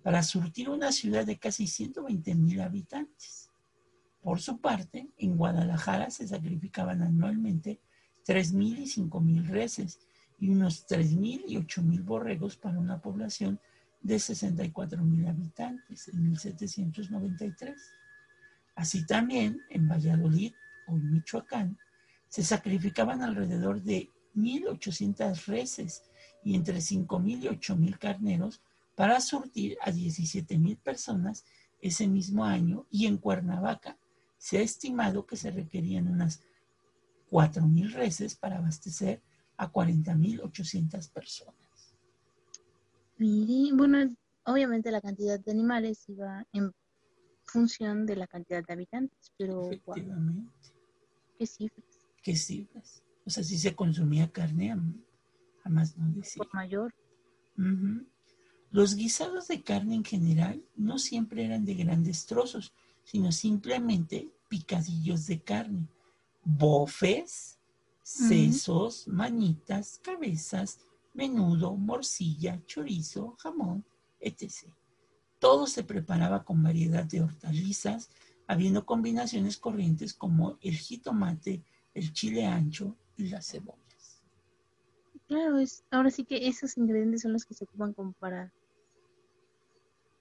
para 0.02 0.24
surtir 0.24 0.68
una 0.68 0.90
ciudad 0.90 1.24
de 1.24 1.38
casi 1.38 1.68
120 1.68 2.34
mil 2.34 2.60
habitantes. 2.60 3.43
Por 4.24 4.40
su 4.40 4.56
parte, 4.56 5.06
en 5.18 5.36
Guadalajara 5.36 6.08
se 6.08 6.26
sacrificaban 6.26 7.02
anualmente 7.02 7.78
3 8.24 8.54
mil 8.54 8.78
y 8.78 8.86
5 8.86 9.20
mil 9.20 9.46
reses 9.46 10.00
y 10.40 10.48
unos 10.48 10.86
3 10.86 11.12
mil 11.12 11.44
y 11.46 11.58
8 11.58 11.82
mil 11.82 12.00
borregos 12.00 12.56
para 12.56 12.78
una 12.78 13.02
población 13.02 13.60
de 14.00 14.18
64 14.18 15.04
mil 15.04 15.26
habitantes 15.28 16.08
en 16.08 16.24
1793. 16.30 17.78
Así 18.74 19.04
también, 19.04 19.60
en 19.68 19.86
Valladolid 19.86 20.54
o 20.86 20.94
en 20.96 21.12
Michoacán, 21.12 21.78
se 22.26 22.42
sacrificaban 22.42 23.20
alrededor 23.20 23.82
de 23.82 24.10
1.800 24.36 25.44
reses 25.44 26.02
y 26.42 26.54
entre 26.54 26.78
5.000 26.78 27.42
y 27.42 27.48
8.000 27.48 27.98
carneros 27.98 28.62
para 28.94 29.20
surtir 29.20 29.76
a 29.82 29.90
17.000 29.90 30.78
personas 30.78 31.44
ese 31.82 32.06
mismo 32.06 32.42
año 32.46 32.86
y 32.90 33.04
en 33.04 33.18
Cuernavaca 33.18 33.98
se 34.44 34.58
ha 34.58 34.60
estimado 34.60 35.24
que 35.24 35.36
se 35.36 35.50
requerían 35.50 36.06
unas 36.06 36.42
4.000 37.30 37.94
reses 37.94 38.36
para 38.36 38.58
abastecer 38.58 39.22
a 39.56 39.72
40.800 39.72 41.10
personas. 41.10 41.96
mire, 43.16 43.74
bueno, 43.74 44.14
obviamente 44.44 44.90
la 44.90 45.00
cantidad 45.00 45.40
de 45.40 45.50
animales 45.50 46.06
iba 46.10 46.46
en 46.52 46.74
función 47.46 48.04
de 48.04 48.16
la 48.16 48.26
cantidad 48.26 48.62
de 48.62 48.74
habitantes, 48.74 49.32
pero 49.38 49.62
Efectivamente, 49.62 50.52
qué 51.38 51.46
cifras. 51.46 51.86
qué 52.22 52.36
cifras. 52.36 53.02
O 53.24 53.30
sea, 53.30 53.42
si 53.42 53.56
se 53.56 53.74
consumía 53.74 54.30
carne, 54.30 54.72
a, 54.72 55.68
más 55.70 55.96
no 55.96 56.06
decir. 56.12 56.36
Por 56.36 56.52
mayor. 56.52 56.94
Ujú. 57.56 58.06
Los 58.70 58.94
guisados 58.94 59.48
de 59.48 59.62
carne 59.62 59.94
en 59.94 60.04
general 60.04 60.62
no 60.76 60.98
siempre 60.98 61.46
eran 61.46 61.64
de 61.64 61.76
grandes 61.76 62.26
trozos, 62.26 62.74
sino 63.04 63.32
simplemente 63.32 64.33
picadillos 64.48 65.26
de 65.26 65.42
carne, 65.42 65.88
bofes, 66.44 67.58
sesos, 68.02 69.08
manitas, 69.08 70.00
cabezas, 70.02 70.80
menudo, 71.14 71.76
morcilla, 71.76 72.60
chorizo, 72.66 73.36
jamón, 73.38 73.84
etc. 74.20 74.68
Todo 75.38 75.66
se 75.66 75.84
preparaba 75.84 76.44
con 76.44 76.62
variedad 76.62 77.04
de 77.04 77.22
hortalizas, 77.22 78.10
habiendo 78.46 78.84
combinaciones 78.84 79.56
corrientes 79.56 80.12
como 80.12 80.58
el 80.60 80.76
jitomate, 80.76 81.62
el 81.94 82.12
chile 82.12 82.44
ancho 82.44 82.96
y 83.16 83.28
las 83.28 83.46
cebollas. 83.50 84.22
Claro, 85.26 85.58
es, 85.58 85.84
ahora 85.90 86.10
sí 86.10 86.24
que 86.24 86.46
esos 86.48 86.76
ingredientes 86.76 87.22
son 87.22 87.32
los 87.32 87.46
que 87.46 87.54
se 87.54 87.64
ocupan 87.64 87.94
como 87.94 88.12
para 88.12 88.52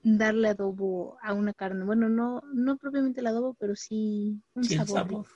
darle 0.04 0.48
adobo 0.48 1.16
a 1.22 1.32
una 1.32 1.54
carne. 1.54 1.84
Bueno, 1.84 2.08
no, 2.08 2.42
no 2.52 2.76
propiamente 2.76 3.20
el 3.20 3.26
adobo, 3.26 3.54
pero 3.58 3.74
sí 3.74 4.40
un 4.54 4.64
Sí, 4.64 4.74
el 4.74 4.86
sabor. 4.86 5.26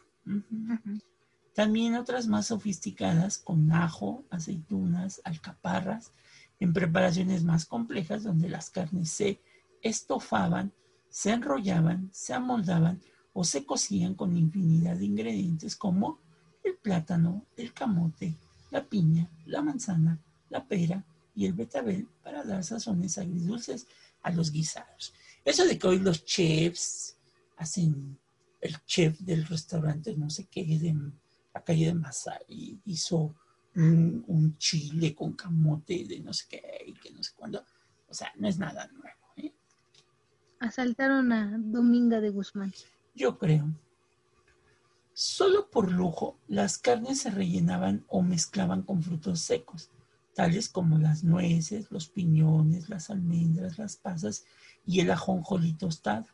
También 1.54 1.96
otras 1.96 2.28
más 2.28 2.46
sofisticadas 2.46 3.38
con 3.38 3.72
ajo, 3.72 4.24
aceitunas, 4.30 5.20
alcaparras, 5.24 6.12
en 6.60 6.72
preparaciones 6.72 7.42
más 7.42 7.64
complejas 7.64 8.22
donde 8.22 8.48
las 8.48 8.70
carnes 8.70 9.10
se 9.10 9.40
estofaban, 9.82 10.72
se 11.08 11.32
enrollaban, 11.32 12.10
se 12.12 12.34
amoldaban 12.34 13.00
o 13.32 13.44
se 13.44 13.64
cocían 13.64 14.14
con 14.14 14.36
infinidad 14.36 14.96
de 14.96 15.06
ingredientes 15.06 15.76
como 15.76 16.18
el 16.62 16.76
plátano, 16.76 17.46
el 17.56 17.72
camote, 17.72 18.36
la 18.70 18.84
piña, 18.84 19.30
la 19.46 19.62
manzana, 19.62 20.18
la 20.50 20.64
pera 20.64 21.04
y 21.34 21.46
el 21.46 21.54
betabel 21.54 22.06
para 22.22 22.44
dar 22.44 22.64
sazones 22.64 23.16
agridulces 23.16 23.86
a 24.22 24.30
los 24.30 24.50
guisados. 24.50 25.14
Eso 25.44 25.64
de 25.64 25.78
que 25.78 25.86
hoy 25.86 25.98
los 25.98 26.24
chefs 26.24 27.16
hacen, 27.56 28.18
el 28.60 28.76
chef 28.84 29.18
del 29.20 29.46
restaurante 29.46 30.14
no 30.16 30.30
sé 30.30 30.46
qué, 30.46 30.64
de 30.64 30.94
la 31.54 31.62
calle 31.62 31.86
de 31.86 31.94
Masai 31.94 32.78
hizo 32.84 33.34
un, 33.74 34.24
un 34.26 34.58
chile 34.58 35.14
con 35.14 35.32
camote 35.34 36.04
de 36.04 36.20
no 36.20 36.32
sé 36.32 36.46
qué 36.48 36.62
y 36.86 36.94
que 36.94 37.10
no 37.10 37.22
sé 37.22 37.32
cuándo. 37.36 37.64
O 38.08 38.14
sea, 38.14 38.32
no 38.36 38.48
es 38.48 38.58
nada 38.58 38.86
nuevo. 38.88 39.18
¿eh? 39.36 39.52
Asaltaron 40.60 41.32
a 41.32 41.56
Dominga 41.58 42.20
de 42.20 42.30
Guzmán. 42.30 42.72
Yo 43.14 43.38
creo. 43.38 43.68
Solo 45.12 45.68
por 45.68 45.90
lujo, 45.90 46.38
las 46.46 46.78
carnes 46.78 47.22
se 47.22 47.30
rellenaban 47.30 48.04
o 48.06 48.22
mezclaban 48.22 48.82
con 48.82 49.02
frutos 49.02 49.40
secos, 49.40 49.90
tales 50.38 50.68
como 50.68 50.98
las 50.98 51.24
nueces, 51.24 51.90
los 51.90 52.06
piñones, 52.06 52.88
las 52.88 53.10
almendras, 53.10 53.76
las 53.76 53.96
pasas 53.96 54.44
y 54.86 55.00
el 55.00 55.10
ajonjolí 55.10 55.72
tostado. 55.72 56.26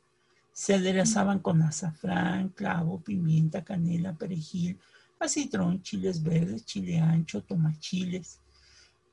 Se 0.53 0.75
aderezaban 0.75 1.39
con 1.39 1.63
azafrán, 1.63 2.51
clavo, 2.51 3.01
pimienta, 3.01 3.65
canela, 3.65 4.13
perejil, 4.13 4.79
acitrón, 5.19 5.81
chiles 5.81 6.23
verdes, 6.23 6.67
chile 6.67 7.01
ancho, 7.01 7.45
tomachiles. 7.45 8.41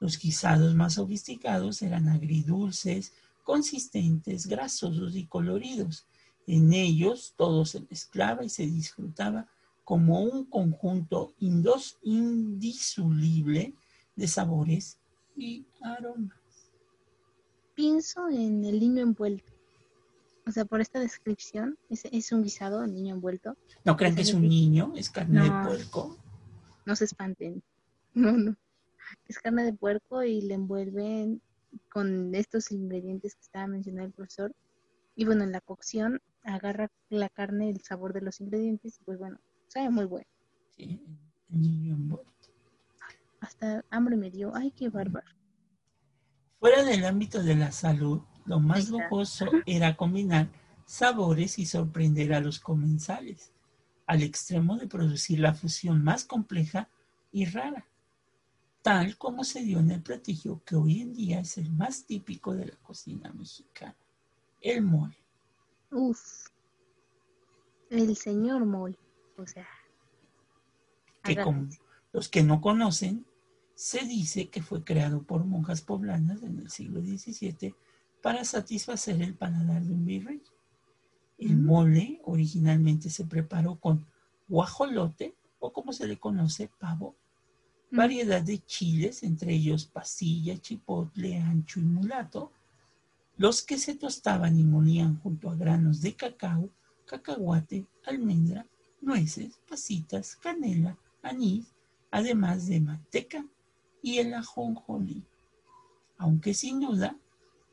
Los 0.01 0.19
guisados 0.19 0.75
más 0.75 0.95
sofisticados 0.95 1.81
eran 1.83 2.09
agridulces, 2.09 3.13
consistentes, 3.43 4.45
grasosos 4.45 5.15
y 5.15 5.25
coloridos. 5.25 6.05
En 6.47 6.73
ellos 6.73 7.33
todo 7.37 7.63
se 7.63 7.79
mezclaba 7.89 8.43
y 8.43 8.49
se 8.49 8.65
disfrutaba 8.65 9.47
como 9.85 10.21
un 10.21 10.47
conjunto 10.47 11.33
indisoluble 11.39 13.73
de 14.15 14.27
sabores 14.27 14.99
y 15.35 15.65
aromas. 15.81 16.37
Pienso 17.73 18.27
en 18.29 18.63
el 18.65 18.79
niño 18.79 19.01
envuelto. 19.03 19.51
O 20.47 20.51
sea, 20.51 20.65
por 20.65 20.81
esta 20.81 20.99
descripción, 20.99 21.77
es, 21.89 22.05
es 22.05 22.31
un 22.31 22.43
guisado, 22.43 22.83
el 22.83 22.93
niño 22.93 23.15
envuelto. 23.15 23.55
No 23.85 23.95
crean 23.95 24.15
que 24.15 24.21
es 24.21 24.33
un 24.33 24.41
niño, 24.41 24.93
es 24.95 25.09
carne 25.09 25.39
No. 25.39 25.43
de 25.43 25.67
puerco. 25.67 26.17
No 26.85 26.95
se 26.95 27.05
espanten. 27.05 27.61
No, 28.13 28.31
no. 28.33 28.55
Es 29.27 29.39
carne 29.39 29.63
de 29.63 29.73
puerco 29.73 30.23
y 30.23 30.41
le 30.41 30.55
envuelven 30.55 31.41
con 31.89 32.33
estos 32.35 32.71
ingredientes 32.71 33.35
que 33.35 33.41
estaba 33.41 33.67
mencionando 33.67 34.07
el 34.07 34.13
profesor. 34.13 34.53
Y 35.15 35.25
bueno, 35.25 35.43
en 35.43 35.51
la 35.51 35.61
cocción 35.61 36.21
agarra 36.43 36.89
la 37.09 37.29
carne 37.29 37.69
el 37.69 37.81
sabor 37.81 38.13
de 38.13 38.21
los 38.21 38.41
ingredientes 38.41 38.99
y 38.99 39.03
pues 39.03 39.19
bueno, 39.19 39.39
sabe 39.67 39.89
muy 39.89 40.05
bueno. 40.05 40.27
Sí, 40.75 40.99
el 41.49 41.61
niño 41.61 41.93
envuelto. 41.95 42.31
Hasta 43.41 43.83
hambre 43.89 44.15
me 44.15 44.31
dio. 44.31 44.55
Ay, 44.55 44.71
qué 44.71 44.89
bárbaro. 44.89 45.27
Fuera 46.59 46.83
del 46.83 47.03
ámbito 47.05 47.41
de 47.43 47.55
la 47.55 47.71
salud, 47.71 48.21
lo 48.45 48.59
más 48.59 48.89
lujoso 48.89 49.47
era 49.65 49.97
combinar 49.97 50.47
sabores 50.85 51.57
y 51.57 51.65
sorprender 51.65 52.33
a 52.33 52.39
los 52.39 52.59
comensales, 52.59 53.51
al 54.05 54.21
extremo 54.23 54.77
de 54.77 54.87
producir 54.87 55.39
la 55.39 55.53
fusión 55.53 56.03
más 56.03 56.23
compleja 56.23 56.89
y 57.31 57.45
rara, 57.45 57.87
tal 58.81 59.17
como 59.17 59.43
se 59.43 59.63
dio 59.63 59.79
en 59.79 59.89
el 59.89 60.01
platillo 60.01 60.61
que 60.63 60.75
hoy 60.75 61.01
en 61.01 61.13
día 61.13 61.39
es 61.39 61.57
el 61.57 61.71
más 61.71 62.05
típico 62.05 62.53
de 62.53 62.67
la 62.67 62.75
cocina 62.77 63.31
mexicana, 63.33 63.95
el 64.59 64.81
mole. 64.81 65.17
Uf. 65.91 66.47
El 67.89 68.15
señor 68.15 68.65
Mol. 68.65 68.97
O 69.37 69.45
sea. 69.45 69.67
que 71.23 71.35
como 71.35 71.67
los 72.13 72.29
que 72.29 72.43
no 72.43 72.61
conocen, 72.61 73.25
se 73.81 74.05
dice 74.05 74.47
que 74.49 74.61
fue 74.61 74.83
creado 74.83 75.23
por 75.23 75.43
monjas 75.43 75.81
poblanas 75.81 76.43
en 76.43 76.59
el 76.59 76.69
siglo 76.69 77.01
XVII 77.01 77.73
para 78.21 78.45
satisfacer 78.45 79.19
el 79.23 79.33
paladar 79.33 79.81
de 79.81 79.91
un 79.91 80.05
virrey. 80.05 80.43
El 81.39 81.57
Mm. 81.57 81.65
mole 81.65 82.21
originalmente 82.25 83.09
se 83.09 83.25
preparó 83.25 83.79
con 83.79 84.05
guajolote 84.47 85.33
o 85.57 85.73
como 85.73 85.93
se 85.93 86.07
le 86.07 86.19
conoce, 86.19 86.69
pavo, 86.79 87.15
Mm. 87.89 87.97
variedad 87.97 88.43
de 88.43 88.63
chiles, 88.63 89.23
entre 89.23 89.55
ellos 89.55 89.87
pasilla, 89.87 90.59
chipotle, 90.59 91.37
ancho 91.37 91.79
y 91.79 91.83
mulato, 91.83 92.51
los 93.35 93.63
que 93.63 93.79
se 93.79 93.95
tostaban 93.95 94.59
y 94.59 94.63
molían 94.63 95.17
junto 95.21 95.49
a 95.49 95.55
granos 95.55 96.01
de 96.01 96.13
cacao, 96.13 96.69
cacahuate, 97.07 97.87
almendra, 98.05 98.67
nueces, 99.01 99.59
pasitas, 99.67 100.35
canela, 100.35 100.99
anís, 101.23 101.73
además 102.11 102.67
de 102.67 102.79
manteca 102.79 103.43
y 104.01 104.19
el 104.19 104.33
ajonjolí. 104.33 105.23
Aunque 106.17 106.53
sin 106.53 106.79
duda 106.79 107.17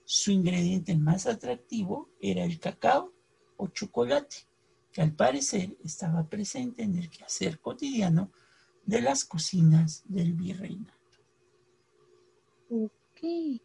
su 0.04 0.30
ingrediente 0.30 0.96
más 0.96 1.26
atractivo 1.26 2.08
era 2.20 2.44
el 2.44 2.58
cacao 2.58 3.12
o 3.56 3.68
chocolate, 3.68 4.36
que 4.92 5.02
al 5.02 5.12
parecer 5.12 5.76
estaba 5.84 6.26
presente 6.28 6.82
en 6.82 6.96
el 6.96 7.10
quehacer 7.10 7.60
cotidiano 7.60 8.30
de 8.86 9.02
las 9.02 9.24
cocinas 9.24 10.02
del 10.06 10.32
virreinato. 10.32 10.94
Ok. 12.70 13.60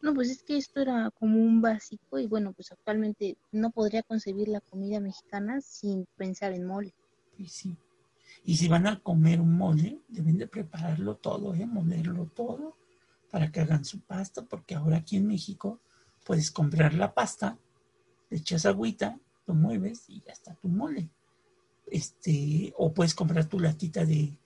No, 0.00 0.14
pues 0.14 0.30
es 0.30 0.42
que 0.44 0.56
esto 0.56 0.80
era 0.80 1.10
como 1.18 1.40
un 1.40 1.60
básico 1.60 2.20
y 2.20 2.26
bueno, 2.26 2.52
pues 2.52 2.70
actualmente 2.70 3.36
no 3.50 3.70
podría 3.70 4.04
concebir 4.04 4.46
la 4.46 4.60
comida 4.60 5.00
mexicana 5.00 5.60
sin 5.60 6.06
pensar 6.16 6.52
en 6.52 6.66
mole. 6.66 6.94
Y 7.36 7.48
sí. 7.48 7.76
Y 8.44 8.56
si 8.56 8.68
van 8.68 8.86
a 8.86 9.00
comer 9.00 9.40
un 9.40 9.56
mole, 9.56 10.00
deben 10.08 10.38
de 10.38 10.46
prepararlo 10.46 11.16
todo, 11.16 11.54
¿eh? 11.54 11.66
molerlo 11.66 12.26
todo 12.26 12.76
para 13.30 13.52
que 13.52 13.60
hagan 13.60 13.84
su 13.84 14.00
pasta, 14.00 14.42
porque 14.42 14.74
ahora 14.74 14.98
aquí 14.98 15.16
en 15.16 15.26
México 15.26 15.80
puedes 16.24 16.50
comprar 16.50 16.94
la 16.94 17.12
pasta, 17.14 17.58
le 18.30 18.38
echas 18.38 18.66
agüita, 18.66 19.18
lo 19.46 19.54
mueves 19.54 20.04
y 20.08 20.20
ya 20.20 20.32
está 20.32 20.54
tu 20.54 20.68
mole. 20.68 21.08
Este, 21.86 22.72
o 22.76 22.92
puedes 22.92 23.14
comprar 23.14 23.46
tu 23.46 23.58
latita 23.58 24.04
de, 24.04 24.38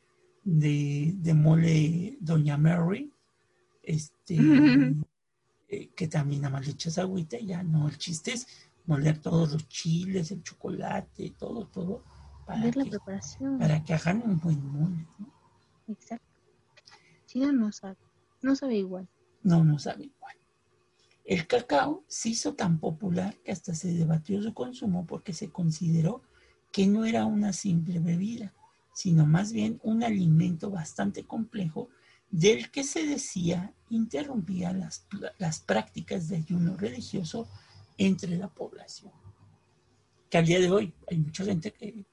de, 0.45 1.13
de 1.17 1.35
mole 1.35 2.17
Doña 2.21 2.57
Mary, 2.57 3.13
este, 3.83 4.37
eh, 5.69 5.91
que 5.95 6.09
también 6.09 6.43
nada 6.43 6.53
más 6.53 6.67
le 6.67 6.73
echas 6.73 6.99
agüita 6.99 7.39
y 7.39 7.47
ya 7.47 7.63
no. 7.63 7.89
El 7.89 7.99
chiste 7.99 8.33
es 8.33 8.47
moler 8.87 9.19
todos 9.19 9.53
los 9.53 9.69
chiles, 9.69 10.31
el 10.31 10.43
chocolate, 10.43 11.35
todo, 11.39 11.67
todo, 11.67 12.05
para 12.53 12.65
Ver 12.65 12.77
la 12.77 12.85
que, 12.85 12.91
preparación. 12.91 13.59
para 13.59 13.85
que 13.85 13.95
hagan 13.95 14.23
un 14.25 14.39
buen 14.39 14.67
mole. 14.67 15.07
¿no? 15.19 15.33
Exacto. 15.89 16.27
China 17.27 17.53
no 17.53 17.73
sabe. 17.73 17.97
No 18.43 18.57
sabe 18.57 18.77
igual. 18.77 19.09
No, 19.43 19.65
no 19.65 19.79
sabe 19.79 20.05
igual. 20.05 20.37
El 21.25 21.47
cacao 21.47 22.05
se 22.09 22.31
hizo 22.31 22.55
tan 22.55 22.79
popular 22.79 23.37
que 23.45 23.53
hasta 23.53 23.75
se 23.75 23.93
debatió 23.93 24.43
su 24.43 24.53
consumo 24.53 25.07
porque 25.07 25.33
se 25.33 25.51
consideró 25.51 26.23
que 26.73 26.87
no 26.87 27.05
era 27.05 27.27
una 27.27 27.53
simple 27.53 28.01
bebida, 28.01 28.53
sino 28.93 29.25
más 29.27 29.53
bien 29.53 29.79
un 29.83 30.03
alimento 30.03 30.71
bastante 30.71 31.25
complejo 31.25 31.89
del 32.31 32.71
que 32.71 32.83
se 32.83 33.07
decía 33.07 33.73
interrumpía 33.91 34.73
las, 34.73 35.07
las 35.39 35.61
prácticas 35.61 36.29
de 36.29 36.37
ayuno 36.37 36.77
religioso 36.77 37.47
entre 37.99 38.37
la 38.37 38.49
población. 38.49 39.13
Que 40.31 40.39
al 40.39 40.47
día 40.47 40.61
de 40.61 40.71
hoy 40.71 40.95
hay 41.09 41.19
mucha 41.19 41.45
gente 41.45 41.73
que 41.73 42.05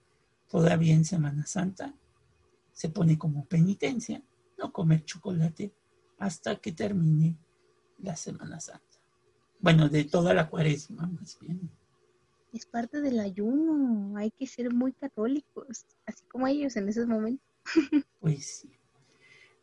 todavía 0.49 0.93
en 0.93 1.05
Semana 1.05 1.45
Santa 1.45 1.93
se 2.73 2.89
pone 2.89 3.17
como 3.17 3.45
penitencia 3.45 4.21
no 4.57 4.73
comer 4.73 5.05
chocolate 5.05 5.71
hasta 6.17 6.57
que 6.57 6.71
termine 6.71 7.37
la 7.99 8.15
Semana 8.15 8.59
Santa. 8.59 8.83
Bueno, 9.59 9.89
de 9.89 10.05
toda 10.05 10.33
la 10.33 10.49
cuaresma, 10.49 11.07
más 11.07 11.37
bien. 11.39 11.69
Es 12.53 12.65
parte 12.65 13.01
del 13.01 13.19
ayuno. 13.19 14.17
Hay 14.17 14.31
que 14.31 14.47
ser 14.47 14.73
muy 14.73 14.93
católicos, 14.93 15.85
así 16.05 16.23
como 16.31 16.47
ellos 16.47 16.75
en 16.75 16.89
esos 16.89 17.07
momentos. 17.07 17.45
Pues 18.19 18.61
sí. 18.61 18.69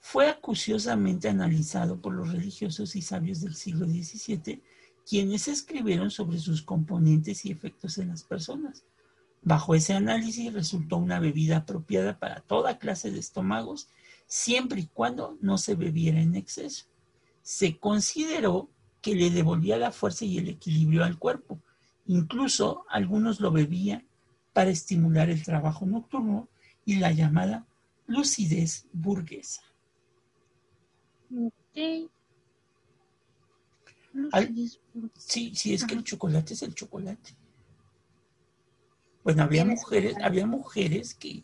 Fue 0.00 0.30
acuciosamente 0.30 1.28
analizado 1.28 2.00
por 2.00 2.14
los 2.14 2.32
religiosos 2.32 2.96
y 2.96 3.02
sabios 3.02 3.40
del 3.40 3.54
siglo 3.54 3.86
XVII, 3.86 4.62
quienes 5.06 5.48
escribieron 5.48 6.10
sobre 6.10 6.38
sus 6.38 6.62
componentes 6.62 7.44
y 7.44 7.50
efectos 7.50 7.98
en 7.98 8.08
las 8.08 8.22
personas. 8.22 8.84
Bajo 9.42 9.74
ese 9.74 9.94
análisis 9.94 10.52
resultó 10.52 10.96
una 10.96 11.20
bebida 11.20 11.58
apropiada 11.58 12.18
para 12.18 12.40
toda 12.40 12.78
clase 12.78 13.10
de 13.10 13.20
estómagos, 13.20 13.88
siempre 14.26 14.80
y 14.80 14.86
cuando 14.86 15.38
no 15.40 15.56
se 15.58 15.74
bebiera 15.74 16.20
en 16.20 16.34
exceso. 16.34 16.86
Se 17.42 17.78
consideró 17.78 18.68
que 19.00 19.14
le 19.14 19.30
devolvía 19.30 19.76
la 19.76 19.92
fuerza 19.92 20.24
y 20.24 20.38
el 20.38 20.48
equilibrio 20.48 21.04
al 21.04 21.18
cuerpo. 21.18 21.60
Incluso 22.06 22.84
algunos 22.88 23.40
lo 23.40 23.52
bebían 23.52 24.04
para 24.52 24.70
estimular 24.70 25.30
el 25.30 25.44
trabajo 25.44 25.86
nocturno 25.86 26.48
y 26.84 26.96
la 26.96 27.12
llamada 27.12 27.66
lucidez 28.06 28.86
burguesa. 28.92 29.62
Lucidez. 31.30 32.08
Sí, 35.18 35.54
sí, 35.54 35.74
es 35.74 35.84
que 35.84 35.94
el 35.94 36.04
chocolate 36.04 36.54
es 36.54 36.62
el 36.62 36.74
chocolate. 36.74 37.36
Bueno, 39.26 39.42
había 39.42 39.64
Tienes 39.64 39.80
mujeres, 39.80 40.16
había 40.22 40.46
mujeres 40.46 41.14
que 41.14 41.42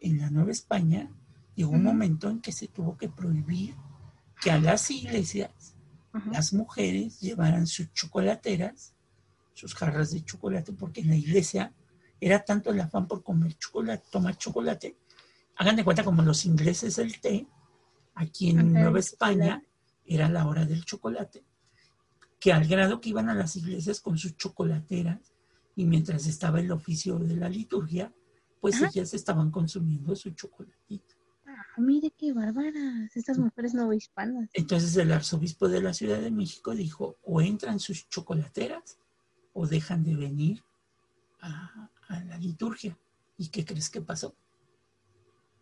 en 0.00 0.18
la 0.18 0.30
Nueva 0.30 0.52
España 0.52 1.10
llegó 1.56 1.72
un 1.72 1.82
momento 1.82 2.30
en 2.30 2.40
que 2.40 2.52
se 2.52 2.68
tuvo 2.68 2.96
que 2.96 3.08
prohibir 3.08 3.74
que 4.40 4.52
a 4.52 4.60
las 4.60 4.88
iglesias 4.88 5.74
Ajá. 6.12 6.30
las 6.30 6.52
mujeres 6.52 7.18
llevaran 7.18 7.66
sus 7.66 7.92
chocolateras, 7.92 8.94
sus 9.52 9.74
jarras 9.74 10.12
de 10.12 10.24
chocolate, 10.24 10.72
porque 10.72 11.00
en 11.00 11.08
la 11.08 11.16
iglesia 11.16 11.72
era 12.20 12.44
tanto 12.44 12.70
el 12.70 12.78
afán 12.78 13.08
por 13.08 13.24
comer 13.24 13.58
chocolate, 13.58 14.04
tomar 14.12 14.38
chocolate. 14.38 14.96
Hagan 15.56 15.74
de 15.74 15.82
cuenta 15.82 16.04
como 16.04 16.22
los 16.22 16.44
ingleses 16.44 16.98
el 16.98 17.20
té, 17.20 17.48
aquí 18.14 18.50
en 18.50 18.60
Ajá, 18.60 18.68
Nueva 18.68 19.00
España 19.00 19.60
era 20.06 20.28
la 20.28 20.46
hora 20.46 20.64
del 20.64 20.84
chocolate, 20.84 21.42
que 22.38 22.52
al 22.52 22.68
grado 22.68 23.00
que 23.00 23.08
iban 23.08 23.28
a 23.28 23.34
las 23.34 23.56
iglesias 23.56 24.00
con 24.00 24.16
sus 24.16 24.36
chocolateras 24.36 25.32
y 25.78 25.84
mientras 25.84 26.26
estaba 26.26 26.58
el 26.58 26.72
oficio 26.72 27.20
de 27.20 27.36
la 27.36 27.48
liturgia, 27.48 28.12
pues 28.60 28.74
Ajá. 28.74 28.88
ellas 28.92 29.14
estaban 29.14 29.52
consumiendo 29.52 30.16
su 30.16 30.30
chocolatito. 30.30 31.14
Ah, 31.46 31.62
mire 31.76 32.10
qué 32.18 32.32
bárbaras. 32.32 33.14
Estas 33.14 33.38
mujeres 33.38 33.74
novohispanas. 33.74 34.50
Entonces 34.54 34.96
el 34.96 35.12
arzobispo 35.12 35.68
de 35.68 35.80
la 35.80 35.94
Ciudad 35.94 36.20
de 36.20 36.32
México 36.32 36.74
dijo, 36.74 37.16
o 37.22 37.40
entran 37.40 37.78
sus 37.78 38.08
chocolateras 38.08 38.98
o 39.52 39.68
dejan 39.68 40.02
de 40.02 40.16
venir 40.16 40.64
a, 41.42 41.88
a 42.08 42.24
la 42.24 42.38
liturgia. 42.38 42.98
¿Y 43.36 43.46
qué 43.48 43.64
crees 43.64 43.88
que 43.88 44.00
pasó? 44.00 44.34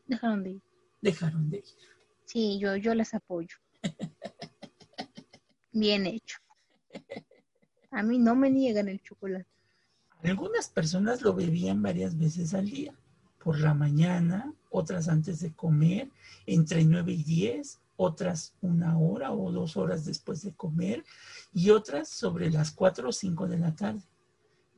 Dejaron 0.07 0.43
de 0.43 0.51
ir. 0.53 0.63
Dejaron 1.03 1.51
de 1.51 1.59
ir. 1.59 1.65
Sí, 2.25 2.59
yo, 2.59 2.75
yo 2.77 2.95
las 2.95 3.13
apoyo. 3.13 3.59
Bien 5.73 6.07
hecho. 6.07 6.39
A 7.91 8.03
mí 8.03 8.19
no 8.19 8.35
me 8.35 8.51
niegan 8.51 8.89
el 8.89 9.03
chocolate. 9.03 9.56
Algunas 10.27 10.69
personas 10.69 11.23
lo 11.23 11.35
bebían 11.35 11.81
varias 11.81 12.19
veces 12.19 12.53
al 12.53 12.69
día, 12.69 12.93
por 13.39 13.61
la 13.61 13.75
mañana, 13.75 14.53
otras 14.71 15.07
antes 15.07 15.39
de 15.39 15.55
comer, 15.55 16.11
entre 16.47 16.85
9 16.85 17.13
y 17.13 17.23
10, 17.23 17.79
otras 17.95 18.53
una 18.61 18.99
hora 18.99 19.31
o 19.31 19.53
dos 19.53 19.77
horas 19.77 20.05
después 20.05 20.43
de 20.43 20.53
comer 20.53 21.05
y 21.55 21.71
otras 21.71 22.09
sobre 22.09 22.51
las 22.51 22.73
4 22.73 23.09
o 23.09 23.13
5 23.13 23.47
de 23.47 23.59
la 23.59 23.77
tarde. 23.77 24.03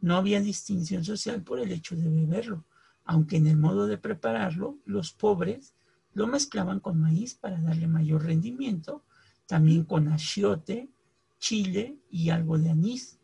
No 0.03 0.17
había 0.17 0.43
distinción 0.43 1.03
social 1.03 1.43
por 1.43 1.61
el 1.61 1.73
hecho 1.73 1.97
de 1.97 2.11
beberlo, 2.11 2.67
aunque 3.07 3.39
en 3.39 3.47
el 3.47 3.57
modo 3.57 3.87
de 3.87 3.97
prepararlo, 3.97 4.77
los 4.85 5.13
pobres 5.13 5.73
lo 6.13 6.27
mezclaban 6.27 6.79
con 6.79 7.01
maíz 7.01 7.35
para 7.35 7.59
darle 7.59 7.87
mayor 7.87 8.23
rendimiento, 8.23 9.03
también 9.47 9.85
con 9.85 10.09
achiote, 10.09 10.91
chile 11.39 11.97
y 12.11 12.29
algo 12.29 12.59
de 12.59 12.69
anís. 12.69 13.18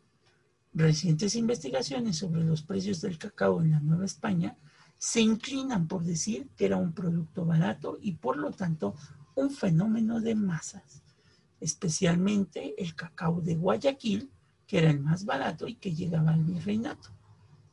Recientes 0.75 1.37
investigaciones 1.37 2.19
sobre 2.19 2.43
los 2.43 2.63
precios 2.63 3.01
del 3.01 3.17
cacao 3.17 3.63
en 3.63 3.71
la 3.71 3.79
Nueva 3.79 4.05
España 4.05 4.57
se 4.99 5.21
inclinan 5.21 5.87
por 5.87 6.03
decir 6.03 6.49
que 6.57 6.67
era 6.67 6.77
un 6.77 6.93
producto 6.93 7.45
barato 7.45 7.97
y 8.01 8.15
por 8.15 8.37
lo 8.37 8.51
tanto 8.51 8.97
un 9.37 9.53
fenómeno 9.53 10.21
de 10.21 10.35
masas, 10.35 11.05
especialmente 11.61 12.75
el 12.77 12.97
cacao 12.97 13.41
de 13.41 13.55
Guayaquil, 13.55 14.31
que 14.67 14.79
era 14.79 14.91
el 14.91 14.99
más 14.99 15.25
barato 15.25 15.69
y 15.69 15.77
que 15.77 15.95
llegaba 15.95 16.33
al 16.33 16.43
virreinato. 16.43 17.11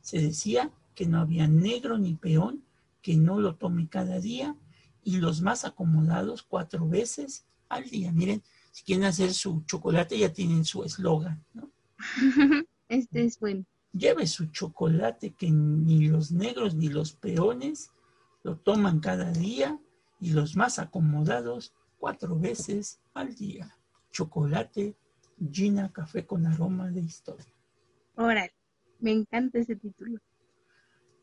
Se 0.00 0.20
decía 0.20 0.70
que 0.94 1.06
no 1.06 1.20
había 1.20 1.48
negro 1.48 1.98
ni 1.98 2.14
peón 2.14 2.62
que 3.02 3.16
no 3.16 3.40
lo 3.40 3.56
tome 3.56 3.88
cada 3.88 4.20
día 4.20 4.54
y 5.02 5.16
los 5.16 5.40
más 5.40 5.64
acomodados 5.64 6.44
cuatro 6.44 6.88
veces 6.88 7.46
al 7.68 7.90
día. 7.90 8.12
Miren, 8.12 8.44
si 8.70 8.84
quieren 8.84 9.04
hacer 9.04 9.34
su 9.34 9.64
chocolate 9.66 10.16
ya 10.16 10.32
tienen 10.32 10.64
su 10.64 10.84
eslogan, 10.84 11.44
¿no? 11.52 11.68
Este 12.92 13.24
es 13.24 13.40
bueno. 13.40 13.64
Lleve 13.94 14.26
su 14.26 14.48
chocolate 14.50 15.32
que 15.32 15.50
ni 15.50 16.08
los 16.08 16.30
negros 16.30 16.74
ni 16.74 16.88
los 16.88 17.14
peones 17.14 17.90
lo 18.42 18.58
toman 18.58 19.00
cada 19.00 19.32
día 19.32 19.80
y 20.20 20.32
los 20.32 20.56
más 20.56 20.78
acomodados 20.78 21.72
cuatro 21.96 22.38
veces 22.38 23.00
al 23.14 23.34
día. 23.34 23.74
Chocolate, 24.10 24.94
Gina, 25.50 25.90
café 25.90 26.26
con 26.26 26.46
aroma 26.46 26.90
de 26.90 27.00
historia. 27.00 27.46
Órale. 28.16 28.52
Me 29.00 29.12
encanta 29.12 29.58
ese 29.58 29.74
título. 29.74 30.20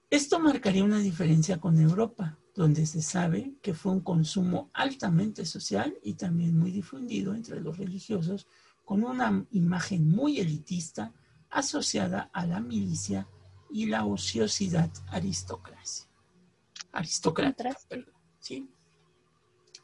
Esto 0.10 0.40
marcaría 0.40 0.84
una 0.84 0.98
diferencia 0.98 1.60
con 1.60 1.80
Europa, 1.80 2.40
donde 2.56 2.88
se 2.88 3.04
sabe 3.04 3.54
que 3.62 3.76
fue 3.76 3.92
un 3.92 4.02
consumo 4.02 4.72
altamente 4.74 5.46
social 5.46 5.96
y 6.02 6.16
también 6.16 6.58
muy 6.58 6.72
difundido 6.72 7.36
entre 7.36 7.62
los 7.62 7.78
religiosos, 7.78 8.48
con 8.84 9.04
una 9.04 9.46
imagen 9.52 10.10
muy 10.10 10.40
elitista 10.40 11.14
asociada 11.50 12.30
a 12.34 12.46
la 12.46 12.60
milicia 12.60 13.28
y 13.72 13.86
la 13.88 14.06
ociosidad 14.06 14.90
aristocracia. 15.08 16.08
Aristocrática, 16.92 17.78
perdón, 17.88 18.14
¿sí? 18.40 18.70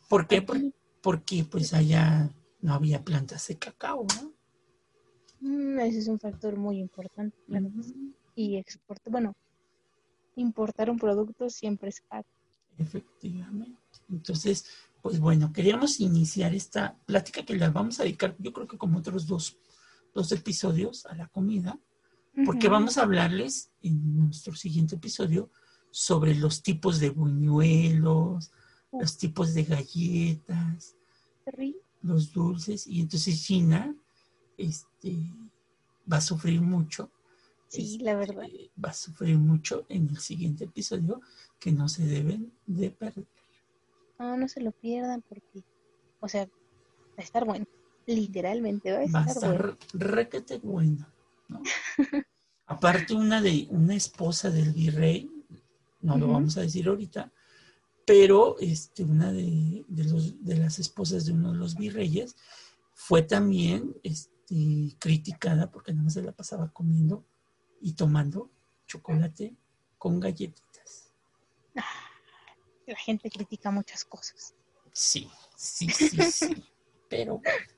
¿Por 0.10 0.28
qué? 0.28 0.42
Por- 0.42 0.62
porque 1.02 1.44
pues 1.44 1.74
allá 1.74 2.30
no 2.62 2.74
había 2.74 3.04
plantas 3.04 3.48
de 3.48 3.58
cacao, 3.58 4.06
¿no? 4.16 4.34
mm, 5.42 5.80
ese 5.80 6.00
es 6.00 6.08
un 6.08 6.20
factor 6.20 6.56
muy 6.58 6.80
importante. 6.80 7.38
Y 8.36 8.58
exportar, 8.58 9.12
bueno, 9.12 9.34
importar 10.36 10.90
un 10.90 10.98
producto 10.98 11.50
siempre 11.50 11.90
es 11.90 12.02
caro. 12.02 12.26
Efectivamente. 12.78 13.80
Entonces, 14.10 14.66
pues 15.02 15.20
bueno, 15.20 15.54
queríamos 15.54 16.00
iniciar 16.00 16.54
esta 16.56 16.98
plática 17.06 17.44
que 17.46 17.56
la 17.56 17.70
vamos 17.70 18.00
a 18.00 18.04
dedicar, 18.04 18.36
yo 18.40 18.52
creo 18.52 18.68
que 18.68 18.78
como 18.78 18.98
otros 19.00 19.28
dos, 19.28 19.58
dos 20.16 20.32
episodios 20.32 21.06
a 21.06 21.14
la 21.14 21.28
comida, 21.28 21.78
porque 22.46 22.70
vamos 22.70 22.98
a 22.98 23.04
hablarles 23.04 23.72
en 23.82 24.18
nuestro 24.18 24.56
siguiente 24.56 24.96
episodio 24.96 25.52
sobre 25.92 26.34
los 26.36 26.64
tipos 26.64 27.00
de 27.00 27.10
buñuelos, 27.10 28.52
los 28.92 29.18
tipos 29.18 29.54
de 29.54 29.64
galletas, 29.64 30.96
los 32.02 32.34
dulces, 32.34 32.88
y 32.88 33.02
entonces 33.02 33.46
Gina 33.46 33.96
este, 34.58 35.18
va 36.12 36.18
a 36.18 36.22
sufrir 36.22 36.62
mucho. 36.62 37.12
Sí, 37.68 37.98
la 38.00 38.16
verdad. 38.16 38.44
este, 38.46 38.72
Va 38.82 38.90
a 38.90 38.94
sufrir 38.94 39.38
mucho 39.38 39.86
en 39.90 40.10
el 40.10 40.18
siguiente 40.20 40.64
episodio 40.64 41.22
que 41.60 41.72
no 41.72 41.90
se 41.90 42.06
deben 42.06 42.54
de 42.66 42.92
perder. 42.92 43.28
No, 44.18 44.38
no 44.38 44.48
se 44.48 44.62
lo 44.62 44.72
pierdan 44.72 45.22
porque, 45.28 45.64
o 46.22 46.28
sea, 46.30 46.46
va 46.46 46.52
a 47.18 47.22
estar 47.22 47.44
bueno. 47.44 47.66
Literalmente 48.06 48.92
va 48.92 49.00
a 49.00 49.12
va 49.12 49.24
a 49.24 49.32
estar 49.32 49.56
estar 49.56 49.78
requete 49.94 50.60
bueno. 50.60 51.08
¿no? 51.48 51.62
Aparte 52.68 53.14
una 53.14 53.42
de 53.42 53.68
una 53.70 53.96
esposa 53.96 54.50
del 54.50 54.72
virrey, 54.74 55.32
no 56.02 56.18
lo 56.18 56.28
vamos 56.28 56.58
a 56.58 56.62
decir 56.62 56.88
ahorita, 56.88 57.32
pero 58.06 58.58
este, 58.60 59.04
una 59.04 59.32
de, 59.32 59.84
de 59.88 60.04
los, 60.04 60.44
de 60.44 60.58
las 60.58 60.80
esposas 60.80 61.26
de 61.26 61.34
uno 61.34 61.52
de 61.52 61.58
los 61.58 61.76
virreyes 61.76 62.36
fue 62.94 63.24
también 63.24 63.96
este, 64.04 64.96
criticada 65.00 65.72
porque 65.72 65.92
nada 65.92 66.06
más 66.06 66.14
se 66.14 66.22
la 66.22 66.32
pasaba 66.32 66.72
comiendo 66.72 67.26
y 67.82 67.94
tomando 67.94 68.50
chocolate 68.88 69.56
con 69.98 70.20
galletitas. 70.20 71.12
La 72.86 72.96
gente 72.96 73.30
critica 73.30 73.72
muchas 73.72 74.06
cosas. 74.06 74.54
Sí, 74.94 75.30
sí, 75.56 75.90
sí, 75.90 76.22
sí. 76.32 76.64
Pero 77.10 77.40
bueno. 77.40 77.75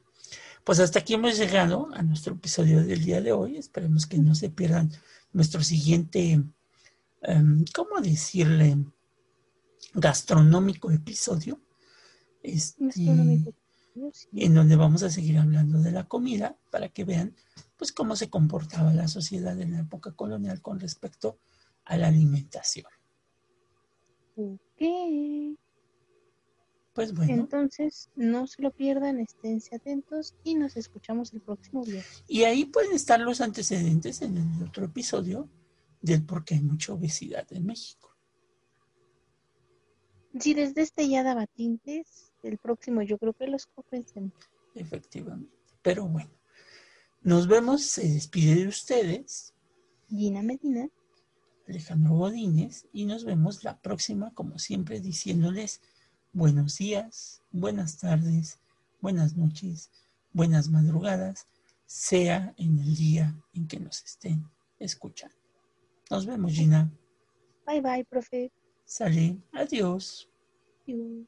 Pues 0.68 0.82
hasta 0.82 1.00
aquí 1.00 1.14
hemos 1.14 1.38
llegado 1.38 1.88
a 1.94 2.04
nuestro 2.04 2.34
episodio 2.34 2.84
del 2.84 3.02
día 3.02 3.22
de 3.22 3.32
hoy. 3.32 3.56
Esperemos 3.56 4.06
que 4.06 4.18
no 4.18 4.36
se 4.36 4.50
pierdan 4.50 4.92
nuestro 5.32 5.64
siguiente, 5.64 6.44
em, 7.22 7.66
¿cómo 7.74 8.02
decirle? 8.02 8.76
Gastronómico 9.94 10.92
episodio. 10.92 11.62
Este, 12.44 12.84
Gastronómico. 12.84 13.54
En 14.34 14.54
donde 14.54 14.76
vamos 14.76 15.04
a 15.04 15.10
seguir 15.10 15.38
hablando 15.38 15.80
de 15.80 15.92
la 15.92 16.06
comida 16.06 16.58
para 16.70 16.90
que 16.90 17.06
vean 17.06 17.34
pues 17.78 17.94
cómo 17.94 18.18
se 18.18 18.30
comportaba 18.30 18.94
la 18.94 19.08
sociedad 19.08 19.58
en 19.62 19.72
la 19.72 19.80
época 19.80 20.12
colonial 20.12 20.62
con 20.62 20.82
respecto 20.82 21.40
a 21.86 21.96
la 21.96 22.10
alimentación. 22.10 22.92
Ok. 24.36 24.82
Pues 26.98 27.14
bueno, 27.14 27.32
Entonces, 27.32 28.10
no 28.16 28.48
se 28.48 28.60
lo 28.64 28.72
pierdan, 28.72 29.20
esténse 29.20 29.76
atentos 29.76 30.34
y 30.44 30.56
nos 30.56 30.76
escuchamos 30.78 31.32
el 31.32 31.42
próximo 31.42 31.84
viernes. 31.84 32.24
y 32.28 32.44
ahí 32.44 32.66
pueden 32.66 32.92
estar 32.94 33.20
los 33.20 33.40
antecedentes 33.40 34.24
en 34.24 34.36
el 34.36 34.64
otro 34.68 34.86
episodio 34.86 35.48
del 36.02 36.26
por 36.26 36.44
qué 36.44 36.56
hay 36.56 36.62
mucha 36.62 36.94
obesidad 36.94 37.46
en 37.54 37.68
México. 37.68 38.16
Si 40.40 40.56
desde 40.56 40.82
este 40.82 41.08
ya 41.08 41.22
daba 41.22 41.46
tintes, 41.46 42.32
el 42.42 42.58
próximo 42.58 43.04
yo 43.04 43.20
creo 43.20 43.34
que 43.34 43.46
los 43.46 43.68
compensemos. 43.68 44.34
Efectivamente. 44.74 45.56
Pero 45.84 46.08
bueno, 46.08 46.32
Nos 47.22 47.48
vemos, 47.48 47.84
se 47.84 48.08
despide 48.12 48.56
de 48.56 48.68
ustedes. 48.70 49.54
Gina 50.10 50.42
Medina. 50.42 50.90
Alejandro 51.68 52.16
Godínez 52.16 52.88
y 52.92 53.06
nos 53.06 53.24
vemos 53.24 53.64
la 53.64 53.80
próxima, 53.82 54.34
como 54.34 54.58
siempre, 54.58 55.00
diciéndoles 55.00 55.80
buenos 56.34 56.78
días, 56.78 57.42
buenas 57.52 57.98
tardes, 57.98 58.60
buenas 59.02 59.36
noches, 59.36 59.90
buenas 60.34 60.70
madrugadas, 60.70 61.48
sea 61.86 62.54
en 62.58 62.80
el 62.80 62.96
día 62.96 63.36
en 63.54 63.68
que 63.68 63.80
nos 63.80 64.04
estén 64.04 64.46
escuchando. 64.80 65.36
Nos 66.10 66.26
vemos, 66.26 66.52
Gina. 66.54 66.92
Bye 67.66 67.82
bye, 67.82 68.06
profe. 68.06 68.52
Sale. 68.86 69.38
Adiós. 69.54 70.30
Adiós. 70.86 71.28